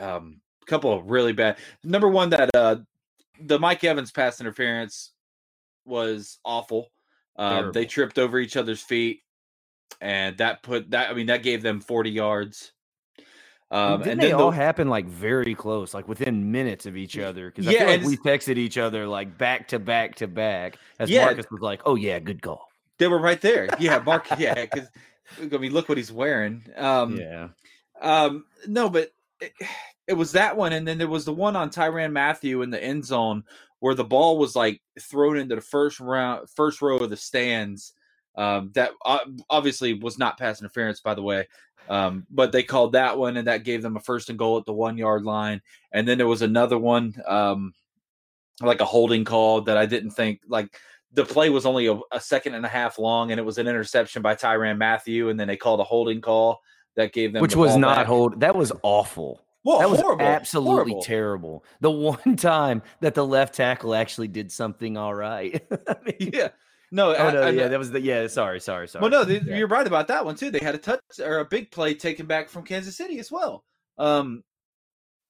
Um, 0.00 0.40
couple 0.72 0.92
of 0.92 1.10
really 1.10 1.32
bad. 1.32 1.58
Number 1.84 2.08
one, 2.08 2.30
that 2.30 2.50
uh, 2.54 2.76
the 3.40 3.58
Mike 3.58 3.84
Evans 3.84 4.10
pass 4.10 4.40
interference 4.40 5.12
was 5.84 6.38
awful. 6.44 6.88
Um, 7.36 7.72
they 7.72 7.84
tripped 7.84 8.18
over 8.18 8.38
each 8.38 8.56
other's 8.56 8.80
feet, 8.80 9.20
and 10.00 10.38
that 10.38 10.62
put 10.62 10.90
that. 10.90 11.10
I 11.10 11.14
mean, 11.14 11.26
that 11.26 11.42
gave 11.42 11.62
them 11.62 11.80
forty 11.80 12.10
yards. 12.10 12.72
Um, 13.70 14.02
and 14.02 14.20
they 14.20 14.32
all 14.32 14.50
happened 14.50 14.90
like 14.90 15.06
very 15.06 15.54
close, 15.54 15.94
like 15.94 16.06
within 16.06 16.52
minutes 16.52 16.84
of 16.84 16.96
each 16.96 17.18
other. 17.18 17.50
Because 17.50 17.72
yeah, 17.72 17.84
like 17.84 18.02
we 18.02 18.18
texted 18.18 18.58
each 18.58 18.76
other 18.76 19.06
like 19.06 19.38
back 19.38 19.68
to 19.68 19.78
back 19.78 20.16
to 20.16 20.26
back. 20.26 20.76
As 20.98 21.08
yeah, 21.08 21.24
Marcus 21.24 21.46
was 21.50 21.62
like, 21.62 21.80
"Oh 21.86 21.94
yeah, 21.94 22.18
good 22.18 22.42
call." 22.42 22.68
They 22.98 23.08
were 23.08 23.20
right 23.20 23.40
there. 23.40 23.68
Yeah, 23.78 23.98
Mark. 24.04 24.26
yeah, 24.38 24.54
because 24.54 24.88
I 25.40 25.56
mean, 25.56 25.72
look 25.72 25.88
what 25.88 25.98
he's 25.98 26.12
wearing. 26.12 26.64
Um, 26.76 27.18
yeah. 27.18 27.48
Um, 28.00 28.44
no, 28.66 28.90
but 28.90 29.10
it, 29.40 29.52
it 30.06 30.14
was 30.14 30.32
that 30.32 30.56
one, 30.56 30.72
and 30.72 30.86
then 30.86 30.98
there 30.98 31.08
was 31.08 31.24
the 31.24 31.32
one 31.32 31.56
on 31.56 31.70
Tyrann 31.70 32.12
Mathieu 32.12 32.62
in 32.62 32.70
the 32.70 32.82
end 32.82 33.04
zone 33.04 33.44
where 33.80 33.94
the 33.94 34.04
ball 34.04 34.38
was 34.38 34.54
like 34.54 34.80
thrown 35.00 35.36
into 35.36 35.56
the 35.56 35.60
first 35.60 36.00
round, 36.00 36.48
first 36.50 36.82
row 36.82 36.98
of 36.98 37.10
the 37.10 37.16
stands. 37.16 37.94
Um, 38.36 38.70
that 38.74 38.92
obviously 39.50 39.94
was 39.94 40.18
not 40.18 40.38
pass 40.38 40.60
interference, 40.60 41.00
by 41.00 41.14
the 41.14 41.22
way. 41.22 41.48
Um, 41.88 42.26
but 42.30 42.52
they 42.52 42.62
called 42.62 42.92
that 42.92 43.18
one, 43.18 43.36
and 43.36 43.48
that 43.48 43.64
gave 43.64 43.82
them 43.82 43.96
a 43.96 44.00
first 44.00 44.30
and 44.30 44.38
goal 44.38 44.58
at 44.58 44.66
the 44.66 44.72
one 44.72 44.96
yard 44.96 45.24
line. 45.24 45.60
And 45.92 46.06
then 46.06 46.16
there 46.16 46.28
was 46.28 46.42
another 46.42 46.78
one, 46.78 47.14
um, 47.26 47.74
like 48.60 48.80
a 48.80 48.86
holding 48.86 49.24
call 49.24 49.62
that 49.62 49.76
I 49.76 49.86
didn't 49.86 50.12
think 50.12 50.40
like 50.48 50.78
the 51.12 51.24
play 51.24 51.50
was 51.50 51.66
only 51.66 51.88
a, 51.88 51.98
a, 52.12 52.20
second 52.20 52.54
and 52.54 52.64
a 52.64 52.68
half 52.68 52.98
long, 52.98 53.30
and 53.30 53.38
it 53.38 53.44
was 53.44 53.58
an 53.58 53.68
interception 53.68 54.22
by 54.22 54.34
Tyrann 54.34 54.78
Mathieu, 54.78 55.28
and 55.28 55.38
then 55.38 55.48
they 55.48 55.56
called 55.56 55.80
a 55.80 55.84
holding 55.84 56.20
call 56.20 56.60
that 56.96 57.12
gave 57.12 57.32
them, 57.32 57.42
which 57.42 57.52
the 57.52 57.58
was 57.58 57.76
not 57.76 57.96
back. 57.96 58.06
hold. 58.06 58.40
That 58.40 58.54
was 58.54 58.72
awful. 58.82 59.40
Well, 59.64 59.78
that 59.78 59.88
horrible, 59.88 60.24
was 60.24 60.34
absolutely 60.34 60.92
horrible. 60.92 61.02
terrible. 61.02 61.64
The 61.80 61.90
one 61.90 62.36
time 62.36 62.82
that 63.00 63.14
the 63.14 63.26
left 63.26 63.54
tackle 63.54 63.94
actually 63.94 64.28
did 64.28 64.50
something 64.50 64.96
all 64.96 65.14
right. 65.14 65.64
I 65.88 65.96
mean, 66.04 66.30
yeah, 66.32 66.48
no, 66.90 67.14
oh, 67.14 67.14
I, 67.14 67.32
no, 67.32 67.42
I, 67.42 67.50
yeah, 67.50 67.68
that 67.68 67.78
was 67.78 67.90
the 67.90 68.00
yeah. 68.00 68.26
Sorry, 68.26 68.60
sorry, 68.60 68.88
sorry. 68.88 69.02
Well, 69.02 69.10
no, 69.10 69.24
they, 69.24 69.40
yeah. 69.40 69.56
you're 69.56 69.68
right 69.68 69.86
about 69.86 70.08
that 70.08 70.24
one 70.24 70.34
too. 70.34 70.50
They 70.50 70.58
had 70.58 70.74
a 70.74 70.78
touch 70.78 71.00
or 71.20 71.38
a 71.38 71.44
big 71.44 71.70
play 71.70 71.94
taken 71.94 72.26
back 72.26 72.48
from 72.48 72.64
Kansas 72.64 72.96
City 72.96 73.18
as 73.18 73.30
well. 73.30 73.64
Um, 73.98 74.42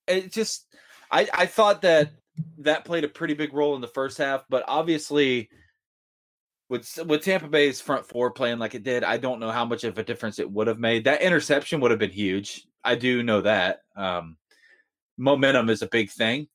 it 0.06 0.32
just, 0.32 0.66
I 1.10 1.28
I 1.32 1.46
thought 1.46 1.82
that 1.82 2.10
that 2.58 2.84
played 2.84 3.04
a 3.04 3.08
pretty 3.08 3.34
big 3.34 3.52
role 3.52 3.74
in 3.74 3.80
the 3.80 3.88
first 3.88 4.18
half, 4.18 4.44
but 4.48 4.64
obviously. 4.66 5.48
With, 6.68 6.88
with 7.04 7.22
Tampa 7.22 7.48
Bay's 7.48 7.82
front 7.82 8.06
four 8.06 8.30
playing 8.30 8.58
like 8.58 8.74
it 8.74 8.82
did, 8.82 9.04
I 9.04 9.18
don't 9.18 9.40
know 9.40 9.50
how 9.50 9.66
much 9.66 9.84
of 9.84 9.98
a 9.98 10.02
difference 10.02 10.38
it 10.38 10.50
would 10.50 10.68
have 10.68 10.78
made. 10.78 11.04
That 11.04 11.20
interception 11.20 11.80
would 11.80 11.90
have 11.90 12.00
been 12.00 12.10
huge. 12.10 12.66
I 12.84 12.94
do 12.94 13.22
know 13.22 13.42
that. 13.42 13.80
Um, 13.96 14.36
momentum 15.16 15.70
is 15.70 15.82
a 15.82 15.88
big 15.88 16.10
thing, 16.10 16.48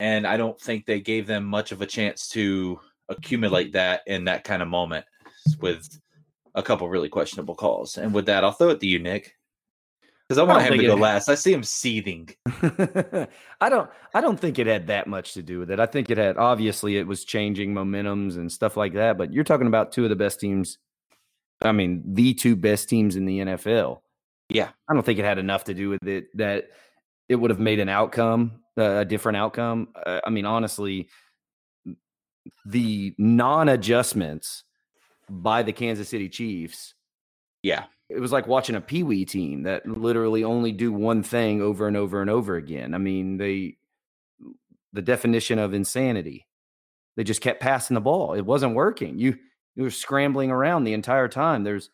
and 0.00 0.26
I 0.26 0.36
don't 0.36 0.60
think 0.60 0.86
they 0.86 1.00
gave 1.00 1.26
them 1.26 1.44
much 1.44 1.72
of 1.72 1.82
a 1.82 1.86
chance 1.86 2.28
to 2.30 2.80
accumulate 3.08 3.72
that 3.72 4.02
in 4.06 4.24
that 4.24 4.44
kind 4.44 4.62
of 4.62 4.68
moment 4.68 5.04
with 5.60 5.88
a 6.54 6.62
couple 6.62 6.88
really 6.88 7.08
questionable 7.08 7.54
calls. 7.54 7.96
And 7.96 8.12
with 8.12 8.26
that, 8.26 8.44
I'll 8.44 8.52
throw 8.52 8.70
it 8.70 8.80
to 8.80 8.86
you, 8.86 8.98
Nick. 8.98 9.34
Because 10.28 10.38
I 10.38 10.42
want 10.42 10.62
him 10.62 10.76
to 10.78 10.86
go 10.86 10.94
last. 10.94 11.30
I 11.30 11.36
see 11.36 11.54
him 11.54 11.62
seething. 11.62 12.28
I 13.60 13.70
don't 13.70 13.88
I 14.12 14.20
don't 14.20 14.38
think 14.38 14.58
it 14.58 14.66
had 14.66 14.88
that 14.88 15.06
much 15.06 15.32
to 15.34 15.42
do 15.42 15.58
with 15.58 15.70
it. 15.70 15.80
I 15.80 15.86
think 15.86 16.10
it 16.10 16.18
had 16.18 16.36
obviously 16.36 16.98
it 16.98 17.06
was 17.06 17.24
changing 17.24 17.72
momentums 17.72 18.36
and 18.36 18.52
stuff 18.52 18.76
like 18.76 18.92
that, 18.92 19.16
but 19.16 19.32
you're 19.32 19.44
talking 19.44 19.68
about 19.68 19.90
two 19.90 20.04
of 20.04 20.10
the 20.10 20.16
best 20.16 20.38
teams. 20.38 20.76
I 21.62 21.72
mean, 21.72 22.02
the 22.04 22.34
two 22.34 22.56
best 22.56 22.90
teams 22.90 23.16
in 23.16 23.24
the 23.24 23.38
NFL. 23.38 24.00
Yeah. 24.48 24.70
I 24.88 24.94
don't 24.94 25.04
think 25.04 25.18
it 25.18 25.24
had 25.24 25.38
enough 25.38 25.64
to 25.64 25.74
do 25.74 25.90
with 25.90 26.06
it 26.06 26.26
that 26.36 26.70
it 27.28 27.36
would 27.36 27.50
have 27.50 27.60
made 27.60 27.80
an 27.80 27.88
outcome, 27.88 28.62
uh, 28.78 28.98
a 28.98 29.04
different 29.04 29.36
outcome. 29.36 29.88
Uh, 29.94 30.20
I 30.24 30.30
mean, 30.30 30.46
honestly, 30.46 31.08
the 32.64 33.14
non-adjustments 33.18 34.64
by 35.28 35.62
the 35.62 35.72
Kansas 35.72 36.08
City 36.08 36.28
Chiefs. 36.28 36.94
Yeah. 37.62 37.84
It 38.08 38.20
was 38.20 38.32
like 38.32 38.46
watching 38.46 38.76
a 38.76 38.80
peewee 38.80 39.26
team 39.26 39.64
that 39.64 39.86
literally 39.86 40.42
only 40.42 40.72
do 40.72 40.92
one 40.92 41.22
thing 41.22 41.60
over 41.60 41.86
and 41.86 41.96
over 41.96 42.22
and 42.22 42.30
over 42.30 42.56
again. 42.56 42.94
I 42.94 42.98
mean, 42.98 43.36
they 43.36 43.76
the 44.94 45.02
definition 45.02 45.58
of 45.58 45.74
insanity. 45.74 46.46
They 47.16 47.24
just 47.24 47.42
kept 47.42 47.60
passing 47.60 47.94
the 47.94 48.00
ball. 48.00 48.32
It 48.32 48.46
wasn't 48.46 48.74
working. 48.74 49.18
You 49.18 49.36
you 49.74 49.82
were 49.82 49.90
scrambling 49.90 50.50
around 50.50 50.84
the 50.84 50.94
entire 50.94 51.28
time. 51.28 51.64
There's 51.64 51.90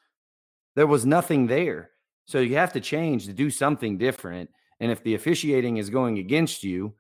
there 0.77 0.87
was 0.87 1.05
nothing 1.05 1.49
there. 1.49 1.91
So 2.27 2.41
you 2.41 2.57
have 2.57 2.73
to 2.73 2.81
change 2.81 3.27
to 3.27 3.33
do 3.33 3.51
something 3.51 3.99
different. 3.99 4.51
And 4.81 4.91
if 4.91 5.03
the 5.03 5.15
officiating 5.15 5.77
is 5.77 5.91
going 5.91 6.19
against 6.19 6.65
you, 6.65 6.95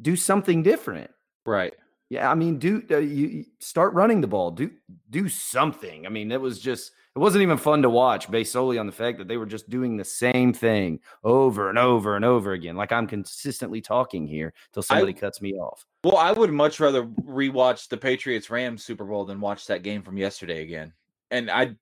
do 0.00 0.16
something 0.16 0.62
different. 0.62 1.10
Right. 1.44 1.74
Yeah, 2.08 2.30
I 2.30 2.34
mean, 2.34 2.58
do 2.58 2.82
uh, 2.90 2.98
you 2.98 3.44
start 3.58 3.92
running 3.94 4.20
the 4.20 4.28
ball? 4.28 4.52
Do 4.52 4.70
do 5.10 5.28
something. 5.28 6.06
I 6.06 6.08
mean, 6.08 6.30
it 6.30 6.40
was 6.40 6.60
just 6.60 6.92
it 7.16 7.18
wasn't 7.18 7.42
even 7.42 7.58
fun 7.58 7.82
to 7.82 7.90
watch 7.90 8.30
based 8.30 8.52
solely 8.52 8.78
on 8.78 8.86
the 8.86 8.92
fact 8.92 9.18
that 9.18 9.26
they 9.26 9.36
were 9.36 9.46
just 9.46 9.68
doing 9.68 9.96
the 9.96 10.04
same 10.04 10.52
thing 10.52 11.00
over 11.24 11.68
and 11.68 11.78
over 11.78 12.14
and 12.14 12.24
over 12.24 12.52
again. 12.52 12.76
Like 12.76 12.92
I'm 12.92 13.08
consistently 13.08 13.80
talking 13.80 14.24
here 14.26 14.52
till 14.72 14.84
somebody 14.84 15.14
I, 15.16 15.18
cuts 15.18 15.42
me 15.42 15.54
off. 15.54 15.84
Well, 16.04 16.16
I 16.16 16.30
would 16.30 16.52
much 16.52 16.78
rather 16.78 17.06
rewatch 17.06 17.88
the 17.88 17.96
Patriots 17.96 18.50
Rams 18.50 18.84
Super 18.84 19.04
Bowl 19.04 19.24
than 19.24 19.40
watch 19.40 19.66
that 19.66 19.82
game 19.82 20.02
from 20.02 20.16
yesterday 20.16 20.62
again. 20.62 20.92
And 21.32 21.50
I 21.50 21.74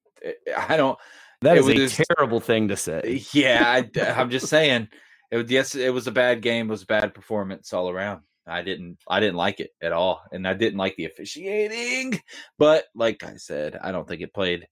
I 0.57 0.79
don't 0.79 0.99
That 1.43 1.59
is 1.59 1.67
was, 1.67 1.99
a 1.99 2.05
terrible 2.05 2.41
thing 2.41 2.69
to 2.69 2.77
say. 2.77 3.23
Yeah, 3.33 3.65
I, 3.67 4.01
I'm 4.01 4.31
just 4.31 4.49
saying. 4.49 4.89
It 5.31 5.37
was 5.37 5.51
yes, 5.51 5.75
it 5.75 5.93
was 5.93 6.07
a 6.07 6.13
bad 6.13 6.43
game. 6.43 6.69
It 6.69 6.71
was 6.71 6.83
a 6.83 6.87
bad 6.87 7.15
performance 7.15 7.73
all 7.73 7.91
around. 7.91 8.23
I 8.47 8.63
didn't 8.63 8.99
I 9.09 9.21
didn't 9.21 9.37
like 9.37 9.61
it 9.61 9.71
at 9.83 9.93
all. 9.93 10.23
And 10.33 10.47
I 10.47 10.55
didn't 10.55 10.79
like 10.79 10.97
the 10.97 11.07
officiating. 11.07 12.21
But 12.59 12.85
like 12.95 13.25
I 13.25 13.37
said, 13.37 13.79
I 13.83 13.93
don't 13.93 14.07
think 14.07 14.21
it 14.21 14.35
played 14.35 14.67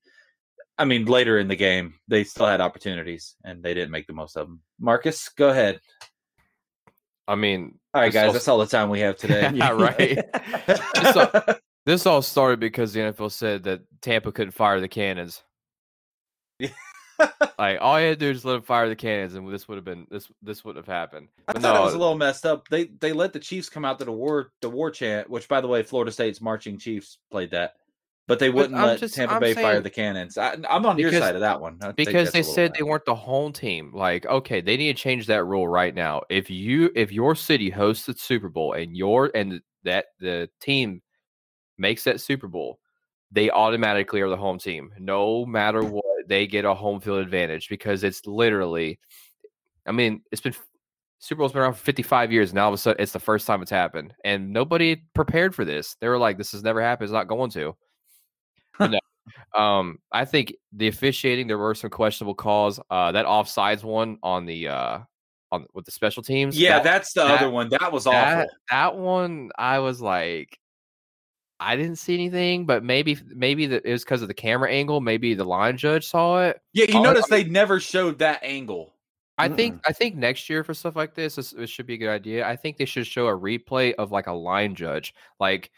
I 0.79 0.85
mean 0.85 1.05
later 1.07 1.39
in 1.39 1.49
the 1.49 1.57
game, 1.57 1.95
they 2.09 2.25
still 2.25 2.47
had 2.47 2.61
opportunities 2.61 3.35
and 3.45 3.63
they 3.63 3.75
didn't 3.75 3.91
make 3.91 4.07
the 4.07 4.13
most 4.13 4.37
of 4.37 4.47
them. 4.47 4.61
Marcus, 4.79 5.29
go 5.31 5.49
ahead. 5.49 5.81
I 7.29 7.35
mean, 7.35 7.79
all 7.95 8.01
right, 8.01 8.13
guys, 8.13 8.27
all... 8.27 8.33
that's 8.33 8.49
all 8.49 8.59
the 8.59 8.67
time 8.67 8.91
we 8.91 9.01
have 9.01 9.17
today. 9.19 9.51
yeah, 9.55 9.71
right. 9.71 10.19
this, 10.95 11.17
all, 11.17 11.31
this 11.87 12.07
all 12.07 12.23
started 12.23 12.61
because 12.61 12.93
the 12.93 13.01
NFL 13.01 13.31
said 13.31 13.63
that 13.65 13.81
Tampa 14.01 14.33
couldn't 14.33 14.53
fire 14.53 14.81
the 14.81 14.89
cannons. 14.89 15.43
Like 17.59 17.79
all 17.81 18.01
you 18.01 18.09
had 18.09 18.19
to 18.19 18.27
do 18.27 18.31
is 18.31 18.45
let 18.45 18.57
him 18.57 18.63
fire 18.63 18.89
the 18.89 18.97
cannons, 18.97 19.35
and 19.35 19.53
this 19.53 19.69
would 19.69 19.77
have 19.77 19.85
been 19.85 20.07
this 20.11 20.29
this 20.43 20.65
wouldn't 20.65 20.85
have 20.87 20.93
happened. 20.93 21.29
But 21.47 21.57
I 21.57 21.61
thought 21.61 21.75
no, 21.75 21.83
it 21.83 21.85
was 21.85 21.95
a 21.95 21.99
little 21.99 22.17
messed 22.17 22.47
up. 22.47 22.69
They 22.69 22.85
they 22.85 23.13
let 23.13 23.33
the 23.33 23.39
Chiefs 23.39 23.69
come 23.69 23.85
out 23.85 23.99
to 23.99 24.05
the 24.05 24.13
war 24.13 24.53
the 24.61 24.71
war 24.71 24.91
chant, 24.91 25.29
which 25.31 25.49
by 25.49 25.61
the 25.61 25.69
way, 25.69 25.83
Florida 25.83 26.13
State's 26.13 26.41
marching 26.41 26.79
Chiefs 26.79 27.19
played 27.31 27.51
that, 27.51 27.75
but 28.27 28.39
they 28.39 28.51
wouldn't 28.51 28.81
let 28.81 28.99
just, 28.99 29.15
Tampa 29.15 29.35
I'm 29.35 29.41
Bay 29.41 29.55
saying, 29.55 29.65
fire 29.65 29.81
the 29.81 29.91
cannons. 29.91 30.39
I, 30.39 30.55
am 30.55 30.87
on 30.87 30.97
because, 30.97 31.13
your 31.13 31.21
side 31.21 31.35
of 31.35 31.41
that 31.41 31.61
one 31.61 31.79
because 31.97 32.33
they 32.33 32.43
said 32.43 32.73
they 32.75 32.83
weren't 32.83 33.05
the 33.05 33.15
home 33.15 33.53
team. 33.53 33.93
Like, 33.95 34.27
okay, 34.27 34.61
they 34.61 34.77
need 34.77 34.97
to 34.97 35.03
change 35.03 35.27
that 35.27 35.45
rule 35.45 35.69
right 35.69 35.95
now. 35.95 36.23
If 36.31 36.51
you 36.51 36.91
if 36.95 37.13
your 37.13 37.35
city 37.35 37.71
hosts 37.71 38.07
the 38.07 38.15
Super 38.15 38.49
Bowl 38.49 38.73
and 38.75 38.97
your 38.97 39.31
and 39.35 39.61
that 39.85 40.07
the 40.21 40.49
team 40.61 41.03
makes 41.79 42.05
that 42.05 42.21
Super 42.21 42.49
Bowl, 42.49 42.79
they 43.31 43.51
automatically 43.51 44.21
are 44.21 44.29
the 44.29 44.37
home 44.37 44.59
team, 44.59 44.93
no 44.99 45.45
matter 45.45 45.83
what 45.83 46.05
they 46.29 46.47
get 46.47 46.65
a 46.65 46.75
home 46.75 47.01
field 47.01 47.19
advantage 47.19 47.69
because 47.69 48.05
it's 48.05 48.27
literally, 48.27 48.99
I 49.87 49.93
mean, 49.93 50.23
it's 50.31 50.41
been 50.41 50.55
Super 51.19 51.39
Bowl's 51.39 51.53
been 51.53 51.63
around 51.63 51.75
for 51.75 51.85
55 51.85 52.33
years. 52.33 52.53
Now 52.53 52.65
all 52.65 52.69
of 52.69 52.75
a 52.75 52.79
sudden, 52.79 53.01
it's 53.01 53.13
the 53.13 53.21
first 53.21 53.47
time 53.47 53.63
it's 53.63 53.71
happened, 53.71 54.13
and 54.25 54.53
nobody 54.53 54.97
prepared 55.15 55.55
for 55.55 55.65
this. 55.65 55.97
They 56.01 56.09
were 56.09 56.19
like, 56.19 56.37
"This 56.37 56.51
has 56.51 56.65
never 56.65 56.83
happened. 56.83 57.05
It's 57.05 57.13
not 57.13 57.29
going 57.29 57.51
to." 57.51 57.77
no. 58.81 58.99
Um, 59.57 59.99
I 60.11 60.25
think 60.25 60.53
the 60.73 60.89
officiating 60.89 61.47
there 61.47 61.59
were 61.59 61.77
some 61.77 61.91
questionable 61.91 62.35
calls. 62.35 62.81
Uh, 62.91 63.13
that 63.13 63.25
offsides 63.25 63.85
one 63.85 64.19
on 64.23 64.47
the 64.47 64.67
uh 64.69 64.99
on 65.53 65.67
with 65.75 65.85
the 65.85 65.93
special 65.93 66.25
teams. 66.25 66.59
Yeah, 66.59 66.79
that, 66.79 66.85
that's 66.85 67.13
the 67.13 67.25
that, 67.25 67.41
other 67.41 67.51
one. 67.51 67.69
That 67.69 67.93
was 67.93 68.09
awful. 68.09 68.21
That, 68.21 68.49
that 68.71 68.97
one, 68.97 69.51
I 69.57 69.79
was 69.79 70.01
like, 70.01 70.59
I 71.63 71.77
didn't 71.77 71.97
see 71.97 72.15
anything, 72.15 72.67
but 72.67 72.83
maybe 72.83 73.17
maybe 73.29 73.67
the, 73.67 73.87
it 73.89 73.93
was 73.93 74.05
because 74.05 74.23
of 74.23 74.29
the 74.29 74.35
camera 74.35 74.71
angle. 74.71 75.01
Maybe 75.01 75.35
the 75.35 75.45
line 75.45 75.77
judge 75.77 76.07
saw 76.07 76.43
it. 76.43 76.61
Yeah, 76.73 76.87
you 76.89 77.01
notice 77.01 77.27
they 77.29 77.45
never 77.45 77.81
showed 77.81 78.19
that 78.19 78.41
angle. 78.43 78.95
I 79.39 79.49
think 79.49 79.81
I 79.89 79.93
think 79.93 80.15
next 80.15 80.51
year 80.51 80.63
for 80.63 80.75
stuff 80.75 80.95
like 80.95 81.15
this, 81.15 81.37
this, 81.37 81.51
this 81.51 81.71
should 81.71 81.87
be 81.87 81.95
a 81.95 81.99
good 81.99 82.11
idea. 82.11 82.47
I 82.47 82.55
think 82.57 82.77
they 82.77 82.85
should 82.85 83.07
show 83.07 83.27
a 83.29 83.37
replay 83.37 83.95
of 83.95 84.13
like 84.13 84.27
a 84.27 84.33
line 84.33 84.75
judge, 84.75 85.15
like 85.41 85.71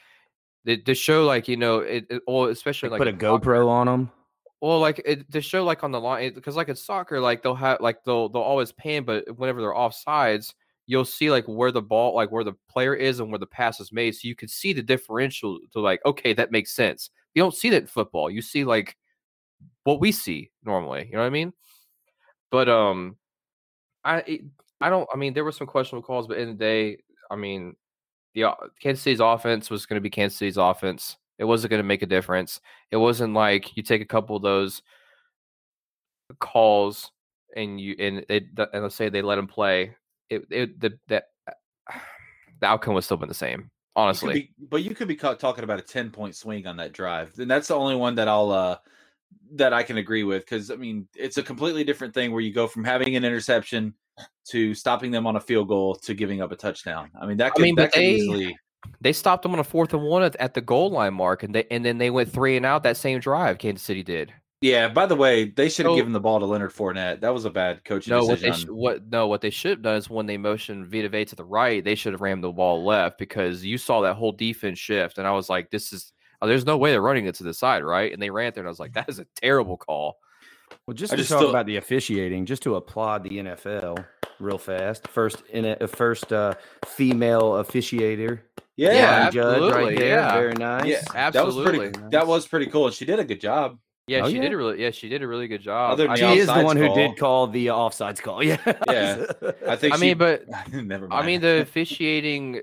they, 0.65 0.79
to 0.79 0.95
show 0.95 1.25
like 1.25 1.49
you 1.49 1.57
know 1.57 1.79
it, 1.79 2.07
it 2.11 2.23
or 2.27 2.51
especially 2.51 2.89
Like, 2.89 3.01
like 3.01 3.01
put 3.01 3.09
a 3.09 3.11
in 3.11 3.21
soccer. 3.21 3.51
GoPro 3.51 3.69
on 3.69 3.87
them. 3.87 4.11
Well, 4.61 4.81
like 4.81 5.03
it, 5.05 5.31
to 5.33 5.41
show 5.41 5.65
like 5.65 5.85
on 5.85 5.93
the 5.93 6.01
line 6.01 6.35
because 6.35 6.57
like 6.57 6.69
in 6.69 6.77
soccer, 6.77 7.21
like 7.21 7.43
they'll 7.43 7.55
have 7.55 7.81
like 7.81 8.03
they'll 8.05 8.29
they'll 8.29 8.43
always 8.43 8.73
pan, 8.73 9.05
but 9.05 9.25
whenever 9.39 9.61
they're 9.61 9.75
off 9.75 9.95
sides, 9.95 10.55
you'll 10.87 11.05
see 11.05 11.31
like 11.31 11.47
where 11.47 11.73
the 11.73 11.83
ball, 11.83 12.15
like 12.15 12.31
where 12.31 12.45
the 12.45 12.55
player 12.69 12.95
is 12.95 13.21
and 13.21 13.31
where 13.31 13.39
the 13.39 13.47
pass 13.47 13.81
is 13.81 13.93
made, 13.93 14.15
so 14.15 14.29
you 14.29 14.37
can 14.37 14.49
see 14.49 14.73
the 14.73 14.83
differential. 14.83 15.59
To 15.73 15.81
like, 15.81 16.01
okay, 16.05 16.33
that 16.35 16.53
makes 16.53 16.73
sense. 16.73 17.11
You 17.35 17.43
don't 17.43 17.55
see 17.55 17.71
that 17.71 17.83
in 17.83 17.87
football. 17.87 18.31
You 18.31 18.43
see 18.43 18.65
like 18.65 18.97
what 19.85 20.01
we 20.01 20.13
see 20.13 20.51
normally. 20.65 21.07
You 21.07 21.13
know 21.13 21.21
what 21.21 21.27
I 21.27 21.31
mean? 21.31 21.53
But 22.51 22.69
um, 22.69 23.17
I 24.05 24.41
I 24.81 24.91
don't. 24.91 25.09
I 25.13 25.17
mean, 25.17 25.35
there 25.35 25.45
were 25.45 25.53
some 25.53 25.67
questionable 25.67 26.07
calls, 26.07 26.27
but 26.27 26.39
in 26.39 26.49
the 26.49 26.55
day, 26.55 26.99
I 27.31 27.37
mean, 27.37 27.75
the 28.35 28.55
Kansas 28.81 29.03
City's 29.03 29.21
offense 29.21 29.71
was 29.71 29.87
going 29.87 29.97
to 29.97 30.03
be 30.03 30.11
Kansas 30.11 30.39
City's 30.39 30.57
offense. 30.57 31.17
It 31.39 31.45
wasn't 31.45 31.71
going 31.71 31.83
to 31.83 31.89
make 31.89 32.03
a 32.03 32.07
difference. 32.07 32.61
It 32.91 32.97
wasn't 32.97 33.35
like 33.35 33.77
you 33.77 33.83
take 33.83 34.03
a 34.03 34.07
couple 34.07 34.37
of 34.37 34.43
those 34.43 34.83
calls 36.41 37.11
and 37.57 37.81
you 37.81 37.95
and 37.99 38.25
it 38.29 38.45
and 38.73 38.83
let's 38.83 38.95
say 38.95 39.09
they 39.09 39.23
let 39.23 39.39
him 39.39 39.47
play. 39.47 39.97
It 40.31 40.47
it 40.51 40.81
the 40.81 40.99
that 41.09 41.25
the 42.61 42.67
outcome 42.67 42.95
would 42.95 43.05
still 43.05 43.17
been 43.17 43.29
the 43.29 43.35
same. 43.35 43.61
You 43.61 43.71
Honestly, 43.97 44.33
be- 44.35 44.67
but 44.69 44.83
you 44.83 44.95
could 44.95 45.09
be 45.09 45.17
talking 45.17 45.63
about 45.63 45.79
a 45.79 45.83
10 45.83 46.11
point 46.11 46.35
swing 46.35 46.67
on 46.67 46.77
that 46.79 46.93
drive. 46.93 47.39
And 47.39 47.49
that's 47.49 47.69
the 47.69 47.77
only 47.77 47.95
one 47.95 48.17
that 48.17 48.27
I'll, 48.27 48.51
uh, 48.51 48.79
that 49.53 49.73
I 49.73 49.85
can 49.85 49.99
agree 49.99 50.25
with. 50.25 50.45
Cause 50.47 50.73
I 50.73 50.75
mean, 50.75 51.07
it's 51.15 51.37
a 51.37 51.45
completely 51.45 51.85
different 51.85 52.13
thing 52.13 52.33
where 52.33 52.41
you 52.41 52.53
go 52.53 52.67
from 52.67 52.83
having 52.83 53.15
an 53.15 53.25
interception 53.25 53.95
to 54.49 54.75
stopping 54.75 55.13
them 55.13 55.29
on 55.29 55.37
a 55.37 55.41
field 55.41 55.69
goal 55.69 55.95
to 55.97 56.15
giving 56.15 56.41
up 56.41 56.51
a 56.51 56.57
touchdown. 56.57 57.11
I 57.21 57.27
mean, 57.27 57.37
that 57.37 57.47
I 57.47 57.51
could, 57.51 57.63
mean, 57.63 57.77
that 57.77 57.93
could 57.93 58.01
they- 58.01 58.15
easily, 58.15 58.57
they 59.01 59.13
stopped 59.13 59.45
them 59.45 59.53
on 59.53 59.61
a 59.61 59.65
fourth 59.65 59.95
and 59.95 60.03
one 60.03 60.23
at, 60.23 60.35
at 60.37 60.55
the 60.55 60.61
goal 60.61 60.91
line 60.91 61.15
mark, 61.15 61.43
and 61.43 61.55
they 61.55 61.65
and 61.71 61.85
then 61.85 61.99
they 61.99 62.11
went 62.11 62.31
three 62.31 62.57
and 62.57 62.67
out 62.67 62.83
that 62.83 62.97
same 62.97 63.19
drive. 63.19 63.59
Kansas 63.59 63.83
City 63.83 64.03
did. 64.03 64.33
Yeah. 64.65 64.89
By 64.89 65.07
the 65.07 65.15
way, 65.17 65.45
they 65.51 65.69
should 65.69 65.85
have 65.87 65.93
So- 65.93 65.97
given 65.97 66.13
the 66.13 66.21
ball 66.21 66.41
to 66.41 66.47
Leonard 66.47 66.73
Fournette. 66.73 67.21
That 67.21 67.33
was 67.35 67.45
a 67.45 67.51
bad 67.51 67.85
coaching 67.85 68.13
No, 68.13 68.25
what 68.25 68.41
decision. 68.41 68.69
sh- 68.69 68.71
what 68.71 69.07
no, 69.11 69.27
what 69.27 69.41
they 69.41 69.51
should 69.51 69.71
have 69.73 69.83
done 69.83 69.97
is 69.97 70.09
when 70.11 70.27
they 70.27 70.37
motioned 70.39 70.87
Vita 70.87 71.09
Vea 71.09 71.25
to 71.27 71.37
the 71.37 71.45
right, 71.45 71.85
they 71.85 71.95
should 71.95 72.13
have 72.15 72.21
rammed 72.23 72.43
the 72.43 72.51
ball 72.53 72.85
left 72.85 73.19
because 73.19 73.65
you 73.65 73.77
saw 73.79 74.01
that 74.01 74.15
whole 74.15 74.33
defense 74.33 74.79
shift, 74.79 75.19
and 75.19 75.27
I 75.27 75.33
was 75.33 75.49
like, 75.51 75.71
"This 75.71 75.93
is 75.93 76.13
oh, 76.43 76.47
there's 76.49 76.67
no 76.67 76.77
way 76.79 76.91
they're 76.91 77.01
running 77.03 77.27
it 77.27 77.35
to 77.37 77.45
the 77.45 77.55
side, 77.55 77.85
right?" 77.85 78.13
And 78.13 78.21
they 78.23 78.31
ran 78.31 78.53
there, 78.55 78.63
and 78.63 78.69
I 78.69 78.71
was 78.71 78.81
like, 78.81 78.95
"That 78.95 79.09
is 79.09 79.19
a 79.19 79.27
terrible 79.41 79.77
call." 79.77 80.17
Well, 80.87 80.95
just 80.95 81.13
I 81.13 81.17
to 81.17 81.23
just 81.23 81.31
talk 81.31 81.39
still- 81.41 81.51
about 81.51 81.67
the 81.67 81.77
officiating, 81.77 82.47
just 82.47 82.63
to 82.65 82.75
applaud 82.77 83.23
the 83.23 83.39
NFL 83.39 84.05
real 84.41 84.59
fast. 84.59 85.07
First 85.09 85.43
in 85.51 85.65
a 85.67 85.87
first 85.87 86.33
uh, 86.33 86.55
female 86.87 87.53
officiator, 87.63 88.41
yeah. 88.77 88.93
Yeah, 88.93 89.23
line 89.25 89.33
judge 89.33 89.61
right 89.61 89.63
absolutely, 89.63 89.97
there. 89.97 90.09
yeah. 90.09 90.35
Very 90.35 90.55
nice. 90.55 90.87
Yeah, 90.87 91.31
that 91.31 91.47
was 91.47 91.55
pretty. 91.55 91.79
Absolutely. 91.81 92.11
That 92.11 92.27
was 92.27 92.47
pretty 92.49 92.67
cool, 92.67 92.87
and 92.87 92.95
she 92.95 93.05
did 93.05 93.19
a 93.21 93.25
good 93.25 93.41
job. 93.41 93.79
Yeah, 94.07 94.23
Oh, 94.25 94.29
she 94.29 94.37
yeah? 94.37 94.43
did 94.43 94.53
a 94.53 94.57
really 94.57 94.83
yeah, 94.83 94.91
she 94.91 95.09
did 95.09 95.23
a 95.23 95.27
really 95.29 95.49
good 95.49 95.63
job. 95.63 95.93
Other 95.93 96.05
than 96.05 96.11
I 96.13 96.17
the 96.17 96.33
She 96.35 96.39
is 96.41 96.47
the 96.47 96.53
offsides 96.53 96.65
one 96.65 96.77
who 96.77 96.95
did 96.95 97.17
call 97.19 97.47
the 97.47 97.71
uh, 97.71 97.75
offsides 97.75 98.21
call. 98.21 98.43
Yeah. 98.45 98.59
Yeah. 98.89 99.27
I 99.67 99.77
think. 99.77 99.95
I 99.95 99.97
she- 99.97 100.01
mean, 100.03 100.19
but 100.19 100.45
never 100.73 101.09
mind. 101.09 101.23
I 101.23 101.27
mean 101.27 101.41
the 101.41 101.63
officiating 101.63 102.61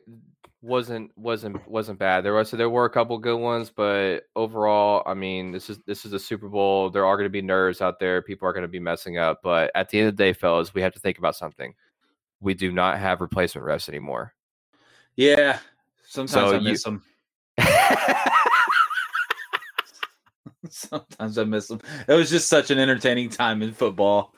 wasn't 0.61 1.09
wasn't 1.17 1.67
wasn't 1.67 1.97
bad. 1.97 2.21
There 2.23 2.33
was 2.35 2.49
so 2.49 2.57
there 2.57 2.69
were 2.69 2.85
a 2.85 2.89
couple 2.91 3.17
good 3.17 3.37
ones, 3.39 3.71
but 3.75 4.25
overall, 4.35 5.01
I 5.07 5.15
mean, 5.15 5.51
this 5.51 5.71
is 5.71 5.79
this 5.87 6.05
is 6.05 6.13
a 6.13 6.19
Super 6.19 6.47
Bowl. 6.47 6.91
There 6.91 7.05
are 7.07 7.17
going 7.17 7.25
to 7.25 7.31
be 7.31 7.41
nerves 7.41 7.81
out 7.81 7.99
there. 7.99 8.21
People 8.21 8.47
are 8.47 8.53
going 8.53 8.61
to 8.61 8.67
be 8.67 8.79
messing 8.79 9.17
up. 9.17 9.39
But 9.41 9.71
at 9.73 9.89
the 9.89 9.97
end 9.97 10.09
of 10.09 10.15
the 10.17 10.23
day, 10.23 10.33
fellas, 10.33 10.75
we 10.75 10.83
have 10.83 10.93
to 10.93 10.99
think 10.99 11.17
about 11.17 11.35
something. 11.35 11.73
We 12.39 12.53
do 12.53 12.71
not 12.71 12.99
have 12.99 13.19
replacement 13.21 13.65
refs 13.65 13.89
anymore. 13.89 14.35
yeah. 15.15 15.57
Sometimes 16.07 16.31
So 16.51 16.55
I 16.55 16.59
you- 16.59 16.69
miss 16.69 16.83
them. 16.83 17.01
Sometimes 20.69 21.37
I 21.37 21.43
miss 21.43 21.67
them. 21.67 21.81
It 22.07 22.13
was 22.13 22.29
just 22.29 22.47
such 22.47 22.71
an 22.71 22.77
entertaining 22.79 23.29
time 23.29 23.61
in 23.61 23.73
football. 23.73 24.33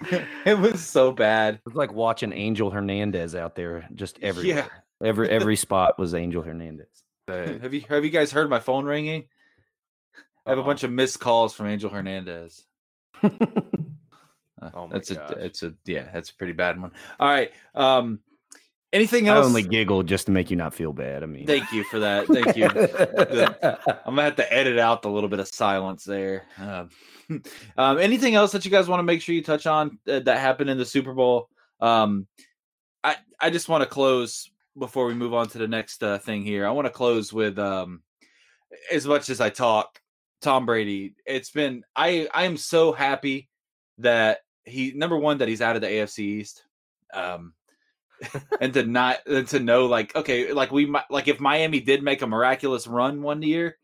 it 0.46 0.58
was 0.58 0.84
so 0.84 1.12
bad. 1.12 1.54
It 1.54 1.60
was 1.64 1.74
like 1.74 1.92
watching 1.92 2.32
Angel 2.32 2.70
Hernandez 2.70 3.34
out 3.34 3.54
there, 3.54 3.88
just 3.94 4.18
everywhere. 4.22 4.68
Yeah. 5.02 5.06
Every 5.06 5.28
every 5.30 5.56
spot 5.56 5.98
was 5.98 6.14
Angel 6.14 6.42
Hernandez. 6.42 6.86
Have 7.28 7.72
you 7.72 7.82
have 7.88 8.04
you 8.04 8.10
guys 8.10 8.32
heard 8.32 8.50
my 8.50 8.60
phone 8.60 8.84
ringing? 8.84 9.24
I 10.44 10.50
have 10.50 10.58
a 10.58 10.60
Uh-uh. 10.62 10.66
bunch 10.66 10.82
of 10.82 10.90
missed 10.90 11.20
calls 11.20 11.54
from 11.54 11.66
Angel 11.68 11.88
Hernandez. 11.90 12.64
Uh, 13.22 13.28
Oh 14.74 14.86
my 14.86 14.92
that's 14.92 15.10
gosh. 15.10 15.30
a 15.32 15.44
it's 15.44 15.62
a 15.62 15.74
yeah, 15.86 16.08
that's 16.12 16.30
a 16.30 16.34
pretty 16.36 16.52
bad 16.52 16.80
one. 16.80 16.92
All 17.18 17.28
right. 17.28 17.50
Um 17.74 18.20
anything 18.92 19.28
else? 19.28 19.36
I 19.36 19.38
else? 19.38 19.46
only 19.46 19.62
giggle 19.62 20.02
just 20.02 20.26
to 20.26 20.32
make 20.32 20.50
you 20.50 20.56
not 20.56 20.74
feel 20.74 20.92
bad. 20.92 21.22
I 21.22 21.26
mean, 21.26 21.46
Thank 21.46 21.72
you 21.72 21.84
for 21.84 21.98
that. 22.00 22.26
Thank 22.26 22.56
you. 22.56 22.66
I'm 24.04 24.14
gonna 24.14 24.22
have 24.22 24.36
to 24.36 24.52
edit 24.52 24.78
out 24.78 25.02
the 25.02 25.10
little 25.10 25.28
bit 25.28 25.40
of 25.40 25.48
silence 25.48 26.04
there. 26.04 26.46
Um, 26.58 26.90
um, 27.76 27.98
anything 27.98 28.34
else 28.34 28.52
that 28.52 28.64
you 28.64 28.70
guys 28.70 28.88
want 28.88 29.00
to 29.00 29.04
make 29.04 29.22
sure 29.22 29.34
you 29.34 29.42
touch 29.42 29.66
on 29.66 29.98
uh, 30.08 30.20
that 30.20 30.38
happened 30.38 30.70
in 30.70 30.78
the 30.78 30.84
Super 30.84 31.14
Bowl? 31.14 31.48
Um, 31.80 32.26
I 33.02 33.16
I 33.40 33.50
just 33.50 33.68
want 33.68 33.82
to 33.82 33.88
close 33.88 34.50
before 34.78 35.06
we 35.06 35.14
move 35.14 35.34
on 35.34 35.48
to 35.48 35.58
the 35.58 35.68
next 35.68 36.02
uh, 36.02 36.18
thing 36.18 36.42
here. 36.42 36.66
I 36.66 36.70
want 36.70 36.86
to 36.86 36.92
close 36.92 37.32
with 37.32 37.58
um, 37.58 38.02
as 38.90 39.06
much 39.06 39.30
as 39.30 39.40
I 39.40 39.50
talk, 39.50 40.00
Tom 40.40 40.66
Brady. 40.66 41.14
It's 41.26 41.50
been 41.50 41.82
I 41.96 42.28
I 42.32 42.44
am 42.44 42.56
so 42.56 42.92
happy 42.92 43.48
that 43.98 44.40
he 44.64 44.92
number 44.94 45.16
one 45.16 45.38
that 45.38 45.48
he's 45.48 45.62
out 45.62 45.76
of 45.76 45.82
the 45.82 45.88
AFC 45.88 46.18
East. 46.20 46.64
Um, 47.12 47.52
and 48.60 48.72
to 48.74 48.84
not 48.84 49.18
and 49.26 49.48
to 49.48 49.60
know 49.60 49.86
like 49.86 50.14
okay 50.14 50.52
like 50.52 50.70
we 50.70 50.86
might 50.86 51.10
like 51.10 51.28
if 51.28 51.40
miami 51.40 51.80
did 51.80 52.02
make 52.02 52.22
a 52.22 52.26
miraculous 52.26 52.86
run 52.86 53.22
one 53.22 53.42
year 53.42 53.78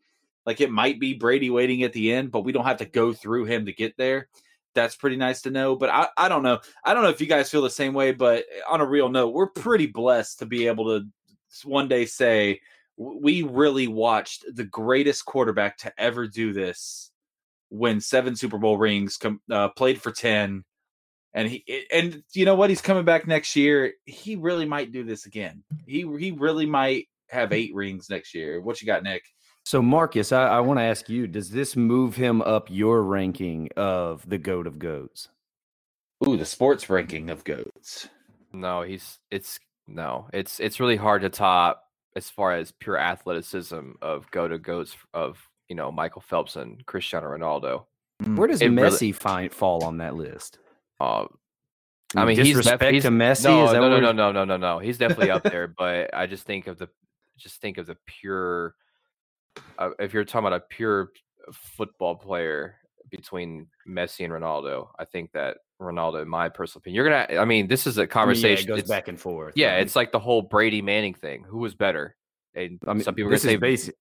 like 0.46 0.60
it 0.60 0.70
might 0.70 1.00
be 1.00 1.14
brady 1.14 1.50
waiting 1.50 1.82
at 1.82 1.92
the 1.92 2.12
end 2.12 2.30
but 2.30 2.44
we 2.44 2.52
don't 2.52 2.64
have 2.64 2.78
to 2.78 2.84
go 2.84 3.12
through 3.12 3.44
him 3.44 3.66
to 3.66 3.72
get 3.72 3.96
there. 3.96 4.28
That's 4.74 4.96
pretty 4.96 5.16
nice 5.16 5.42
to 5.42 5.50
know 5.50 5.76
but 5.76 5.90
i 5.90 6.08
i 6.16 6.28
don't 6.28 6.42
know. 6.42 6.60
I 6.84 6.94
don't 6.94 7.02
know 7.02 7.08
if 7.08 7.20
you 7.20 7.26
guys 7.26 7.50
feel 7.50 7.62
the 7.62 7.70
same 7.70 7.94
way 7.94 8.12
but 8.12 8.44
on 8.68 8.80
a 8.80 8.86
real 8.86 9.08
note 9.08 9.34
we're 9.34 9.48
pretty 9.48 9.86
blessed 9.86 10.38
to 10.38 10.46
be 10.46 10.66
able 10.68 10.84
to 10.86 11.06
one 11.64 11.88
day 11.88 12.06
say 12.06 12.60
we 12.96 13.42
really 13.42 13.88
watched 13.88 14.44
the 14.54 14.64
greatest 14.64 15.24
quarterback 15.24 15.78
to 15.78 15.92
ever 15.98 16.26
do 16.26 16.52
this 16.52 17.10
win 17.70 18.00
seven 18.00 18.36
super 18.36 18.58
bowl 18.58 18.78
rings 18.78 19.16
com- 19.16 19.40
uh, 19.50 19.68
played 19.68 20.00
for 20.00 20.12
10 20.12 20.64
and 21.34 21.48
he 21.48 21.64
eh, 21.68 21.82
and 21.92 22.22
you 22.32 22.44
know 22.44 22.54
what? 22.54 22.70
He's 22.70 22.80
coming 22.80 23.04
back 23.04 23.26
next 23.26 23.54
year. 23.56 23.92
He 24.04 24.36
really 24.36 24.66
might 24.66 24.92
do 24.92 25.04
this 25.04 25.26
again. 25.26 25.62
He 25.86 26.00
he 26.18 26.30
really 26.32 26.66
might 26.66 27.08
have 27.28 27.52
eight 27.52 27.74
rings 27.74 28.08
next 28.10 28.34
year. 28.34 28.60
What 28.60 28.80
you 28.80 28.86
got 28.86 29.02
nick? 29.02 29.22
So, 29.64 29.82
Marcus, 29.82 30.32
I, 30.32 30.46
I 30.46 30.60
want 30.60 30.78
to 30.78 30.84
ask 30.84 31.08
you: 31.10 31.26
Does 31.26 31.50
this 31.50 31.76
move 31.76 32.16
him 32.16 32.40
up 32.42 32.68
your 32.70 33.02
ranking 33.02 33.68
of 33.76 34.28
the 34.28 34.38
goat 34.38 34.66
of 34.66 34.78
goats? 34.78 35.28
ooh 36.26 36.36
the 36.36 36.44
sports 36.44 36.90
ranking 36.90 37.30
of 37.30 37.44
goats. 37.44 38.08
No, 38.52 38.82
he's 38.82 39.18
it's 39.30 39.60
no, 39.86 40.28
it's 40.32 40.58
it's 40.60 40.80
really 40.80 40.96
hard 40.96 41.22
to 41.22 41.28
top 41.28 41.84
as 42.16 42.28
far 42.30 42.54
as 42.54 42.72
pure 42.72 42.98
athleticism 42.98 43.92
of 44.02 44.30
go 44.30 44.48
to 44.48 44.58
goats 44.58 44.96
of 45.14 45.38
you 45.68 45.76
know 45.76 45.92
Michael 45.92 46.22
Phelps 46.22 46.56
and 46.56 46.84
Cristiano 46.86 47.28
Ronaldo. 47.28 47.84
Mm. 48.22 48.36
Where 48.36 48.48
does 48.48 48.60
It 48.62 48.68
really- 48.70 48.90
Messi 48.90 49.14
find 49.14 49.52
fall 49.52 49.84
on 49.84 49.98
that 49.98 50.14
list? 50.16 50.58
Uh, 51.00 51.26
I 52.16 52.24
mean, 52.24 52.36
he's 52.36 52.48
disrespect 52.48 52.80
def- 52.80 52.92
he's 52.92 53.02
to 53.02 53.10
Messi. 53.10 53.44
No, 53.44 53.66
Is 53.66 53.72
that 53.72 53.80
no, 53.80 53.88
no, 53.88 54.00
no, 54.00 54.12
no, 54.12 54.32
no, 54.32 54.44
no, 54.44 54.56
no. 54.56 54.78
He's 54.78 54.98
definitely 54.98 55.30
up 55.30 55.42
there, 55.42 55.68
but 55.78 56.14
I 56.14 56.26
just 56.26 56.44
think 56.44 56.66
of 56.66 56.78
the 56.78 56.88
just 57.36 57.60
think 57.60 57.78
of 57.78 57.86
the 57.86 57.96
pure. 58.06 58.74
Uh, 59.78 59.90
if 59.98 60.14
you're 60.14 60.24
talking 60.24 60.46
about 60.46 60.62
a 60.62 60.64
pure 60.68 61.10
football 61.52 62.14
player 62.14 62.76
between 63.10 63.66
Messi 63.88 64.24
and 64.24 64.32
Ronaldo, 64.32 64.88
I 64.98 65.04
think 65.04 65.32
that 65.32 65.58
Ronaldo, 65.80 66.22
in 66.22 66.28
my 66.28 66.48
personal 66.48 66.80
opinion, 66.80 66.96
you're 66.96 67.10
gonna. 67.10 67.40
I 67.40 67.44
mean, 67.44 67.68
this 67.68 67.86
is 67.86 67.98
a 67.98 68.02
yeah, 68.02 68.06
conversation. 68.06 68.72
it 68.72 68.76
goes 68.76 68.88
back 68.88 69.08
and 69.08 69.20
forth. 69.20 69.54
Yeah, 69.56 69.72
right? 69.72 69.82
it's 69.82 69.94
like 69.94 70.10
the 70.10 70.18
whole 70.18 70.42
Brady 70.42 70.82
Manning 70.82 71.14
thing. 71.14 71.44
Who 71.44 71.58
was 71.58 71.74
better? 71.74 72.16
And 72.54 72.78
I 72.86 72.94
mean, 72.94 73.02
some 73.02 73.14
people 73.14 73.28
are 73.28 73.32
gonna 73.32 73.40
say 73.40 73.56
basic. 73.56 73.94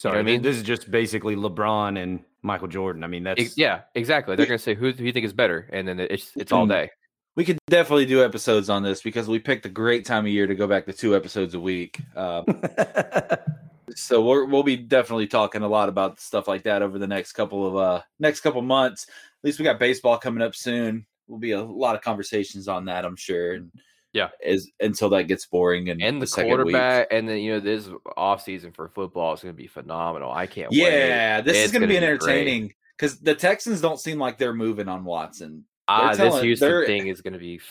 Sorry, 0.00 0.14
what 0.14 0.16
I 0.16 0.20
I 0.20 0.22
mean, 0.22 0.40
this 0.40 0.56
is 0.56 0.62
just 0.62 0.90
basically 0.90 1.36
LeBron 1.36 2.02
and 2.02 2.24
Michael 2.40 2.68
Jordan. 2.68 3.04
I 3.04 3.06
mean, 3.06 3.22
that's 3.22 3.38
Ex- 3.38 3.58
yeah, 3.58 3.82
exactly. 3.94 4.34
They're 4.34 4.46
gonna 4.46 4.58
say 4.58 4.74
who 4.74 4.94
do 4.94 5.04
you 5.04 5.12
think 5.12 5.26
is 5.26 5.34
better, 5.34 5.68
and 5.74 5.86
then 5.86 6.00
it's 6.00 6.32
it's 6.36 6.52
all 6.52 6.66
day. 6.66 6.88
we 7.36 7.44
could 7.44 7.58
definitely 7.66 8.06
do 8.06 8.24
episodes 8.24 8.70
on 8.70 8.82
this 8.82 9.02
because 9.02 9.28
we 9.28 9.38
picked 9.38 9.66
a 9.66 9.68
great 9.68 10.06
time 10.06 10.24
of 10.24 10.32
year 10.32 10.46
to 10.46 10.54
go 10.54 10.66
back 10.66 10.86
to 10.86 10.94
two 10.94 11.14
episodes 11.14 11.54
a 11.54 11.60
week 11.60 12.00
um, 12.16 12.44
so 13.94 14.24
we're, 14.24 14.46
we'll 14.46 14.62
be 14.62 14.76
definitely 14.76 15.26
talking 15.26 15.62
a 15.62 15.68
lot 15.68 15.90
about 15.90 16.18
stuff 16.18 16.48
like 16.48 16.62
that 16.62 16.80
over 16.80 16.98
the 16.98 17.06
next 17.06 17.32
couple 17.32 17.66
of 17.66 17.76
uh 17.76 18.02
next 18.18 18.40
couple 18.40 18.62
months 18.62 19.06
at 19.08 19.44
least 19.44 19.58
we 19.58 19.64
got 19.64 19.78
baseball 19.78 20.18
coming 20.18 20.42
up 20.42 20.54
soon 20.54 21.06
will 21.28 21.38
be 21.38 21.52
a 21.52 21.62
lot 21.62 21.94
of 21.94 22.00
conversations 22.00 22.68
on 22.68 22.86
that 22.86 23.04
i'm 23.04 23.16
sure 23.16 23.54
and 23.54 23.70
Yeah. 24.12 24.28
is 24.44 24.70
until 24.80 25.08
that 25.10 25.24
gets 25.24 25.46
boring 25.46 25.88
and 25.90 26.02
And 26.02 26.20
the, 26.20 26.32
week. 26.36 26.46
quarterback, 26.46 27.08
and 27.10 27.28
then 27.28 27.38
you 27.38 27.52
know 27.52 27.60
this 27.60 27.88
off 28.16 28.42
season 28.42 28.72
for 28.72 28.88
football 28.88 29.32
is 29.34 29.40
going 29.40 29.54
to 29.54 29.56
be 29.60 29.68
phenomenal. 29.68 30.32
I 30.32 30.46
can't 30.46 30.70
wait. 30.70 30.78
Yeah, 30.78 31.40
this 31.40 31.56
is 31.56 31.64
It's 31.64 31.72
going 31.72 31.82
to 31.82 31.88
be 31.88 31.96
entertaining 31.96 32.72
because 32.96 33.20
the 33.20 33.34
Texans 33.34 33.80
don't 33.80 34.00
seem 34.00 34.18
like 34.18 34.36
they're 34.38 34.52
moving 34.52 34.88
on 34.88 35.04
Watson. 35.04 35.64
Ah, 35.88 36.14
this 36.14 36.40
Houston 36.40 36.86
thing 36.86 37.06
is 37.08 37.20
going 37.20 37.34
to 37.34 37.38
be. 37.38 37.60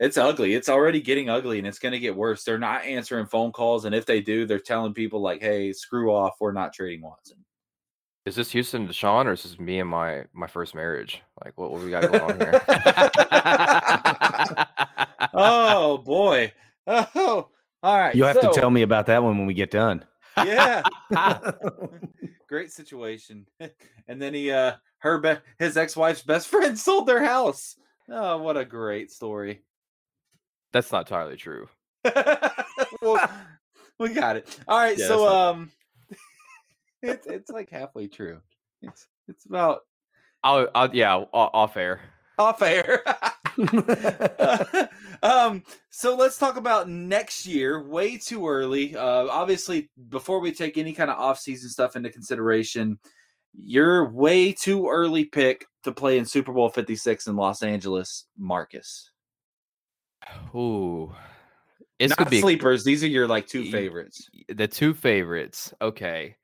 It's 0.00 0.16
ugly. 0.18 0.54
It's 0.54 0.68
already 0.68 1.00
getting 1.00 1.30
ugly, 1.30 1.58
and 1.58 1.66
it's 1.66 1.78
going 1.78 1.92
to 1.92 1.98
get 2.00 2.16
worse. 2.16 2.42
They're 2.42 2.58
not 2.58 2.84
answering 2.84 3.26
phone 3.26 3.52
calls, 3.52 3.84
and 3.84 3.94
if 3.94 4.04
they 4.04 4.20
do, 4.20 4.46
they're 4.46 4.58
telling 4.58 4.94
people 4.94 5.20
like, 5.20 5.40
"Hey, 5.40 5.72
screw 5.72 6.12
off. 6.12 6.34
We're 6.40 6.50
not 6.50 6.72
trading 6.72 7.02
Watson." 7.02 7.36
Is 8.24 8.34
this 8.34 8.50
Houston 8.50 8.88
Deshaun 8.88 9.26
or 9.26 9.32
is 9.32 9.42
this 9.44 9.58
me 9.60 9.78
and 9.78 9.88
my 9.88 10.24
my 10.32 10.46
first 10.48 10.74
marriage? 10.74 11.22
Like 11.44 11.56
what, 11.56 11.70
what 11.70 11.82
we 11.82 11.90
got 11.90 12.10
going 12.10 12.20
on 12.20 12.40
here? 12.40 12.60
oh 15.34 15.98
boy. 15.98 16.52
Oh, 16.86 17.48
all 17.82 17.98
right. 17.98 18.14
You'll 18.14 18.26
have 18.26 18.38
so, 18.40 18.52
to 18.52 18.60
tell 18.60 18.70
me 18.70 18.82
about 18.82 19.06
that 19.06 19.22
one 19.22 19.38
when 19.38 19.46
we 19.46 19.54
get 19.54 19.70
done. 19.70 20.04
Yeah. 20.36 20.82
Great 22.48 22.72
situation. 22.72 23.46
And 24.08 24.20
then 24.20 24.34
he 24.34 24.50
uh 24.50 24.72
her 24.98 25.18
be- 25.18 25.38
his 25.60 25.76
ex-wife's 25.76 26.22
best 26.22 26.48
friend 26.48 26.76
sold 26.78 27.06
their 27.06 27.24
house. 27.24 27.76
Oh, 28.10 28.38
what 28.38 28.56
a 28.56 28.64
great 28.64 29.12
story. 29.12 29.62
That's 30.72 30.90
not 30.90 31.06
entirely 31.06 31.36
true. 31.36 31.68
well, 33.00 33.30
we 34.00 34.12
got 34.12 34.36
it. 34.36 34.58
All 34.66 34.78
right, 34.78 34.98
Yeah, 34.98 35.06
so 35.06 35.28
um 35.28 35.70
it's 37.00 37.26
it's 37.26 37.50
like 37.50 37.70
halfway 37.70 38.08
true. 38.08 38.40
It's 38.82 39.06
it's 39.28 39.46
about 39.46 39.82
I'll, 40.42 40.68
I'll 40.74 40.94
yeah, 40.94 41.14
off 41.32 41.76
air. 41.76 42.00
off 42.38 42.60
air. 42.60 43.04
um, 45.22 45.62
so 45.90 46.16
let's 46.16 46.38
talk 46.38 46.56
about 46.56 46.88
next 46.88 47.46
year. 47.46 47.86
Way 47.86 48.18
too 48.18 48.48
early. 48.48 48.96
Uh, 48.96 49.26
obviously, 49.28 49.90
before 50.08 50.40
we 50.40 50.52
take 50.52 50.78
any 50.78 50.92
kind 50.92 51.10
of 51.10 51.18
off-season 51.18 51.70
stuff 51.70 51.96
into 51.96 52.10
consideration, 52.10 52.98
you're 53.54 54.10
way 54.10 54.52
too 54.52 54.88
early 54.88 55.24
pick 55.24 55.66
to 55.84 55.92
play 55.92 56.18
in 56.18 56.24
Super 56.24 56.52
Bowl 56.52 56.68
56 56.68 57.26
in 57.26 57.36
Los 57.36 57.62
Angeles, 57.62 58.26
Marcus. 58.38 59.10
Ooh, 60.54 61.12
it's 61.98 62.18
Not 62.18 62.30
be 62.30 62.40
sleepers. 62.40 62.84
These 62.84 63.04
are 63.04 63.08
your 63.08 63.26
like 63.26 63.46
two 63.46 63.70
favorites. 63.70 64.28
the 64.48 64.68
two 64.68 64.94
favorites. 64.94 65.72
Okay. 65.80 66.36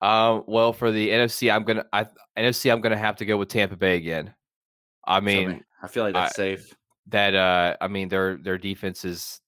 Um. 0.00 0.44
Well, 0.46 0.72
for 0.72 0.90
the 0.90 1.10
NFC, 1.10 1.52
I'm 1.52 1.64
gonna 1.64 1.84
I 1.92 2.06
NFC, 2.38 2.72
I'm 2.72 2.80
gonna 2.80 2.96
have 2.96 3.16
to 3.16 3.24
go 3.24 3.36
with 3.36 3.48
Tampa 3.48 3.76
Bay 3.76 3.96
again. 3.96 4.34
I 5.10 5.20
mean 5.20 5.64
I 5.82 5.88
feel 5.88 6.04
like 6.04 6.14
that's 6.14 6.36
safe. 6.36 6.74
that. 7.08 7.34
Uh. 7.34 7.76
I 7.80 7.88
mean 7.88 8.08
their 8.08 8.36
their 8.36 8.58
defense 8.58 9.04
is 9.04 9.40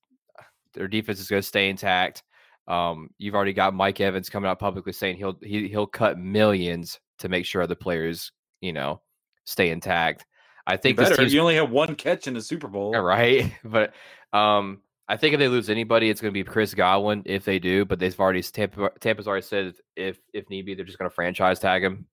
their 0.75 0.89
defense 0.89 1.21
is 1.21 1.29
gonna 1.29 1.43
stay 1.43 1.69
intact. 1.69 2.23
Um. 2.69 3.11
You've 3.19 3.35
already 3.35 3.53
got 3.53 3.75
Mike 3.75 4.01
Evans 4.01 4.29
coming 4.29 4.51
out 4.51 4.59
publicly 4.59 4.93
saying 4.93 5.17
he'll 5.17 5.39
he 5.43 5.69
he'll 5.69 5.87
cut 5.87 6.19
millions 6.19 6.99
to 7.19 7.29
make 7.29 7.47
sure 7.47 7.63
other 7.63 7.75
players 7.75 8.33
you 8.61 8.73
know 8.73 9.01
stay 9.45 9.71
intact. 9.71 10.27
I 10.67 10.77
think 10.77 10.97
this 10.97 11.11
better. 11.11 11.25
You 11.25 11.41
only 11.41 11.57
have 11.57 11.71
one 11.71 11.95
catch 11.95 12.27
in 12.27 12.35
the 12.35 12.43
Super 12.43 12.69
Bowl. 12.69 12.93
Right. 12.93 13.53
But 13.65 13.95
um, 14.33 14.81
I 15.09 15.17
think 15.17 15.35
if 15.35 15.41
they 15.41 15.49
lose 15.49 15.69
anybody, 15.69 16.09
it's 16.09 16.21
going 16.21 16.33
to 16.33 16.39
be 16.39 16.45
Chris 16.45 16.75
Godwin. 16.75 17.23
If 17.27 17.45
they 17.45 17.59
do, 17.59 17.85
but 17.85 17.99
they've 17.99 18.19
already 18.19 18.43
Tampa, 18.43 18.91
Tampa's 19.01 19.27
already 19.27 19.43
said 19.43 19.75
if 19.97 20.19
if 20.33 20.49
need 20.49 20.67
be, 20.67 20.75
they're 20.75 20.85
just 20.85 20.99
going 20.99 21.11
to 21.11 21.15
franchise 21.15 21.59
tag 21.59 21.85
him. 21.85 22.07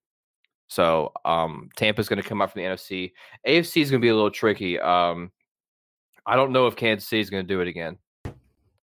So 0.70 1.11
um, 1.26 1.70
Tampa's 1.76 2.07
going 2.07 2.22
to 2.22 2.28
come 2.28 2.41
out 2.41 2.53
from 2.53 2.61
the 2.61 2.67
NFC. 2.70 3.11
AFC 3.45 3.82
is 3.82 3.89
going 3.91 3.99
to 3.99 4.05
be 4.05 4.09
a 4.09 4.15
little 4.15 4.32
tricky. 4.32 4.80
Um, 4.80 5.32
I 6.26 6.36
don't 6.36 6.51
know 6.51 6.67
if 6.67 6.76
Kansas 6.76 7.09
City 7.09 7.22
is 7.22 7.30
going 7.32 7.45
to 7.45 7.53
do 7.53 7.59
it 7.59 7.67
again. 7.67 7.97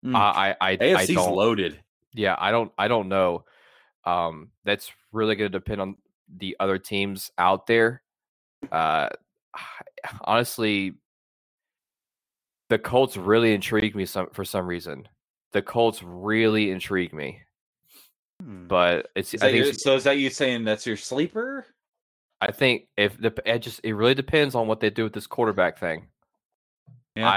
Mm. 0.04 0.16
I 0.16 0.56
I 0.60 0.78
I, 0.80 0.94
I 0.94 1.06
don't. 1.06 1.34
loaded. 1.34 1.78
Yeah, 2.14 2.36
I 2.38 2.50
don't 2.50 2.72
I 2.78 2.88
don't 2.88 3.08
know. 3.08 3.44
Um, 4.04 4.50
that's 4.64 4.90
really 5.12 5.36
going 5.36 5.50
to 5.52 5.58
depend 5.58 5.80
on 5.80 5.96
the 6.36 6.56
other 6.58 6.78
teams 6.78 7.30
out 7.38 7.66
there. 7.66 8.02
Uh, 8.72 9.10
honestly, 10.22 10.94
the 12.70 12.78
Colts 12.78 13.16
really 13.16 13.54
intrigue 13.54 13.94
me 13.94 14.06
some 14.06 14.28
for 14.32 14.44
some 14.44 14.66
reason. 14.66 15.06
The 15.52 15.62
Colts 15.62 16.02
really 16.02 16.70
intrigue 16.70 17.12
me, 17.12 17.40
Hmm. 18.42 18.66
but 18.66 19.10
it's 19.14 19.34
Is 19.34 19.42
I 19.42 19.52
think 19.52 19.74
so. 19.74 19.96
Is 19.96 20.04
that 20.04 20.18
you 20.18 20.30
saying 20.30 20.64
that's 20.64 20.86
your 20.86 20.96
sleeper? 20.96 21.66
I 22.48 22.52
think 22.52 22.88
if 22.96 23.18
the 23.20 23.32
it 23.46 23.58
just 23.60 23.80
it 23.84 23.92
really 23.94 24.14
depends 24.14 24.54
on 24.54 24.66
what 24.66 24.80
they 24.80 24.90
do 24.90 25.04
with 25.04 25.12
this 25.12 25.26
quarterback 25.26 25.78
thing. 25.78 26.06
Yeah. 27.16 27.28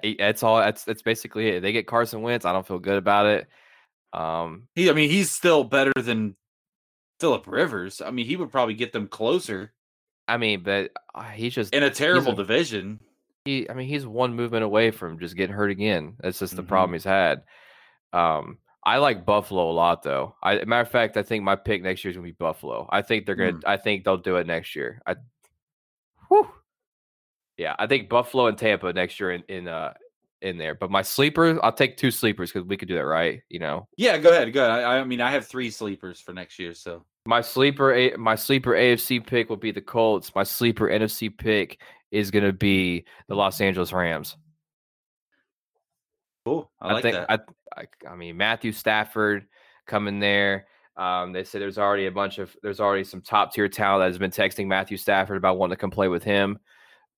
I 0.00 0.14
that's 0.18 0.42
all 0.42 0.58
that's 0.58 0.84
that's 0.84 1.02
basically 1.02 1.48
it. 1.48 1.60
They 1.60 1.72
get 1.72 1.86
Carson 1.86 2.22
Wentz, 2.22 2.44
I 2.44 2.52
don't 2.52 2.66
feel 2.66 2.78
good 2.78 2.96
about 2.98 3.26
it. 3.26 3.48
Um, 4.12 4.68
He, 4.74 4.88
I 4.90 4.92
mean, 4.92 5.10
he's 5.10 5.30
still 5.32 5.64
better 5.64 5.92
than 6.00 6.36
Philip 7.20 7.46
Rivers. 7.48 8.00
I 8.00 8.10
mean, 8.12 8.26
he 8.26 8.36
would 8.36 8.52
probably 8.52 8.74
get 8.74 8.92
them 8.92 9.08
closer 9.08 9.72
I 10.26 10.38
mean, 10.38 10.62
but 10.62 10.90
uh, 11.14 11.22
he's 11.24 11.52
just 11.54 11.74
in 11.74 11.82
a 11.82 11.90
terrible 11.90 12.32
a- 12.32 12.36
division. 12.36 13.00
he 13.44 13.68
I 13.68 13.74
mean 13.74 13.88
he's 13.88 14.06
one 14.06 14.34
movement 14.34 14.64
away 14.64 14.90
from 14.90 15.18
just 15.18 15.36
getting 15.36 15.54
hurt 15.54 15.70
again. 15.70 16.14
That's 16.20 16.38
just 16.38 16.56
the 16.56 16.62
Mhm. 16.62 16.68
problem 16.68 16.92
he's 16.94 17.04
had. 17.04 17.42
Um 18.12 18.58
I 18.86 18.98
like 18.98 19.24
Buffalo 19.24 19.70
a 19.70 19.72
lot 19.72 20.02
though. 20.02 20.36
I 20.42 20.64
matter 20.64 20.82
of 20.82 20.90
fact, 20.90 21.16
I 21.16 21.22
think 21.22 21.42
my 21.42 21.56
pick 21.56 21.82
next 21.82 22.04
year 22.04 22.10
is 22.10 22.16
gonna 22.16 22.26
be 22.26 22.32
Buffalo. 22.32 22.86
I 22.90 23.02
think 23.02 23.24
they're 23.24 23.34
gonna 23.34 23.60
I 23.66 23.76
think 23.76 24.04
they'll 24.04 24.18
do 24.18 24.36
it 24.36 24.46
next 24.46 24.76
year. 24.76 25.00
I 25.06 25.16
whew. 26.28 26.48
Yeah, 27.56 27.76
I 27.78 27.86
think 27.86 28.08
Buffalo 28.08 28.46
and 28.46 28.58
Tampa 28.58 28.92
next 28.92 29.18
year 29.20 29.30
in, 29.32 29.42
in 29.48 29.68
uh 29.68 29.94
in 30.42 30.58
there. 30.58 30.74
But 30.74 30.90
my 30.90 31.00
sleeper, 31.00 31.58
I'll 31.64 31.72
take 31.72 31.96
two 31.96 32.10
sleepers 32.10 32.52
because 32.52 32.68
we 32.68 32.76
could 32.76 32.88
do 32.88 32.94
that, 32.96 33.06
right? 33.06 33.40
You 33.48 33.58
know. 33.58 33.88
Yeah, 33.96 34.18
go 34.18 34.30
ahead. 34.30 34.52
Go 34.52 34.64
ahead. 34.64 34.84
I, 34.84 34.98
I 34.98 35.04
mean, 35.04 35.20
I 35.22 35.30
have 35.30 35.46
three 35.46 35.70
sleepers 35.70 36.20
for 36.20 36.32
next 36.34 36.58
year. 36.58 36.74
So 36.74 37.04
My 37.24 37.40
sleeper 37.40 37.94
A- 37.94 38.16
my 38.16 38.34
sleeper 38.34 38.72
AFC 38.72 39.26
pick 39.26 39.48
will 39.48 39.56
be 39.56 39.72
the 39.72 39.80
Colts. 39.80 40.34
My 40.34 40.42
sleeper 40.42 40.88
NFC 40.88 41.34
pick 41.34 41.80
is 42.10 42.30
gonna 42.30 42.52
be 42.52 43.06
the 43.28 43.34
Los 43.34 43.60
Angeles 43.62 43.92
Rams. 43.92 44.36
cool. 46.44 46.70
I 46.80 46.92
like 46.92 47.02
think 47.02 47.14
that. 47.14 47.30
I, 47.30 47.38
I 47.76 47.86
I 48.08 48.14
mean 48.16 48.36
Matthew 48.36 48.72
Stafford 48.72 49.46
coming 49.86 50.20
there. 50.20 50.66
Um, 50.96 51.32
they 51.32 51.42
said 51.44 51.60
there's 51.60 51.78
already 51.78 52.06
a 52.06 52.12
bunch 52.12 52.38
of 52.38 52.56
there's 52.62 52.80
already 52.80 53.04
some 53.04 53.20
top 53.20 53.52
tier 53.52 53.68
talent 53.68 54.02
that 54.02 54.06
has 54.06 54.18
been 54.18 54.30
texting 54.30 54.66
Matthew 54.66 54.96
Stafford 54.96 55.36
about 55.36 55.58
wanting 55.58 55.76
to 55.76 55.80
come 55.80 55.90
play 55.90 56.08
with 56.08 56.22
him. 56.22 56.58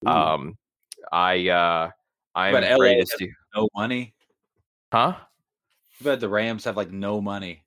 Ooh, 0.05 0.11
Um, 0.11 0.59
I 1.13 1.49
uh, 1.49 1.91
I 2.35 2.53
But 2.53 2.65
am 2.65 2.81
ready 2.81 2.97
LA 2.99 3.05
to 3.05 3.07
see, 3.07 3.31
no 3.55 3.69
money. 3.75 4.15
huh? 4.93 5.15
I 6.01 6.05
bet 6.05 6.21
the 6.21 6.29
Rams 6.29 6.65
have 6.65 6.77
like 6.77 6.91
no 6.91 7.21
money. 7.21 7.65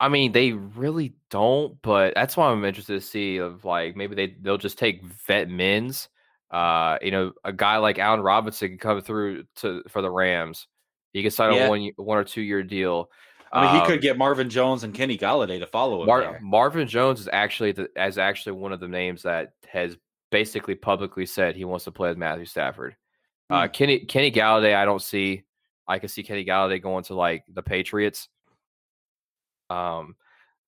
I 0.00 0.08
mean, 0.08 0.32
they 0.32 0.52
really 0.52 1.14
don't, 1.30 1.80
but 1.82 2.14
that's 2.14 2.36
why 2.36 2.50
I'm 2.50 2.64
interested 2.64 2.94
to 2.94 3.06
see 3.06 3.36
of 3.36 3.64
like 3.64 3.96
maybe 3.96 4.14
they 4.14 4.36
they'll 4.40 4.58
just 4.58 4.78
take 4.78 5.02
vet 5.26 5.48
men's. 5.48 6.08
Uh, 6.50 6.98
you 7.00 7.10
know, 7.10 7.32
a 7.44 7.52
guy 7.52 7.78
like 7.78 7.98
Allen 7.98 8.20
Robinson 8.20 8.70
can 8.70 8.78
come 8.78 9.00
through 9.00 9.44
to 9.56 9.82
for 9.88 10.02
the 10.02 10.10
Rams. 10.10 10.66
He 11.12 11.22
can 11.22 11.30
sign 11.30 11.52
Yeah. 11.54 11.66
a 11.66 11.68
one 11.70 11.90
one 11.96 12.18
or 12.18 12.24
two 12.24 12.42
year 12.42 12.62
deal. 12.62 13.10
I 13.52 13.64
mean, 13.66 13.74
he 13.74 13.80
Um, 13.82 13.86
could 13.86 14.00
get 14.00 14.16
Marvin 14.16 14.48
Jones 14.48 14.82
and 14.82 14.94
Kenny 14.94 15.18
Golladay 15.18 15.58
to 15.60 15.66
follow 15.66 16.00
him. 16.00 16.06
Mar- 16.06 16.38
Marvin 16.40 16.88
Jones 16.88 17.20
is 17.20 17.28
actually 17.32 17.72
the, 17.72 17.90
as 17.96 18.16
actually 18.16 18.52
one 18.52 18.72
of 18.72 18.80
the 18.80 18.88
names 18.88 19.22
that 19.24 19.52
has 19.68 19.98
basically 20.30 20.74
publicly 20.74 21.26
said 21.26 21.54
he 21.54 21.66
wants 21.66 21.84
to 21.84 21.92
play 21.92 22.08
with 22.08 22.16
Matthew 22.16 22.46
Stafford. 22.46 22.96
Uh, 23.50 23.66
Hmm. 23.66 23.72
Kenny 23.72 23.98
Kenny 24.06 24.32
Golladay, 24.32 24.74
I 24.74 24.86
don't 24.86 25.02
see. 25.02 25.42
I 25.86 25.98
can 25.98 26.08
see 26.08 26.22
Kenny 26.22 26.44
Golladay 26.46 26.80
going 26.80 27.04
to 27.04 27.14
like 27.14 27.44
the 27.52 27.62
Patriots. 27.62 28.28
Um, 29.68 30.16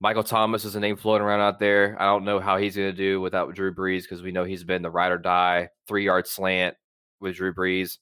Michael 0.01 0.22
Thomas 0.24 0.64
is 0.66 0.76
a 0.76 0.80
name 0.80 0.97
floating 0.97 1.26
around 1.26 1.40
out 1.40 1.59
there. 1.59 1.97
I 1.99 2.05
don't 2.05 2.24
know 2.24 2.40
how 2.40 2.59
he's 2.59 2.76
going 2.76 2.90
to 2.90 2.97
do 2.97 3.20
without 3.20 3.55
Drew 3.55 3.74
Brees 3.74 4.03
because 4.03 4.22
we 4.22 4.32
know 4.32 4.45
he's 4.45 4.64
been 4.64 4.82
the 4.82 4.90
ride 4.90 5.12
or 5.12 5.18
die 5.18 5.70
three 5.88 6.05
yard 6.05 6.26
slant 6.26 6.76
with 7.20 7.36
Drew 7.36 7.55
Brees. 7.55 7.99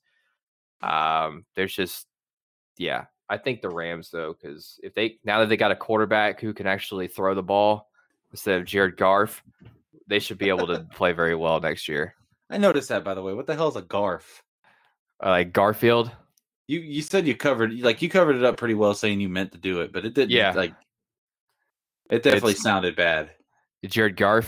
Um, 0.81 1.45
there's 1.55 1.75
just, 1.75 2.07
yeah, 2.79 3.05
I 3.29 3.39
think 3.39 3.61
the 3.63 3.69
Rams 3.71 4.11
though, 4.11 4.35
because 4.35 4.79
if 4.83 4.95
they 4.95 5.19
now 5.25 5.41
that 5.41 5.49
they 5.49 5.57
got 5.57 5.71
a 5.73 5.77
quarterback 5.77 6.41
who 6.41 6.53
can 6.55 6.67
actually 6.67 7.09
throw 7.09 7.35
the 7.35 7.43
ball 7.43 7.89
instead 8.31 8.61
of 8.61 8.67
Jared 8.67 8.97
Garf, 8.97 9.41
they 10.07 10.19
should 10.19 10.39
be 10.39 10.49
able 10.49 10.67
to 10.69 10.81
play 10.95 11.13
very 11.13 11.35
well 11.35 11.61
next 11.61 11.89
year. 11.89 12.15
I 12.51 12.59
noticed 12.59 12.89
that 12.91 13.05
by 13.05 13.15
the 13.15 13.23
way. 13.23 13.33
What 13.35 13.47
the 13.47 13.55
hell 13.55 13.69
is 13.69 13.77
a 13.77 13.83
Garf? 13.83 14.23
Uh, 15.25 15.31
like 15.31 15.53
Garfield, 15.53 16.11
You 16.67 16.81
you 16.81 17.01
said 17.03 17.27
you 17.27 17.35
covered 17.37 17.73
like 17.81 18.03
you 18.03 18.09
covered 18.09 18.37
it 18.37 18.45
up 18.45 18.57
pretty 18.57 18.75
well, 18.75 18.95
saying 18.95 19.21
you 19.21 19.29
meant 19.29 19.53
to 19.53 19.59
do 19.59 19.81
it, 19.81 19.93
but 19.93 20.05
it 20.05 20.15
didn't. 20.15 20.31
Yeah. 20.31 20.53
like 20.53 20.75
it 22.11 22.23
definitely 22.23 22.53
It's- 22.53 22.63
sounded 22.63 22.97
bad. 22.97 23.31
Jared 23.87 24.17
Garf. 24.17 24.47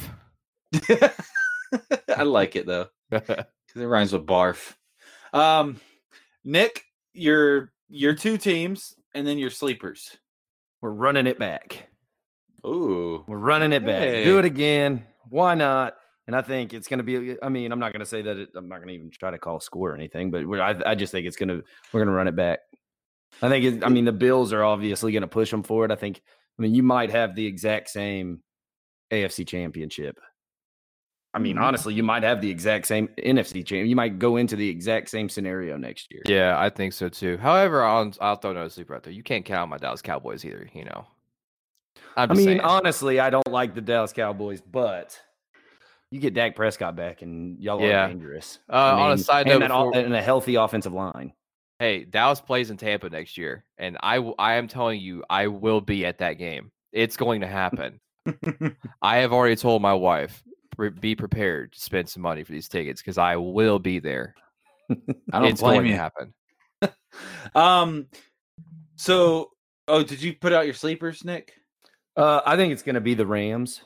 I 2.16 2.22
like 2.22 2.56
it 2.56 2.66
though 2.66 2.86
because 3.10 3.44
it 3.76 3.84
rhymes 3.84 4.12
with 4.12 4.26
barf. 4.26 4.74
Um, 5.32 5.80
Nick, 6.44 6.84
your 7.12 7.72
your 7.94 8.14
two 8.14 8.36
teams 8.36 8.94
and 9.14 9.26
then 9.26 9.38
your 9.38 9.50
sleepers. 9.50 10.18
We're 10.80 10.90
running 10.90 11.26
it 11.26 11.38
back. 11.38 11.88
Ooh, 12.66 13.24
We're 13.26 13.38
running 13.38 13.72
it 13.72 13.84
back. 13.84 14.02
Hey. 14.02 14.24
Do 14.24 14.38
it 14.38 14.44
again. 14.44 15.04
Why 15.28 15.54
not? 15.54 15.94
And 16.26 16.34
I 16.34 16.42
think 16.42 16.72
it's 16.72 16.88
going 16.88 16.98
to 16.98 17.04
be. 17.04 17.36
I 17.42 17.48
mean, 17.48 17.70
I'm 17.70 17.78
not 17.78 17.92
going 17.92 18.00
to 18.00 18.06
say 18.06 18.22
that. 18.22 18.36
It, 18.36 18.48
I'm 18.56 18.68
not 18.68 18.76
going 18.76 18.88
to 18.88 18.94
even 18.94 19.10
try 19.10 19.30
to 19.30 19.38
call 19.38 19.58
a 19.58 19.60
score 19.60 19.90
or 19.90 19.94
anything, 19.94 20.30
but 20.30 20.46
we're, 20.46 20.60
I, 20.60 20.74
I 20.86 20.94
just 20.94 21.12
think 21.12 21.26
it's 21.26 21.36
going 21.36 21.50
to. 21.50 21.62
We're 21.92 22.00
going 22.00 22.08
to 22.08 22.14
run 22.14 22.28
it 22.28 22.36
back. 22.36 22.60
I 23.42 23.48
think. 23.50 23.64
It, 23.64 23.84
I 23.84 23.90
mean, 23.90 24.06
the 24.06 24.12
Bills 24.12 24.52
are 24.52 24.64
obviously 24.64 25.12
going 25.12 25.22
to 25.22 25.28
push 25.28 25.50
them 25.50 25.62
forward. 25.62 25.92
I 25.92 25.96
think. 25.96 26.22
I 26.58 26.62
mean, 26.62 26.74
you 26.74 26.82
might 26.82 27.10
have 27.10 27.34
the 27.34 27.46
exact 27.46 27.90
same 27.90 28.42
AFC 29.12 29.46
Championship. 29.46 30.18
I 31.34 31.38
mean, 31.40 31.56
Mm-hmm. 31.56 31.64
honestly, 31.64 31.94
you 31.94 32.02
might 32.04 32.22
have 32.22 32.40
the 32.40 32.48
exact 32.50 32.86
same 32.86 33.08
NFC 33.18 33.66
champ. 33.66 33.88
You 33.88 33.96
might 33.96 34.18
go 34.20 34.36
into 34.36 34.54
the 34.56 34.68
exact 34.68 35.10
same 35.10 35.28
scenario 35.28 35.76
next 35.76 36.12
year. 36.12 36.22
Yeah, 36.26 36.56
I 36.58 36.70
think 36.70 36.92
so 36.92 37.08
too. 37.08 37.36
However, 37.38 37.82
I'll, 37.82 38.12
I'll 38.20 38.36
throw 38.36 38.52
another 38.52 38.70
sleeper 38.70 38.94
out 38.94 39.02
there. 39.02 39.12
You 39.12 39.22
can't 39.24 39.44
count 39.44 39.62
on 39.62 39.68
my 39.68 39.76
Dallas 39.78 40.00
Cowboys 40.02 40.44
either. 40.44 40.68
You 40.72 40.84
know. 40.84 41.06
I 42.16 42.26
mean, 42.26 42.44
saying. 42.44 42.60
honestly, 42.60 43.18
I 43.20 43.30
don't 43.30 43.48
like 43.50 43.74
the 43.74 43.80
Dallas 43.80 44.12
Cowboys, 44.12 44.60
but 44.60 45.20
you 46.12 46.20
get 46.20 46.34
Dak 46.34 46.54
Prescott 46.54 46.94
back, 46.94 47.22
and 47.22 47.58
y'all 47.60 47.80
Yeah. 47.80 48.04
are 48.04 48.08
dangerous. 48.08 48.60
Uh, 48.72 48.76
on 48.76 49.12
a 49.12 49.18
side 49.18 49.46
note, 49.48 49.62
o- 49.62 49.90
before- 49.90 49.96
and 49.96 50.14
a 50.14 50.22
healthy 50.22 50.54
offensive 50.54 50.92
line. 50.92 51.32
hey, 51.80 52.04
Dallas 52.04 52.40
plays 52.40 52.70
in 52.70 52.76
Tampa 52.76 53.10
next 53.10 53.36
year, 53.36 53.64
and 53.78 53.98
I 54.00 54.18
I 54.38 54.54
am 54.54 54.68
telling 54.68 55.00
you, 55.00 55.24
I 55.28 55.48
will 55.48 55.80
be 55.80 56.06
at 56.06 56.18
that 56.18 56.34
game. 56.34 56.70
It's 56.92 57.16
going 57.16 57.40
to 57.40 57.48
happen. 57.48 57.98
I 59.02 59.16
have 59.16 59.32
already 59.32 59.56
told 59.56 59.82
my 59.82 59.94
wife, 59.94 60.44
be 60.74 61.14
prepared 61.14 61.72
to 61.72 61.80
spend 61.80 62.08
some 62.08 62.22
money 62.22 62.44
for 62.44 62.52
these 62.52 62.68
tickets 62.68 63.00
because 63.00 63.18
I 63.18 63.36
will 63.36 63.78
be 63.78 63.98
there. 63.98 64.34
I 64.90 65.40
don't 65.40 65.44
it's 65.46 65.60
blame 65.60 65.76
going 65.76 65.86
you. 65.86 65.92
to 65.92 65.98
happen. 65.98 66.34
Um, 67.54 68.08
so 68.96 69.50
oh, 69.86 70.02
did 70.02 70.20
you 70.20 70.34
put 70.34 70.52
out 70.52 70.64
your 70.64 70.74
sleepers, 70.74 71.24
Nick? 71.24 71.52
Uh, 72.16 72.40
I 72.44 72.56
think 72.56 72.72
it's 72.72 72.82
going 72.82 72.96
to 72.96 73.00
be 73.00 73.14
the 73.14 73.26
Rams. 73.26 73.82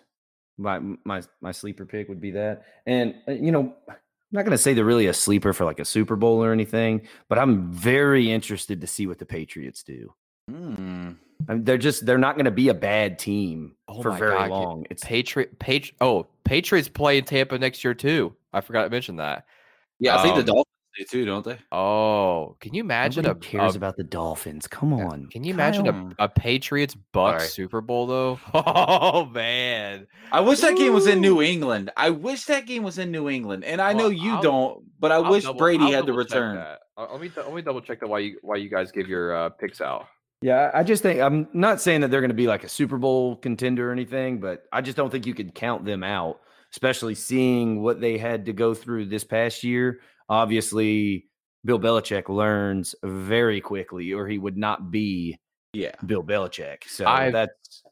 My 0.56 0.80
my 1.04 1.22
my 1.42 1.52
sleeper 1.52 1.84
pick 1.84 2.08
would 2.08 2.20
be 2.20 2.30
that, 2.32 2.64
and 2.86 3.14
uh, 3.28 3.32
you 3.32 3.52
know, 3.52 3.74
I'm 3.88 3.96
not 4.32 4.44
going 4.46 4.56
to 4.56 4.58
say 4.58 4.72
they're 4.72 4.84
really 4.84 5.06
a 5.06 5.14
sleeper 5.14 5.52
for 5.52 5.66
like 5.66 5.80
a 5.80 5.84
Super 5.84 6.16
Bowl 6.16 6.42
or 6.42 6.52
anything, 6.52 7.06
but 7.28 7.38
I'm 7.38 7.70
very 7.70 8.30
interested 8.32 8.80
to 8.80 8.86
see 8.86 9.06
what 9.06 9.18
the 9.18 9.26
Patriots 9.26 9.82
do. 9.82 10.14
Hmm. 10.50 11.12
I 11.48 11.54
mean, 11.54 11.64
they're 11.64 11.78
just 11.78 12.04
they're 12.06 12.18
not 12.18 12.34
going 12.36 12.46
to 12.46 12.50
be 12.50 12.68
a 12.68 12.74
bad 12.74 13.18
team 13.18 13.76
Oh 13.86 14.02
for 14.02 14.10
very 14.12 14.32
God, 14.36 14.50
long. 14.50 14.86
It's 14.90 15.04
Patriot, 15.04 15.58
Patri- 15.58 15.94
Oh, 16.00 16.26
Patriots 16.44 16.88
play 16.88 17.18
in 17.18 17.24
Tampa 17.24 17.58
next 17.58 17.84
year 17.84 17.94
too. 17.94 18.34
I 18.52 18.60
forgot 18.60 18.84
to 18.84 18.90
mention 18.90 19.16
that. 19.16 19.44
Yeah, 20.00 20.16
I 20.18 20.22
think 20.22 20.34
the 20.34 20.40
Um, 20.40 20.46
Dolphins 20.46 20.64
do 20.96 21.04
too, 21.04 21.24
don't 21.24 21.44
they? 21.44 21.58
Oh, 21.70 22.56
can 22.60 22.74
you 22.74 22.80
imagine 22.82 23.22
nobody 23.24 23.46
a, 23.46 23.50
cares 23.50 23.74
a- 23.74 23.78
about 23.78 23.96
the 23.96 24.04
Dolphins. 24.04 24.66
Come 24.66 24.92
on, 24.92 25.26
Can 25.26 25.44
you 25.44 25.52
imagine 25.54 25.86
a, 25.86 26.24
a 26.24 26.28
Patriots 26.28 26.94
Bucks 27.12 27.44
Sorry. 27.44 27.50
Super 27.50 27.80
Bowl 27.80 28.06
though? 28.06 28.40
Oh 28.54 29.24
man, 29.26 30.06
I 30.32 30.40
wish 30.40 30.60
that 30.60 30.76
game 30.76 30.92
was 30.92 31.06
in 31.06 31.20
New 31.20 31.40
England. 31.40 31.90
I 31.96 32.10
wish 32.10 32.44
that 32.46 32.66
game 32.66 32.82
was 32.82 32.98
in 32.98 33.10
New 33.12 33.28
England, 33.28 33.64
and 33.64 33.80
I 33.80 33.92
know 33.92 34.08
you 34.08 34.32
I'll- 34.34 34.42
don't, 34.42 34.84
but 34.98 35.12
I 35.12 35.16
I'll 35.16 35.30
wish 35.30 35.44
double- 35.44 35.58
Brady 35.60 35.84
I'll 35.84 35.92
had 35.92 36.06
to 36.06 36.12
double 36.12 36.24
check 36.24 36.34
return. 36.34 36.56
that. 36.56 36.80
Uh, 36.96 37.06
Let 37.12 37.20
me 37.20 37.30
let 37.36 37.54
me 37.54 37.62
double 37.62 37.80
check 37.80 38.00
that 38.00 38.08
why 38.08 38.18
you 38.18 38.38
why 38.42 38.56
you 38.56 38.68
guys 38.68 38.90
give 38.90 39.06
your 39.08 39.34
uh, 39.36 39.48
picks 39.50 39.80
out. 39.80 40.06
Yeah, 40.40 40.70
I 40.72 40.84
just 40.84 41.02
think 41.02 41.20
I'm 41.20 41.48
not 41.52 41.80
saying 41.80 42.02
that 42.02 42.10
they're 42.10 42.20
going 42.20 42.30
to 42.30 42.34
be 42.34 42.46
like 42.46 42.62
a 42.64 42.68
Super 42.68 42.96
Bowl 42.96 43.36
contender 43.36 43.88
or 43.88 43.92
anything, 43.92 44.38
but 44.38 44.64
I 44.72 44.80
just 44.80 44.96
don't 44.96 45.10
think 45.10 45.26
you 45.26 45.34
could 45.34 45.54
count 45.54 45.84
them 45.84 46.04
out, 46.04 46.40
especially 46.72 47.16
seeing 47.16 47.82
what 47.82 48.00
they 48.00 48.18
had 48.18 48.46
to 48.46 48.52
go 48.52 48.72
through 48.72 49.06
this 49.06 49.24
past 49.24 49.64
year. 49.64 50.00
Obviously, 50.28 51.26
Bill 51.64 51.80
Belichick 51.80 52.28
learns 52.28 52.94
very 53.02 53.60
quickly, 53.60 54.12
or 54.12 54.28
he 54.28 54.38
would 54.38 54.56
not 54.56 54.90
be 54.92 55.38
Yeah. 55.72 55.94
Bill 56.06 56.22
Belichick. 56.22 56.84
So 56.88 57.04
I've- 57.06 57.32
that's 57.32 57.82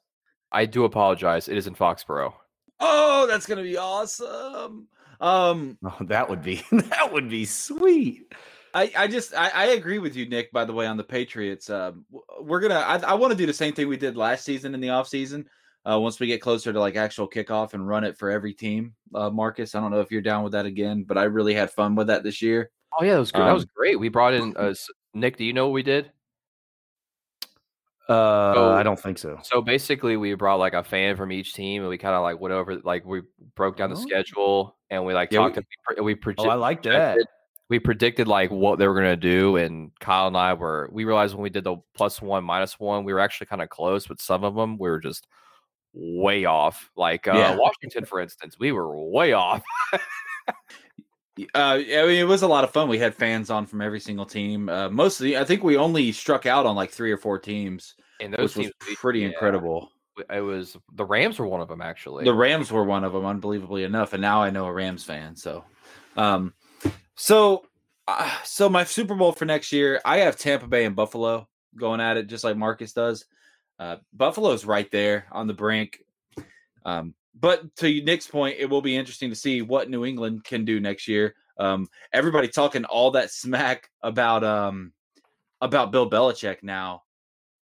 I 0.53 0.65
do 0.67 0.85
apologize. 0.85 1.49
It 1.49 1.57
is 1.57 1.67
in 1.67 1.75
Foxborough. 1.75 2.33
Oh, 2.79 3.27
that's 3.27 3.47
gonna 3.47 3.63
be 3.65 3.77
awesome. 3.77 4.87
Um, 5.21 5.77
oh, 5.85 5.97
that 6.03 6.29
would 6.31 6.43
be 6.43 6.63
that 6.71 7.13
would 7.13 7.29
be 7.29 7.45
sweet. 7.45 8.33
I, 8.77 8.93
I 8.97 9.07
just 9.09 9.35
I, 9.35 9.49
I 9.55 9.65
agree 9.69 9.99
with 9.99 10.15
you, 10.17 10.29
Nick. 10.29 10.53
By 10.53 10.67
the 10.67 10.73
way, 10.75 10.87
on 10.87 10.99
the 10.99 11.05
Patriots, 11.05 11.71
um, 11.71 12.05
we're 12.41 12.61
gonna 12.61 12.75
I, 12.75 12.97
I 12.99 13.15
want 13.15 13.31
to 13.31 13.37
do 13.37 13.47
the 13.47 13.53
same 13.55 13.73
thing 13.73 13.89
we 13.89 13.97
did 13.97 14.17
last 14.19 14.45
season 14.45 14.75
in 14.75 14.81
the 14.81 14.91
off 14.91 15.09
season. 15.09 15.49
Uh, 15.89 15.99
once 15.99 16.21
we 16.21 16.27
get 16.27 16.43
closer 16.43 16.73
to 16.75 16.79
like 16.81 16.95
actual 16.97 17.27
kickoff 17.31 17.73
and 17.73 17.89
run 17.89 18.05
it 18.05 18.19
for 18.19 18.31
every 18.31 18.53
team, 18.53 18.93
uh, 19.15 19.31
Marcus. 19.31 19.75
I 19.75 19.81
don't 19.81 19.93
know 19.93 20.01
if 20.01 20.11
you're 20.11 20.21
down 20.21 20.43
with 20.45 20.53
that 20.53 20.67
again, 20.67 21.05
but 21.09 21.17
I 21.17 21.23
really 21.25 21.55
had 21.55 21.71
fun 21.71 21.95
with 21.95 22.09
that 22.09 22.23
this 22.23 22.43
year. 22.43 22.71
Oh 23.01 23.05
yeah, 23.05 23.15
that 23.15 23.19
was 23.21 23.33
good. 23.33 23.43
that 23.47 23.53
was 23.53 23.63
Um, 23.63 23.71
great. 23.75 23.99
We 23.99 24.11
brought 24.11 24.35
in 24.35 24.55
uh, 24.59 24.75
Nick. 25.15 25.39
Do 25.39 25.45
you 25.45 25.55
know 25.55 25.69
what 25.69 25.73
we 25.75 25.83
did? 25.83 26.11
Uh, 28.09 28.53
So- 28.55 28.73
I 28.73 28.83
don't 28.83 28.99
think 29.01 29.17
so. 29.19 29.39
So 29.43 29.63
basically, 29.63 30.17
we 30.19 30.35
brought 30.35 30.59
like 30.59 30.75
a 30.75 30.85
fan 30.85 31.17
from 31.17 31.33
each 31.33 31.55
team, 31.55 31.81
and 31.83 31.89
we 31.89 31.97
kind 31.99 32.15
of 32.15 32.23
like 32.23 32.39
went 32.41 32.53
over 32.53 32.77
like 32.85 33.07
we 33.07 33.23
broke 33.55 33.77
down 33.79 33.89
the 33.91 33.97
Oh. 33.97 34.01
schedule, 34.01 34.77
and 34.91 35.07
we 35.07 35.15
like 35.15 35.33
Yeah, 35.33 35.39
talked. 35.39 35.57
we- 35.57 35.63
to, 35.97 36.03
we, 36.03 36.15
pro- 36.15 36.35
we 36.35 36.47
Oh, 36.47 36.51
I 36.51 36.55
like 36.57 36.83
that. 36.83 37.19
We 37.69 37.79
predicted 37.79 38.29
like 38.29 38.51
what 38.51 38.79
they 38.79 38.87
were 38.87 38.95
gonna 38.95 39.17
do, 39.17 39.57
and 39.57 39.91
Kyle 40.01 40.27
and 40.29 40.37
I 40.37 40.55
were. 40.55 40.89
We 40.93 41.05
realized 41.05 41.35
when 41.35 41.43
we 41.43 41.51
did 41.51 41.65
the 41.65 41.77
plus 41.95 42.23
one 42.23 42.45
minus 42.45 42.79
one, 42.79 43.05
we 43.05 43.13
were 43.13 43.21
actually 43.21 43.49
kind 43.49 43.63
of 43.63 43.69
close, 43.69 44.07
but 44.07 44.21
some 44.21 44.45
of 44.45 44.55
them 44.55 44.79
we 44.79 44.89
were 44.89 45.01
just 45.01 45.27
way 45.93 46.45
off. 46.45 46.91
Like 46.97 47.27
uh, 47.27 47.33
Yeah. 47.35 47.57
Washington, 47.57 48.05
for 48.05 48.21
instance, 48.21 48.57
we 48.59 48.73
were 48.73 48.97
way 48.97 49.33
off. 49.33 49.63
Uh, 51.55 51.75
I 51.75 51.79
mean, 52.07 52.19
it 52.19 52.27
was 52.27 52.41
a 52.43 52.49
lot 52.49 52.65
of 52.65 52.71
fun. 52.71 52.89
We 52.89 52.99
had 52.99 53.15
fans 53.15 53.51
on 53.51 53.67
from 53.67 53.83
every 53.83 54.01
single 54.01 54.25
team. 54.25 54.71
Uh, 54.71 54.89
mostly, 54.89 55.37
I 55.37 55.45
think 55.45 55.63
we 55.63 55.77
only 55.77 56.11
struck 56.13 56.47
out 56.47 56.65
on 56.65 56.75
like 56.75 56.91
three 56.91 57.13
or 57.13 57.19
four 57.19 57.39
teams, 57.39 57.95
And 58.21 58.33
those 58.33 58.57
was 58.57 58.67
teams, 58.67 58.73
we- 58.89 58.97
pretty 58.97 59.21
yeah, 59.21 59.29
incredible. 59.29 59.91
It 60.33 60.41
was 60.41 60.79
the 60.95 61.05
Rams 61.05 61.39
were 61.39 61.47
one 61.47 61.61
of 61.61 61.69
them 61.69 61.83
actually. 61.83 62.25
The 62.25 62.33
Rams 62.33 62.73
were 62.73 62.85
one 62.85 63.05
of 63.05 63.13
them, 63.13 63.27
unbelievably 63.27 63.85
enough, 63.85 64.15
and 64.15 64.23
now 64.23 64.43
I 64.43 64.49
know 64.49 64.65
a 64.65 64.73
Rams 64.73 65.05
fan. 65.05 65.37
So, 65.37 65.63
um, 66.17 66.55
so, 67.17 67.67
uh, 68.07 68.31
so 68.45 68.69
my 68.69 68.85
Super 68.85 69.15
Bowl 69.15 69.33
for 69.33 69.45
next 69.45 69.73
year, 69.73 70.01
I 70.05 70.19
have 70.19 70.37
Tampa 70.37 70.67
Bay 70.67 70.85
and 70.85 70.97
Buffalo 70.97 71.49
going 71.77 72.01
at 72.01 72.17
it, 72.17 72.29
just 72.29 72.45
like 72.45 72.57
Marcus 72.57 72.93
does. 72.93 73.25
Uh, 73.79 73.97
Buffalo's 74.13 74.65
right 74.65 74.91
there 74.91 75.27
on 75.33 75.47
the 75.47 75.55
brink. 75.55 75.99
Um, 76.85 77.15
but 77.39 77.75
to 77.77 78.03
Nick's 78.03 78.27
point, 78.27 78.57
it 78.59 78.67
will 78.67 78.81
be 78.81 78.97
interesting 78.97 79.31
to 79.31 79.37
see 79.37 79.61
what 79.63 79.91
New 79.91 80.05
England 80.05 80.45
can 80.45 80.65
do 80.65 80.81
next 80.81 81.09
year. 81.09 81.35
Um, 81.59 81.89
everybody 82.13 82.49
talking 82.49 82.85
all 82.85 83.11
that 83.13 83.31
smack 83.31 83.91
about 84.03 84.45
um 84.45 84.93
about 85.61 85.93
Bill 85.93 86.09
Belichick 86.09 86.63
now. 86.63 87.03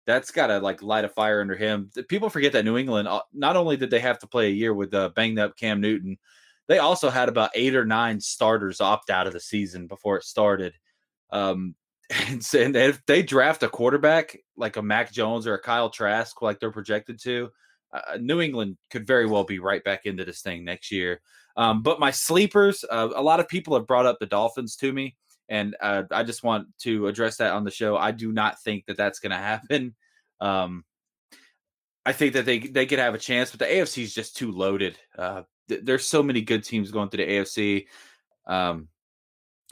That's 0.07 0.31
got 0.31 0.47
to 0.47 0.59
like 0.59 0.81
light 0.81 1.05
a 1.05 1.09
fire 1.09 1.41
under 1.41 1.55
him. 1.55 1.91
People 2.09 2.29
forget 2.29 2.53
that 2.53 2.65
New 2.65 2.77
England 2.77 3.07
uh, 3.07 3.21
not 3.33 3.55
only 3.55 3.77
did 3.77 3.91
they 3.91 3.99
have 3.99 4.19
to 4.19 4.27
play 4.27 4.47
a 4.47 4.53
year 4.53 4.73
with 4.73 4.93
uh, 4.93 5.09
banged 5.09 5.39
up 5.39 5.55
Cam 5.57 5.79
Newton, 5.79 6.17
they 6.71 6.79
also 6.79 7.09
had 7.09 7.27
about 7.27 7.51
eight 7.53 7.75
or 7.75 7.85
nine 7.85 8.21
starters 8.21 8.79
opt 8.79 9.09
out 9.09 9.27
of 9.27 9.33
the 9.33 9.41
season 9.41 9.87
before 9.87 10.15
it 10.15 10.23
started. 10.23 10.73
Um, 11.29 11.75
and, 12.09 12.41
and 12.55 12.75
if 12.77 13.05
they 13.05 13.23
draft 13.23 13.63
a 13.63 13.67
quarterback 13.67 14.37
like 14.55 14.77
a 14.77 14.81
Mac 14.81 15.11
Jones 15.11 15.45
or 15.47 15.55
a 15.55 15.61
Kyle 15.61 15.89
Trask, 15.89 16.41
like 16.41 16.61
they're 16.61 16.71
projected 16.71 17.19
to, 17.23 17.49
uh, 17.91 18.17
New 18.21 18.39
England 18.39 18.77
could 18.89 19.05
very 19.05 19.25
well 19.25 19.43
be 19.43 19.59
right 19.59 19.83
back 19.83 20.05
into 20.05 20.23
this 20.23 20.41
thing 20.41 20.63
next 20.63 20.93
year. 20.93 21.19
Um, 21.57 21.81
but 21.81 21.99
my 21.99 22.11
sleepers, 22.11 22.85
uh, 22.89 23.09
a 23.13 23.21
lot 23.21 23.41
of 23.41 23.49
people 23.49 23.75
have 23.75 23.85
brought 23.85 24.05
up 24.05 24.19
the 24.19 24.25
Dolphins 24.25 24.77
to 24.77 24.93
me, 24.93 25.17
and 25.49 25.75
uh, 25.81 26.03
I 26.09 26.23
just 26.23 26.41
want 26.41 26.67
to 26.83 27.07
address 27.07 27.35
that 27.37 27.51
on 27.51 27.65
the 27.65 27.71
show. 27.71 27.97
I 27.97 28.11
do 28.11 28.31
not 28.31 28.61
think 28.61 28.85
that 28.85 28.95
that's 28.95 29.19
going 29.19 29.31
to 29.31 29.37
happen. 29.37 29.93
Um, 30.39 30.85
I 32.05 32.13
think 32.13 32.33
that 32.33 32.45
they 32.45 32.59
they 32.59 32.85
could 32.85 32.99
have 32.99 33.13
a 33.13 33.19
chance, 33.19 33.51
but 33.51 33.59
the 33.59 33.65
AFC 33.65 34.03
is 34.03 34.13
just 34.13 34.37
too 34.37 34.51
loaded. 34.51 34.97
Th- 35.71 35.81
there's 35.83 36.05
so 36.05 36.21
many 36.21 36.41
good 36.41 36.65
teams 36.65 36.91
going 36.91 37.09
through 37.09 37.25
the 37.25 37.31
AFC. 37.31 37.87
Um, 38.45 38.89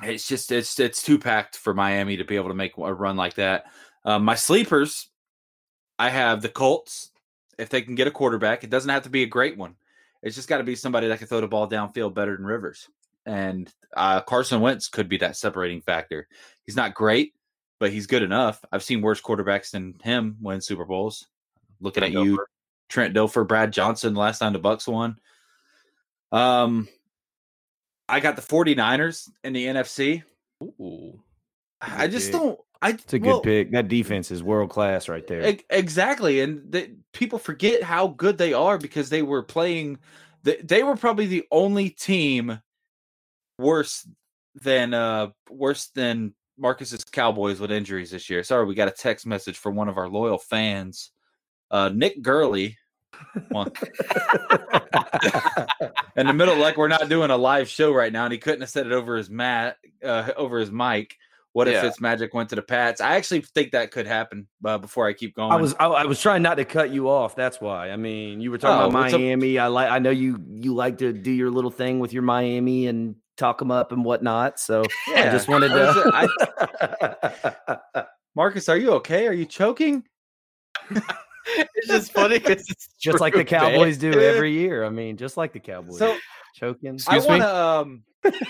it's 0.01 0.27
just 0.27 0.51
it's 0.51 0.79
it's 0.79 1.03
too 1.03 1.19
packed 1.19 1.57
for 1.57 1.73
Miami 1.73 2.17
to 2.17 2.23
be 2.23 2.37
able 2.37 2.47
to 2.47 2.55
make 2.55 2.77
a 2.77 2.93
run 2.93 3.17
like 3.17 3.33
that. 3.35 3.65
Um, 4.05 4.23
my 4.23 4.35
sleepers, 4.35 5.09
I 5.97 6.09
have 6.09 6.41
the 6.41 6.49
Colts. 6.49 7.11
If 7.57 7.69
they 7.69 7.81
can 7.81 7.95
get 7.95 8.07
a 8.07 8.11
quarterback, 8.11 8.63
it 8.63 8.69
doesn't 8.69 8.89
have 8.89 9.03
to 9.03 9.09
be 9.09 9.23
a 9.23 9.27
great 9.27 9.57
one. 9.57 9.75
It's 10.23 10.35
just 10.35 10.47
got 10.47 10.59
to 10.59 10.63
be 10.63 10.75
somebody 10.75 11.09
that 11.09 11.19
can 11.19 11.27
throw 11.27 11.41
the 11.41 11.47
ball 11.47 11.69
downfield 11.69 12.13
better 12.13 12.35
than 12.35 12.45
Rivers. 12.45 12.87
And 13.25 13.71
uh, 13.95 14.21
Carson 14.21 14.61
Wentz 14.61 14.87
could 14.87 15.09
be 15.09 15.17
that 15.17 15.35
separating 15.35 15.81
factor. 15.81 16.27
He's 16.65 16.77
not 16.77 16.93
great, 16.93 17.33
but 17.79 17.91
he's 17.91 18.07
good 18.07 18.23
enough. 18.23 18.63
I've 18.71 18.83
seen 18.83 19.01
worse 19.01 19.21
quarterbacks 19.21 19.71
than 19.71 19.95
him 20.01 20.37
win 20.41 20.61
Super 20.61 20.85
Bowls. 20.85 21.27
Looking 21.81 22.01
Trent 22.01 22.15
at 22.15 22.23
you, 22.23 22.37
Dilfer. 22.37 22.43
Trent 22.87 23.15
Dilfer, 23.15 23.47
Brad 23.47 23.73
Johnson, 23.73 24.15
last 24.15 24.39
time 24.39 24.53
the 24.53 24.59
Bucks 24.59 24.87
won. 24.87 25.17
Um, 26.32 26.88
I 28.07 28.19
got 28.19 28.36
the 28.36 28.41
49ers 28.41 29.30
in 29.43 29.53
the 29.53 29.65
NFC. 29.65 30.23
Ooh. 30.63 31.21
I 31.82 32.07
just 32.07 32.32
pick. 32.32 32.41
don't. 32.41 32.59
I 32.82 32.89
It's 32.91 33.13
a 33.13 33.19
good 33.19 33.27
well, 33.27 33.41
pick. 33.41 33.71
That 33.71 33.88
defense 33.88 34.32
is 34.32 34.41
world 34.41 34.69
class 34.69 35.09
right 35.09 35.25
there. 35.27 35.47
E- 35.49 35.65
Exactly, 35.69 36.41
and 36.41 36.71
the, 36.71 36.95
people 37.13 37.39
forget 37.39 37.84
how 37.84 38.07
good 38.07 38.38
they 38.38 38.53
are 38.53 38.77
because 38.77 39.09
they 39.09 39.21
were 39.21 39.43
playing. 39.43 39.99
They, 40.43 40.57
they 40.57 40.84
were 40.84 40.95
probably 40.95 41.25
the 41.25 41.45
only 41.51 41.89
team 41.89 42.59
worse 43.57 44.07
than 44.55 44.93
uh 44.93 45.27
worse 45.49 45.88
than 45.88 46.34
Marcus's 46.57 47.03
Cowboys 47.03 47.59
with 47.59 47.71
injuries 47.71 48.11
this 48.11 48.30
year. 48.30 48.43
Sorry, 48.43 48.65
we 48.65 48.75
got 48.75 48.88
a 48.88 48.91
text 48.91 49.25
message 49.25 49.57
from 49.57 49.75
one 49.75 49.89
of 49.89 49.97
our 49.97 50.09
loyal 50.09 50.38
fans, 50.38 51.11
uh 51.71 51.89
Nick 51.93 52.21
Gurley. 52.21 52.77
One. 53.49 53.72
in 56.15 56.28
the 56.28 56.34
middle, 56.34 56.55
like 56.57 56.78
we're 56.78 56.88
not 56.88 57.09
doing 57.09 57.32
a 57.32 57.38
live 57.38 57.70
show 57.70 57.91
right 57.93 58.11
now, 58.11 58.24
and 58.26 58.34
he 58.34 58.39
couldn't 58.39 58.61
have 58.61 58.70
said 58.70 58.86
it 58.86 58.91
over 58.91 59.15
his 59.17 59.30
mat, 59.30 59.78
uh, 60.03 60.32
over 60.36 60.59
his 60.59 60.72
mic. 60.72 61.15
What 61.53 61.67
if 61.67 61.74
Yeah. 61.74 61.89
Fitzmagic 61.89 62.34
went 62.34 62.49
to 62.49 62.55
the 62.55 62.61
Pats? 62.61 63.01
I 63.01 63.15
actually 63.15 63.41
think 63.41 63.72
that 63.72 63.89
could 63.91 64.05
happen. 64.05 64.47
Uh, 64.63 64.78
before 64.78 65.07
I 65.07 65.13
keep 65.13 65.36
going, 65.36 65.51
I 65.51 65.55
was 65.55 65.74
I, 65.80 65.88
I 65.88 66.05
was 66.05 66.22
trying 66.22 66.43
not 66.43 66.55
to 66.55 66.65
cut 66.65 66.91
you 66.91 67.09
off. 67.09 67.36
That's 67.36 67.59
why. 67.59 67.89
I 67.89 67.97
mean, 67.97 68.39
you 68.39 68.51
were 68.51 68.59
talking 68.59 68.84
Oh, 68.84 68.89
about 68.89 68.99
what's? 68.99 69.13
Miami. 69.13 69.57
I 69.57 69.67
like. 69.67 69.89
I 69.89 69.97
know 69.99 70.11
you 70.11 70.39
you 70.47 70.76
like 70.76 70.99
to 70.99 71.11
do 71.11 71.32
your 71.32 71.49
little 71.49 71.72
thing 71.72 71.99
with 71.99 72.13
your 72.13 72.22
Miami 72.22 72.86
and 72.88 73.15
talk 73.36 73.57
them 73.57 73.72
up 73.72 73.91
and 73.91 74.05
whatnot. 74.05 74.59
So 74.59 74.84
I 75.07 75.24
just 75.32 75.47
wanted 75.47 75.72
I 75.72 76.28
to. 76.28 78.07
Marcus, 78.36 78.70
are 78.70 78.78
you 78.78 78.91
okay? 78.93 79.28
Are 79.28 79.34
you 79.34 79.45
choking? 79.45 80.03
it's 81.75 81.87
just 81.87 82.11
funny 82.11 82.39
because 82.39 82.69
it's 82.69 82.87
just 83.01 83.19
like 83.19 83.33
the 83.33 83.43
true, 83.43 83.57
man. 83.59 83.71
Cowboys 83.73 83.97
do 83.97 84.11
every 84.19 84.51
year. 84.53 84.83
I 84.83 84.89
mean, 84.89 85.17
just 85.17 85.37
like 85.37 85.53
the 85.53 85.59
Cowboys. 85.59 85.97
So 85.97 86.17
choking. 86.55 86.95
Excuse 86.95 87.25
I 87.25 87.27
me? 87.27 87.27
want 87.27 87.41
to. 87.43 87.55
Um, 87.55 88.03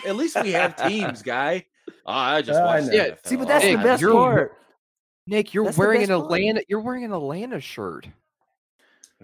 at 0.05 0.15
least 0.15 0.41
we 0.41 0.51
have 0.53 0.75
teams, 0.87 1.21
guy. 1.21 1.65
Oh, 2.05 2.11
I 2.11 2.41
just 2.43 2.59
I 2.59 2.63
watched. 2.65 2.85
know. 2.87 2.91
the 2.91 2.95
Yeah, 2.97 3.15
See, 3.23 3.35
but 3.35 3.47
that's 3.47 3.63
Hey, 3.63 3.75
the 3.75 3.83
best 3.83 4.01
you're- 4.01 4.13
part. 4.13 4.53
Nick, 5.27 5.53
you're 5.53 5.65
That's 5.65 5.77
wearing 5.77 6.01
an 6.01 6.07
best 6.07 6.21
part. 6.21 6.25
Atlanta. 6.25 6.61
You're 6.67 6.79
wearing 6.79 7.03
an 7.03 7.13
Atlanta 7.13 7.59
shirt. 7.59 8.07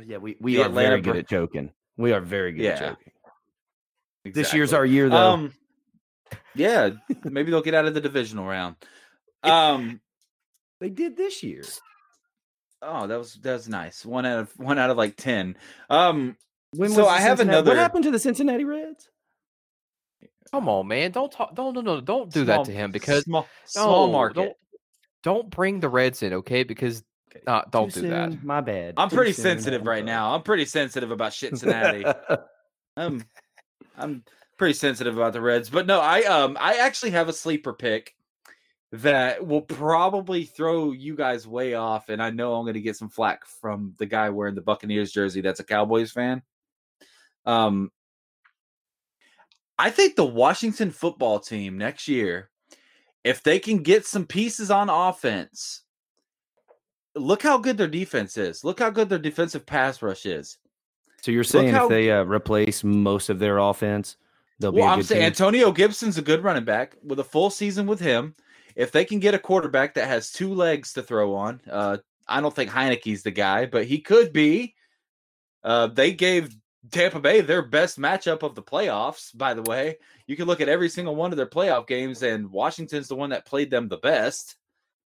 Yeah, 0.05 0.17
we, 0.17 0.36
we 0.39 0.55
The 0.57 0.63
are 0.65 0.69
very 0.69 1.01
good 1.01 1.15
at 1.15 1.28
choking. 1.28 1.71
We 1.97 2.11
are 2.13 2.21
very 2.21 2.51
good 2.51 2.65
at 2.67 2.80
Yeah. 2.82 2.89
choking. 2.89 4.34
This 4.34 4.53
year's 4.53 4.71
our 4.73 4.86
year, 4.86 5.09
though. 5.09 5.15
Um, 5.32 5.53
yeah, 6.53 6.91
maybe 7.23 7.49
they'll 7.49 7.61
get 7.63 7.73
out 7.73 7.86
of 7.86 7.93
the 7.95 8.01
divisional 8.01 8.45
round. 8.45 8.76
Um, 9.41 9.99
they 10.80 10.89
did 10.89 11.15
this 11.17 11.41
year. 11.41 11.63
Oh, 12.82 13.07
that 13.07 13.17
was 13.17 13.34
that 13.36 13.53
was 13.53 13.69
nice. 13.69 14.05
One 14.05 14.26
out 14.26 14.39
of 14.39 14.51
one 14.57 14.78
out 14.80 14.89
of 14.89 14.97
like 14.97 15.15
ten. 15.15 15.57
Um, 15.89 16.38
When 16.76 16.89
So 16.89 16.97
was 17.03 17.05
the 17.07 17.11
I 17.11 17.19
have 17.19 17.38
Cincinnati- 17.38 17.57
another- 17.59 17.71
What 17.71 17.78
happened 17.78 18.03
to 18.05 18.11
the 18.11 18.19
Cincinnati 18.19 18.63
Reds? 18.63 19.09
Come 20.51 20.69
on, 20.69 20.88
man. 20.88 21.11
Don't 21.11 21.32
talk. 21.32 21.55
Don't 21.55 21.73
no 21.73 21.82
no. 21.82 22.01
Don't 22.01 22.32
do 22.32 22.45
that 22.45 22.65
to 22.65 22.71
him 22.71 22.91
because 22.91 23.23
small, 23.23 23.47
small 23.65 24.07
no, 24.07 24.13
market. 24.13 24.36
Don't, 24.36 24.57
don't 25.23 25.49
bring 25.49 25.80
the 25.80 25.89
Reds 25.89 26.21
in, 26.23 26.34
okay? 26.34 26.63
Because 26.63 27.03
uh, 27.47 27.63
don't 27.69 27.93
Too 27.93 28.01
do 28.03 28.09
that. 28.09 28.43
My 28.43 28.61
bad. 28.61 28.93
I'm 28.97 29.09
Too 29.09 29.15
pretty 29.17 29.34
soon. 29.34 29.43
sensitive 29.43 29.82
I'm 29.82 29.88
right 29.88 30.05
now. 30.05 30.34
I'm 30.36 30.43
pretty 30.43 30.65
sensitive 30.65 31.11
about 31.11 31.34
Cincinnati. 31.34 32.05
I'm 32.95 33.26
I'm 33.97 34.23
pretty 34.57 34.73
sensitive 34.76 35.17
about 35.17 35.34
the 35.34 35.41
Reds, 35.41 35.69
but 35.69 35.88
no, 35.88 35.99
I 35.99 36.21
um 36.23 36.57
I 36.59 36.76
actually 36.76 37.11
have 37.11 37.28
a 37.28 37.34
sleeper 37.34 37.73
pick 37.73 38.15
that 39.02 39.46
will 39.46 39.62
probably 39.62 40.46
throw 40.46 40.91
you 40.91 41.16
guys 41.16 41.48
way 41.48 41.74
off, 41.74 42.10
and 42.10 42.22
I 42.22 42.30
know 42.30 42.56
I'm 42.56 42.66
going 42.66 42.76
to 42.76 42.82
get 42.82 42.96
some 42.98 43.10
flack 43.10 43.46
from 43.46 43.93
the 43.98 44.06
guy 44.06 44.30
wearing 44.30 44.56
the 44.56 44.62
Buccaneers 44.62 45.12
jersey. 45.12 45.41
That's 45.41 45.60
a 45.60 45.64
Cowboys 45.66 46.12
fan. 46.12 46.41
Um, 47.46 47.91
I 49.78 49.89
think 49.89 50.16
the 50.16 50.26
Washington 50.26 50.91
football 50.91 51.39
team 51.39 51.78
next 51.78 52.08
year, 52.08 52.50
if 53.24 53.43
they 53.43 53.60
can 53.60 53.80
get 53.80 54.06
some 54.06 54.26
pieces 54.26 54.72
on 54.72 54.89
offense, 54.89 55.82
look 57.16 57.43
how 57.43 57.58
good 57.58 57.78
their 57.78 57.88
defense 57.88 58.38
is. 58.38 58.64
Look 58.64 58.80
how 58.80 58.89
good 58.89 59.10
their 59.10 59.20
defensive 59.20 59.66
pass 59.66 60.02
rush 60.02 60.26
is. 60.26 60.58
So 61.22 61.32
you're 61.32 61.43
saying 61.43 61.74
how- 61.74 61.86
if 61.86 61.89
they 61.89 62.12
uh, 62.12 62.24
replace 62.24 62.84
most 62.84 63.30
of 63.30 63.39
their 63.39 63.58
offense, 63.58 64.16
they'll 64.60 64.72
be 64.72 64.80
Well, 64.82 64.89
I'm 64.89 65.04
saying 65.04 65.22
team? 65.22 65.28
Antonio 65.28 65.72
Gibson's 65.72 66.18
a 66.18 66.22
good 66.22 66.43
running 66.43 66.66
back 66.66 66.96
with 67.04 67.20
a 67.20 67.24
full 67.24 67.50
season 67.50 67.88
with 67.88 68.00
him. 68.00 68.36
If 68.76 68.91
they 68.91 69.05
can 69.05 69.19
get 69.19 69.34
a 69.34 69.39
quarterback 69.39 69.93
that 69.93 70.07
has 70.07 70.32
two 70.32 70.53
legs 70.53 70.93
to 70.93 71.03
throw 71.03 71.36
on, 71.36 71.61
uh, 71.69 71.97
I 72.28 72.41
don't 72.41 72.55
think 72.55 72.71
Heinicke's 72.71 73.23
the 73.23 73.32
guy, 73.32 73.65
but 73.65 73.86
he 73.86 73.99
could 73.99 74.34
be. 74.34 74.76
Uh, 75.63 75.88
they 75.88 76.11
gave 76.11 76.55
Tampa 76.91 77.19
Bay 77.19 77.41
their 77.41 77.61
best 77.61 77.99
matchup 77.99 78.43
of 78.43 78.55
the 78.55 78.63
playoffs. 78.63 79.36
By 79.36 79.53
the 79.53 79.61
way, 79.63 79.97
you 80.28 80.36
can 80.36 80.45
look 80.45 80.61
at 80.61 80.69
every 80.69 80.89
single 80.89 81.15
one 81.15 81.32
of 81.32 81.38
their 81.38 81.45
playoff 81.45 81.88
games, 81.88 82.23
and 82.23 82.51
Washington's 82.51 83.07
the 83.07 83.15
one 83.15 83.30
that 83.32 83.45
played 83.45 83.71
them 83.71 83.88
the 83.88 83.97
best. 83.97 84.55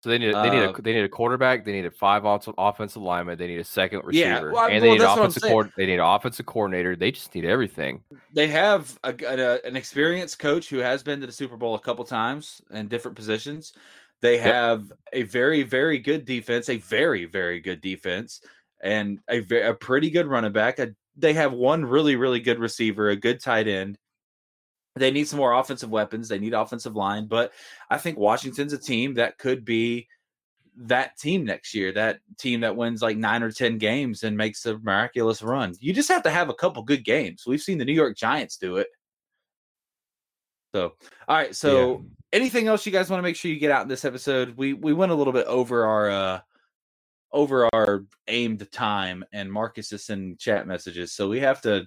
So 0.04 0.10
they 0.10 0.18
need 0.18 0.34
a, 0.34 0.41
they 0.41 0.49
need 0.49 0.64
a 0.64 0.70
um, 0.70 0.76
they 0.82 0.93
need 0.93 1.04
a 1.04 1.10
quarterback. 1.10 1.64
They 1.64 1.74
need 1.74 1.86
a 1.86 1.91
five 1.91 2.26
off- 2.26 2.47
offensive 2.58 3.04
lineman. 3.04 3.38
They 3.38 3.45
need 3.45 3.60
a 3.60 3.64
second 3.64 4.02
Yeah, 4.12 4.34
receiver, 4.34 4.52
well, 4.52 4.66
and 4.66 4.74
well, 4.74 4.82
they 4.82 4.91
need 4.93 4.99
what 5.02 5.10
I'm 5.10 5.18
offensive 5.20 5.43
coord- 5.43 5.72
They 5.78 5.86
need 5.86 5.93
an 5.99 5.99
offensive 6.06 6.45
coordinator. 6.47 6.95
They 6.95 7.12
just 7.12 7.34
need 7.36 7.45
everything. 7.45 8.04
They 8.34 8.47
have 8.47 8.97
a, 9.04 9.14
a- 9.24 9.68
an 9.68 9.76
experienced 9.76 10.39
coach 10.39 10.70
who 10.70 10.78
has 10.80 11.04
been 11.04 11.20
to 11.22 11.28
the 11.28 11.32
Super 11.32 11.56
Bowl 11.56 11.76
a 11.76 11.80
couple 11.80 12.04
times 12.04 12.62
in 12.72 12.88
different 12.88 13.16
positions. 13.16 13.74
They 14.22 14.38
have 14.39 14.91
a 15.14 15.24
very, 15.24 15.62
very 15.64 15.99
good 15.99 16.26
defense, 16.26 16.70
a 16.70 16.78
very, 16.78 17.26
very 17.26 17.60
good 17.60 17.82
defense, 17.82 18.41
and 18.82 19.20
a, 19.30 19.39
a 19.70 19.74
pretty 19.76 20.10
good 20.10 20.26
running 20.26 20.52
back. 20.52 20.80
A- 20.80 20.95
they 21.16 21.34
have 21.34 21.54
one 21.54 21.86
really, 21.86 22.16
really 22.16 22.39
good 22.39 22.58
receiver, 22.58 23.10
a 23.10 23.16
good 23.16 23.39
tight 23.39 23.68
end. 23.68 23.99
They 24.96 25.12
need 25.12 25.28
some 25.28 25.38
more 25.38 25.54
offensive 25.54 25.89
weapons. 25.89 26.28
They 26.28 26.39
need 26.39 26.54
offensive 26.54 26.96
line, 26.96 27.28
but 27.28 27.54
I 27.89 27.98
think 27.98 28.18
Washington's 28.18 28.74
a 28.74 28.78
team 28.78 29.14
that 29.16 29.38
could 29.38 29.64
be 29.64 30.08
that 30.76 31.18
team 31.18 31.46
next 31.46 31.74
year. 31.74 31.92
That 31.94 32.20
team 32.38 32.62
that 32.62 32.76
wins 32.76 33.02
like 33.02 33.18
nine 33.18 33.44
or 33.44 33.52
ten 33.52 33.78
games 33.78 34.24
and 34.24 34.38
makes 34.38 34.66
a 34.66 34.78
miraculous 34.80 35.42
run. 35.42 35.76
You 35.80 35.94
just 35.94 36.10
have 36.10 36.24
to 36.24 36.30
have 36.30 36.50
a 36.50 36.54
couple 36.54 36.84
good 36.84 37.06
games. 37.06 37.44
We've 37.46 37.62
seen 37.62 37.78
the 37.78 37.86
New 37.86 37.94
York 37.94 38.18
Giants 38.18 38.58
do 38.58 38.78
it. 38.78 38.88
So, 40.74 40.94
all 41.28 41.36
right. 41.36 41.56
So, 41.56 42.06
anything 42.32 42.68
else 42.68 42.86
you 42.86 42.92
guys 42.92 43.10
want 43.10 43.20
to 43.20 43.24
make 43.24 43.36
sure 43.36 43.52
you 43.52 43.60
get 43.60 43.72
out 43.72 43.84
in 43.84 43.88
this 43.89 44.06
episode? 44.06 44.56
We 44.58 44.74
we 44.74 44.94
went 44.94 45.12
a 45.12 45.16
little 45.16 45.34
bit 45.34 45.48
over 45.48 45.86
our 45.86 46.10
uh 46.10 46.39
over 47.32 47.70
our 47.74 48.06
aimed 48.28 48.70
time, 48.72 49.24
and 49.34 49.52
Marcus 49.52 49.92
is 49.92 50.06
sending 50.06 50.38
chat 50.38 50.68
messages, 50.68 51.14
so 51.14 51.30
we 51.30 51.39
have 51.39 51.62
to. 51.62 51.86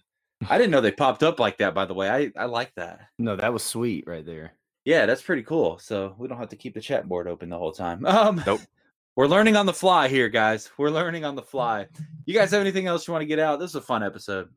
I 0.51 0.59
didn't 0.59 0.71
know 0.71 0.81
they 0.81 0.93
popped 0.93 1.23
up 1.23 1.39
like 1.39 1.59
that. 1.59 1.75
By 1.75 1.87
the 1.87 1.95
way, 1.95 2.11
I 2.11 2.31
I 2.37 2.47
like 2.47 2.75
that. 2.77 3.01
No, 3.19 3.37
that 3.37 3.53
was 3.53 3.63
sweet 3.63 4.05
right 4.07 4.25
there. 4.25 4.53
Yeah, 4.85 5.07
that's 5.07 5.23
pretty 5.23 5.43
cool. 5.43 5.79
So 5.79 6.15
we 6.19 6.29
don't 6.29 6.39
have 6.39 6.51
to 6.51 6.57
keep 6.57 6.75
the 6.75 6.81
chat 6.81 7.09
board 7.09 7.27
open 7.27 7.49
the 7.49 7.59
whole 7.59 7.73
time. 7.73 8.05
Um, 8.07 8.43
Nope. 8.47 8.61
We're 9.17 9.29
learning 9.29 9.55
on 9.55 9.65
the 9.65 9.73
fly 9.73 10.09
here, 10.09 10.29
guys. 10.29 10.71
We're 10.77 10.91
learning 10.91 11.25
on 11.25 11.37
the 11.37 11.43
fly. 11.55 11.87
You 12.27 12.35
guys 12.35 12.51
have 12.51 12.61
anything 12.61 12.89
else 12.89 13.07
you 13.07 13.13
want 13.13 13.23
to 13.23 13.27
get 13.27 13.39
out? 13.39 13.61
This 13.61 13.71
is 13.71 13.77
a 13.77 13.81
fun 13.81 14.03
episode. 14.03 14.49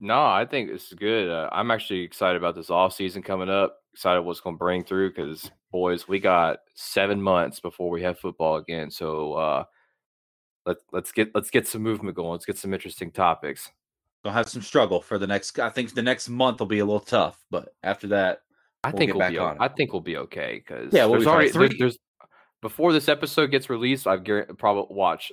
No, 0.00 0.22
I 0.22 0.44
think 0.44 0.68
this 0.70 0.88
is 0.88 0.92
good. 0.92 1.30
Uh, 1.30 1.48
I'm 1.50 1.70
actually 1.70 2.00
excited 2.00 2.36
about 2.36 2.54
this 2.54 2.68
off 2.68 2.92
season 2.92 3.22
coming 3.22 3.48
up. 3.48 3.78
Excited 3.94 4.20
what's 4.20 4.40
going 4.40 4.56
to 4.56 4.58
bring 4.58 4.84
through 4.84 5.10
because 5.14 5.50
boys, 5.70 6.08
we 6.08 6.20
got 6.20 6.58
seven 6.74 7.22
months 7.22 7.58
before 7.58 7.88
we 7.88 8.02
have 8.02 8.18
football 8.18 8.56
again. 8.56 8.90
So 8.90 9.32
uh, 9.32 9.64
let 10.66 10.76
let's 10.92 11.12
get 11.12 11.34
let's 11.34 11.50
get 11.50 11.66
some 11.66 11.82
movement 11.82 12.16
going. 12.16 12.32
Let's 12.32 12.44
get 12.44 12.58
some 12.58 12.74
interesting 12.74 13.12
topics. 13.12 13.70
Gonna 14.24 14.34
have 14.34 14.48
some 14.48 14.62
struggle 14.62 15.00
for 15.00 15.18
the 15.18 15.26
next. 15.26 15.58
I 15.58 15.68
think 15.70 15.94
the 15.94 16.02
next 16.02 16.28
month 16.28 16.60
will 16.60 16.66
be 16.68 16.78
a 16.78 16.84
little 16.84 17.00
tough, 17.00 17.38
but 17.50 17.74
after 17.82 18.06
that, 18.08 18.42
I 18.84 18.90
We'll 18.90 18.98
think 18.98 19.14
we'll 19.14 19.30
be. 19.30 19.38
on. 19.38 19.56
I 19.60 19.68
think 19.68 19.92
we'll 19.92 20.00
be 20.02 20.16
okay 20.18 20.62
because 20.64 20.92
Yeah, 20.92 21.04
we'll 21.06 21.14
there's 21.14 21.24
be 21.24 21.30
already 21.30 21.48
Three- 21.50 21.76
there's 21.78 21.98
before 22.60 22.92
this 22.92 23.08
episode 23.08 23.50
gets 23.50 23.68
released. 23.68 24.06
I've 24.06 24.24
probably 24.58 24.86
watch 24.94 25.32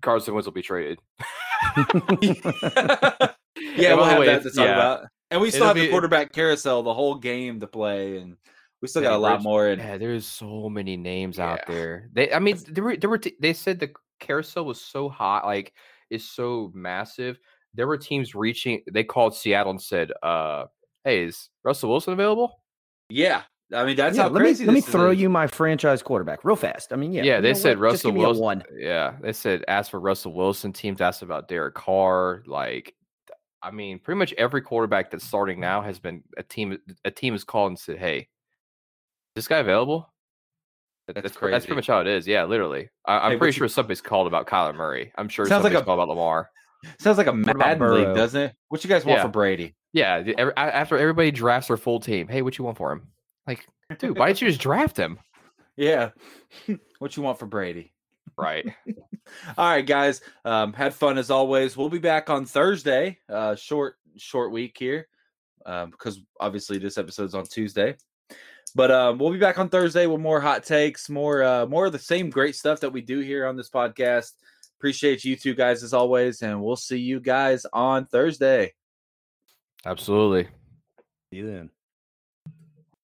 Carson 0.00 0.32
Wentz 0.34 0.46
will 0.46 0.52
be 0.52 0.62
traded. 0.62 0.98
yeah, 2.22 3.90
And 3.90 3.96
we'll 3.96 4.04
have 4.04 4.18
way, 4.18 4.26
that 4.26 4.42
to 4.42 4.50
talk 4.50 4.64
yeah. 4.64 4.72
about. 4.72 5.06
And 5.30 5.40
we 5.40 5.50
still 5.50 5.62
It'll 5.62 5.68
have 5.68 5.76
the 5.76 5.90
quarterback 5.90 6.32
carousel, 6.32 6.82
the 6.82 6.92
whole 6.94 7.14
game 7.16 7.60
to 7.60 7.66
play, 7.66 8.18
and 8.18 8.36
we 8.82 8.88
still 8.88 9.02
got 9.02 9.12
a 9.14 9.18
lot 9.18 9.42
more. 9.42 9.68
And 9.68 9.80
Yeah, 9.80 9.96
there's 9.96 10.26
so 10.26 10.68
many 10.68 10.96
names 10.96 11.38
out 11.38 11.60
there. 11.66 12.08
They, 12.12 12.32
I 12.32 12.38
mean, 12.38 12.58
there 12.68 12.84
were, 12.84 12.96
there 12.96 13.08
were 13.10 13.18
t- 13.18 13.36
they 13.40 13.52
said 13.54 13.78
the 13.80 13.92
carousel 14.20 14.64
was 14.64 14.80
so 14.80 15.08
hot, 15.08 15.46
like 15.46 15.72
is 16.10 16.28
so 16.28 16.70
massive. 16.74 17.38
There 17.74 17.86
were 17.86 17.96
teams 17.96 18.34
reaching. 18.34 18.82
They 18.92 19.04
called 19.04 19.34
Seattle 19.34 19.70
and 19.70 19.80
said, 19.82 20.12
uh, 20.22 20.66
"Hey, 21.04 21.24
is 21.24 21.48
Russell 21.64 21.90
Wilson 21.90 22.12
available?" 22.12 22.60
yeah, 23.08 23.42
I 23.74 23.84
mean 23.84 23.96
that's 23.96 24.16
Yeah, 24.16 24.24
how 24.24 24.28
let 24.28 24.40
me 24.40 24.46
crazy. 24.48 24.64
let 24.66 24.72
me 24.74 24.80
this 24.80 24.86
is. 24.88 24.92
throw 24.92 25.10
you 25.10 25.28
my 25.28 25.46
franchise 25.46 26.02
quarterback 26.02 26.44
real 26.44 26.56
fast. 26.56 26.92
I 26.92 26.96
mean, 26.96 27.12
yeah, 27.12 27.22
Yeah, 27.22 27.40
they 27.40 27.54
said 27.54 27.78
what? 27.78 27.84
Russell 27.92 28.10
give 28.10 28.16
me 28.18 28.24
a 28.24 28.26
Wilson. 28.26 28.42
one. 28.44 28.62
Yeah, 28.76 29.16
they 29.20 29.32
said 29.32 29.64
ask 29.68 29.90
for 29.90 30.00
Russell 30.00 30.32
Wilson. 30.34 30.72
Teams 30.72 31.00
asked 31.00 31.22
about 31.22 31.48
Derek 31.48 31.74
Carr. 31.74 32.42
Like, 32.46 32.94
I 33.62 33.70
mean, 33.70 33.98
pretty 33.98 34.18
much 34.18 34.32
every 34.34 34.60
quarterback 34.60 35.10
that's 35.10 35.24
starting 35.24 35.58
now 35.60 35.80
has 35.80 35.98
been 35.98 36.22
a 36.36 36.42
team. 36.42 36.78
A 37.04 37.10
team 37.10 37.32
has 37.34 37.44
called 37.44 37.70
and 37.70 37.78
said, 37.78 37.96
"Hey, 37.98 38.28
this 39.34 39.48
guy 39.48 39.58
available?" 39.58 40.08
That's 41.08 41.20
That's, 41.20 41.36
pre- 41.36 41.50
that's 41.50 41.66
pretty 41.66 41.76
much 41.76 41.88
how 41.88 42.00
it 42.00 42.06
is. 42.06 42.28
Yeah, 42.28 42.44
literally. 42.44 42.88
I, 43.06 43.16
I'm 43.16 43.22
Hey, 43.22 43.28
what 43.34 43.38
pretty 43.40 43.48
you- 43.54 43.58
sure 43.58 43.68
somebody's 43.68 44.00
called 44.00 44.26
about 44.28 44.46
Kyler 44.46 44.74
Murray. 44.74 45.12
I'm 45.16 45.28
sure 45.28 45.46
Sounds 45.46 45.64
like 45.64 45.72
a- 45.74 45.82
called 45.82 45.98
about 45.98 46.08
Lamar. 46.08 46.48
Sounds 46.98 47.18
like 47.18 47.26
a 47.26 47.32
Madden 47.32 47.94
league, 47.94 48.14
doesn't 48.14 48.40
it? 48.40 48.54
What 48.68 48.82
you 48.84 48.88
guys 48.90 49.04
want 49.04 49.18
Yeah. 49.18 49.22
for 49.22 49.28
Brady? 49.28 49.74
Yeah, 49.92 50.22
every, 50.38 50.56
after 50.56 50.96
everybody 50.98 51.30
drafts 51.30 51.68
their 51.68 51.76
full 51.76 52.00
team, 52.00 52.28
hey, 52.28 52.42
what 52.42 52.56
you 52.58 52.64
want 52.64 52.78
for 52.78 52.92
him? 52.92 53.08
Like, 53.46 53.66
dude, 53.98 54.18
why 54.18 54.28
didn't 54.28 54.42
you 54.42 54.48
just 54.48 54.60
draft 54.60 54.96
him? 54.96 55.18
Yeah, 55.74 56.10
what 56.98 57.16
you 57.16 57.22
want 57.22 57.38
for 57.38 57.46
Brady? 57.46 57.94
Right. 58.36 58.66
All 59.56 59.70
right, 59.70 59.86
guys. 59.86 60.20
Um, 60.44 60.74
had 60.74 60.92
fun 60.92 61.16
as 61.16 61.30
always. 61.30 61.78
We'll 61.78 61.88
be 61.88 61.98
back 61.98 62.28
on 62.28 62.44
Thursday. 62.44 63.18
Uh, 63.26 63.54
short, 63.54 63.96
short 64.18 64.52
week 64.52 64.76
here, 64.78 65.08
um, 65.64 65.90
because 65.90 66.20
obviously 66.38 66.76
this 66.76 66.98
episode's 66.98 67.34
on 67.34 67.46
Tuesday. 67.46 67.96
But 68.74 68.90
um, 68.90 69.16
we'll 69.18 69.32
be 69.32 69.38
back 69.38 69.58
on 69.58 69.70
Thursday 69.70 70.06
with 70.06 70.20
more 70.20 70.42
hot 70.42 70.62
takes, 70.62 71.08
more, 71.08 71.42
uh, 71.42 71.64
more 71.64 71.86
of 71.86 71.92
the 71.92 71.98
same 71.98 72.28
great 72.28 72.54
stuff 72.54 72.80
that 72.80 72.92
we 72.92 73.00
do 73.00 73.20
here 73.20 73.46
on 73.46 73.56
this 73.56 73.70
podcast. 73.70 74.32
Appreciate 74.82 75.24
you 75.24 75.36
two 75.36 75.54
guys 75.54 75.84
as 75.84 75.94
always, 75.94 76.42
and 76.42 76.60
we'll 76.60 76.74
see 76.74 76.98
you 76.98 77.20
guys 77.20 77.64
on 77.72 78.04
Thursday. 78.04 78.74
Absolutely. 79.86 80.48
See 81.30 81.36
you 81.36 81.46
then. 81.46 81.70